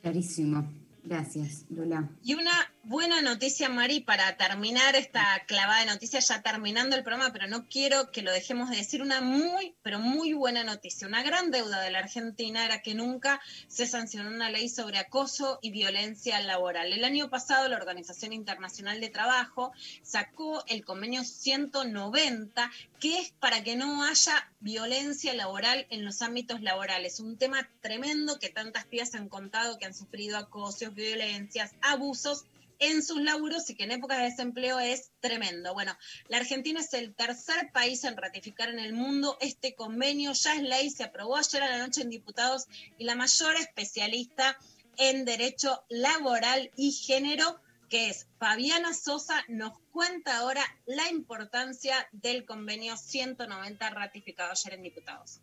[0.00, 0.72] Clarísimo.
[1.04, 2.08] Gracias, Lola.
[2.24, 7.32] Y una buena noticia, Mari, para terminar esta clavada de noticias, ya terminando el programa,
[7.32, 11.08] pero no quiero que lo dejemos de decir, una muy, pero muy buena noticia.
[11.08, 15.58] Una gran deuda de la Argentina era que nunca se sancionó una ley sobre acoso
[15.62, 16.92] y violencia laboral.
[16.92, 19.72] El año pasado la Organización Internacional de Trabajo
[20.02, 26.62] sacó el convenio 190, que es para que no haya violencia laboral en los ámbitos
[26.62, 27.18] laborales.
[27.18, 32.44] Un tema tremendo que tantas pibas han contado que han sufrido acosos, violencias, abusos
[32.78, 35.74] en sus laburos y que en épocas de desempleo es tremendo.
[35.74, 35.96] Bueno,
[36.28, 40.62] la Argentina es el tercer país en ratificar en el mundo este convenio, ya es
[40.62, 42.66] ley, se aprobó ayer a la noche en diputados
[42.98, 44.58] y la mayor especialista
[44.98, 52.44] en derecho laboral y género, que es Fabiana Sosa, nos cuenta ahora la importancia del
[52.44, 55.40] convenio 190 ratificado ayer en diputados.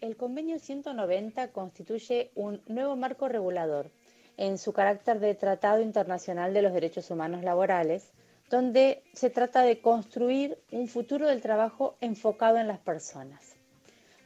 [0.00, 3.90] El convenio 190 constituye un nuevo marco regulador
[4.36, 8.12] en su carácter de Tratado Internacional de los Derechos Humanos Laborales,
[8.50, 13.56] donde se trata de construir un futuro del trabajo enfocado en las personas.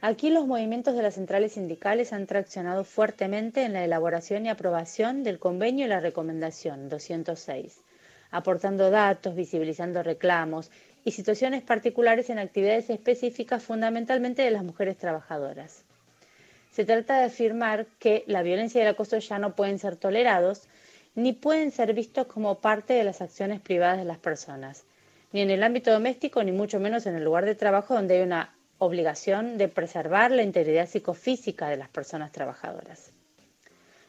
[0.03, 5.23] Aquí los movimientos de las centrales sindicales han traccionado fuertemente en la elaboración y aprobación
[5.23, 7.81] del convenio y la recomendación 206,
[8.31, 10.71] aportando datos, visibilizando reclamos
[11.05, 15.83] y situaciones particulares en actividades específicas fundamentalmente de las mujeres trabajadoras.
[16.71, 20.67] Se trata de afirmar que la violencia y el acoso ya no pueden ser tolerados
[21.15, 24.85] ni pueden ser vistos como parte de las acciones privadas de las personas,
[25.33, 28.21] ni en el ámbito doméstico ni mucho menos en el lugar de trabajo donde hay
[28.21, 33.11] una obligación de preservar la integridad psicofísica de las personas trabajadoras.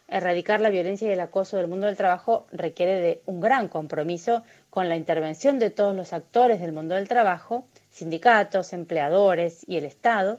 [0.06, 4.44] Erradicar la violencia y el acoso del mundo del trabajo requiere de un gran compromiso
[4.70, 9.84] con la intervención de todos los actores del mundo del trabajo, sindicatos, empleadores y el
[9.84, 10.38] Estado,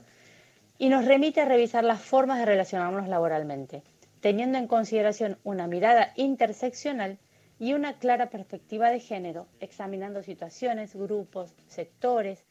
[0.78, 3.84] y nos remite a revisar las formas de relacionarnos laboralmente,
[4.22, 7.20] teniendo en consideración una mirada interseccional
[7.60, 12.44] y una clara perspectiva de género, examinando situaciones, grupos, sectores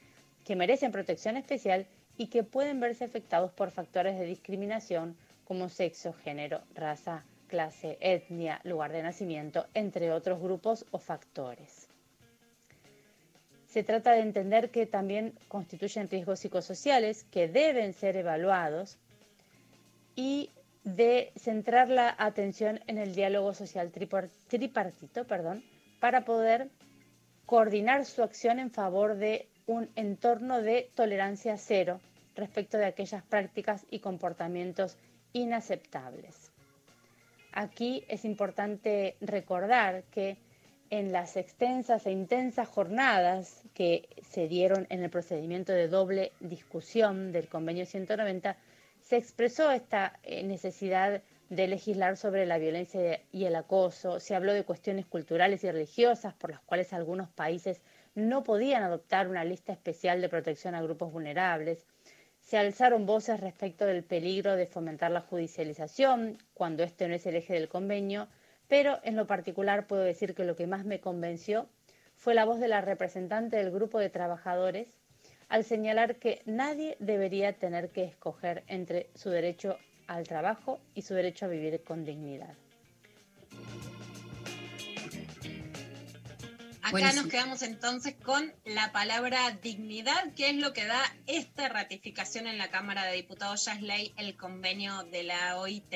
[0.44, 1.86] que merecen protección especial
[2.16, 8.61] y que pueden verse afectados por factores de discriminación como sexo, género, raza, clase, etnia,
[8.65, 11.82] lugar de nacimiento, entre otros grupos o factores
[13.73, 18.99] se trata de entender que también constituyen riesgos psicosociales que deben ser evaluados
[20.15, 20.51] y
[20.85, 25.65] de centrar la atención en el diálogo social tripartito perdón,
[26.01, 26.69] para poder
[27.47, 31.99] coordinar su acción en favor de un entorno de tolerancia cero
[32.36, 34.99] respecto de aquellas prácticas y comportamientos
[35.32, 36.51] inaceptables.
[37.53, 40.36] Aquí es importante recordar que
[40.93, 47.32] en las extensas e intensas jornadas que se dieron en el procedimiento de doble discusión
[47.32, 48.59] del convenio 190,
[49.01, 54.52] se expresó esta eh, necesidad de legislar sobre la violencia y el acoso, se habló
[54.52, 57.81] de cuestiones culturales y religiosas por las cuales algunos países
[58.14, 61.86] no podían adoptar una lista especial de protección a grupos vulnerables,
[62.43, 67.36] se alzaron voces respecto del peligro de fomentar la judicialización cuando este no es el
[67.36, 68.28] eje del convenio,
[68.73, 71.69] pero en lo particular puedo decir que lo que más me convenció
[72.16, 74.89] fue la voz de la representante del grupo de trabajadores
[75.51, 79.77] al señalar que nadie debería tener que escoger entre su derecho
[80.07, 82.55] al trabajo y su derecho a vivir con dignidad.
[86.83, 92.49] Acá nos quedamos entonces con la palabra dignidad, que es lo que da esta ratificación
[92.49, 95.95] en la Cámara de Diputados, ya es ley el convenio de la OIT.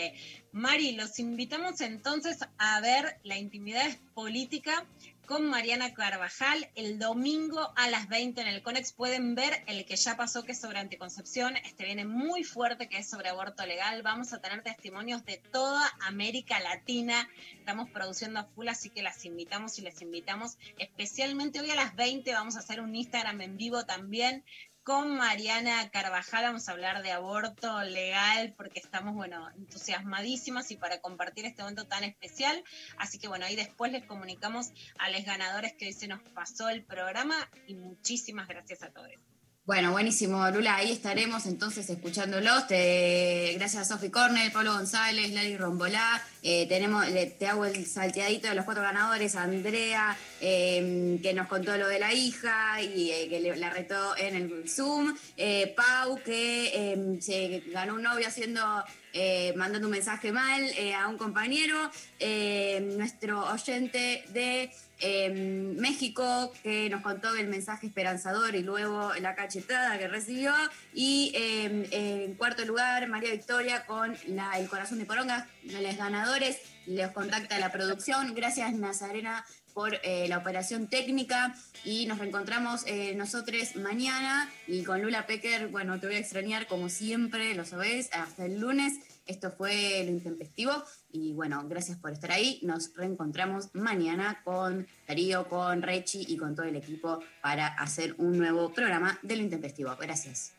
[0.53, 3.85] Mari, los invitamos entonces a ver la intimidad
[4.15, 4.87] política
[5.27, 8.93] con Mariana Carvajal el domingo a las 20 en el CONEX.
[8.93, 11.57] Pueden ver el que ya pasó, que es sobre anticoncepción.
[11.57, 14.03] Este viene muy fuerte, que es sobre aborto legal.
[14.03, 17.28] Vamos a tener testimonios de toda América Latina.
[17.59, 20.59] Estamos produciendo a full, así que las invitamos y les invitamos.
[20.78, 24.44] Especialmente hoy a las 20 vamos a hacer un Instagram en vivo también
[24.87, 31.01] con Mariana Carvajal vamos a hablar de aborto legal porque estamos, bueno, entusiasmadísimas y para
[31.01, 32.63] compartir este momento tan especial.
[32.97, 36.69] Así que, bueno, ahí después les comunicamos a los ganadores que hoy se nos pasó
[36.69, 37.35] el programa
[37.67, 39.11] y muchísimas gracias a todos.
[39.67, 40.77] Bueno, buenísimo, Lula.
[40.77, 42.67] Ahí estaremos entonces escuchándolos.
[42.69, 46.23] Gracias a Sofi Cornell, Pablo González, Lali Rombolá.
[46.45, 47.05] Eh, tenemos,
[47.37, 49.35] te hago el salteadito de los cuatro ganadores.
[49.35, 54.17] Andrea, eh, que nos contó lo de la hija y eh, que le- la retó
[54.17, 55.17] en el Zoom.
[55.37, 58.63] Eh, Pau, que se ganó un novio haciendo.
[59.19, 61.79] Eh, mandando un mensaje mal eh, a un compañero,
[62.19, 64.71] Eh, nuestro oyente de
[65.79, 70.53] México que nos contó el mensaje esperanzador y luego la cachetada que recibió.
[70.95, 76.57] Y en cuarto lugar, María Victoria con el corazón de Poronga, los ganadores.
[76.87, 78.35] Les contacta la producción.
[78.35, 79.45] Gracias, Nazarena,
[79.75, 81.55] por la operación técnica.
[81.85, 84.51] Y nos reencontramos nosotros mañana.
[84.67, 88.59] Y con Lula Pecker, bueno, te voy a extrañar como siempre, lo sabés, hasta el
[88.59, 88.95] lunes.
[89.27, 90.73] Esto fue lo intempestivo.
[91.11, 92.61] Y bueno, gracias por estar ahí.
[92.62, 98.39] Nos reencontramos mañana con Darío, con Rechi y con todo el equipo para hacer un
[98.39, 99.94] nuevo programa de lo intempestivo.
[100.01, 100.53] Gracias.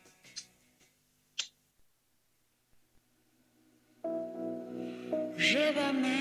[5.38, 6.18] Llévame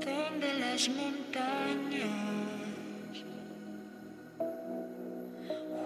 [0.00, 2.55] donde las montañas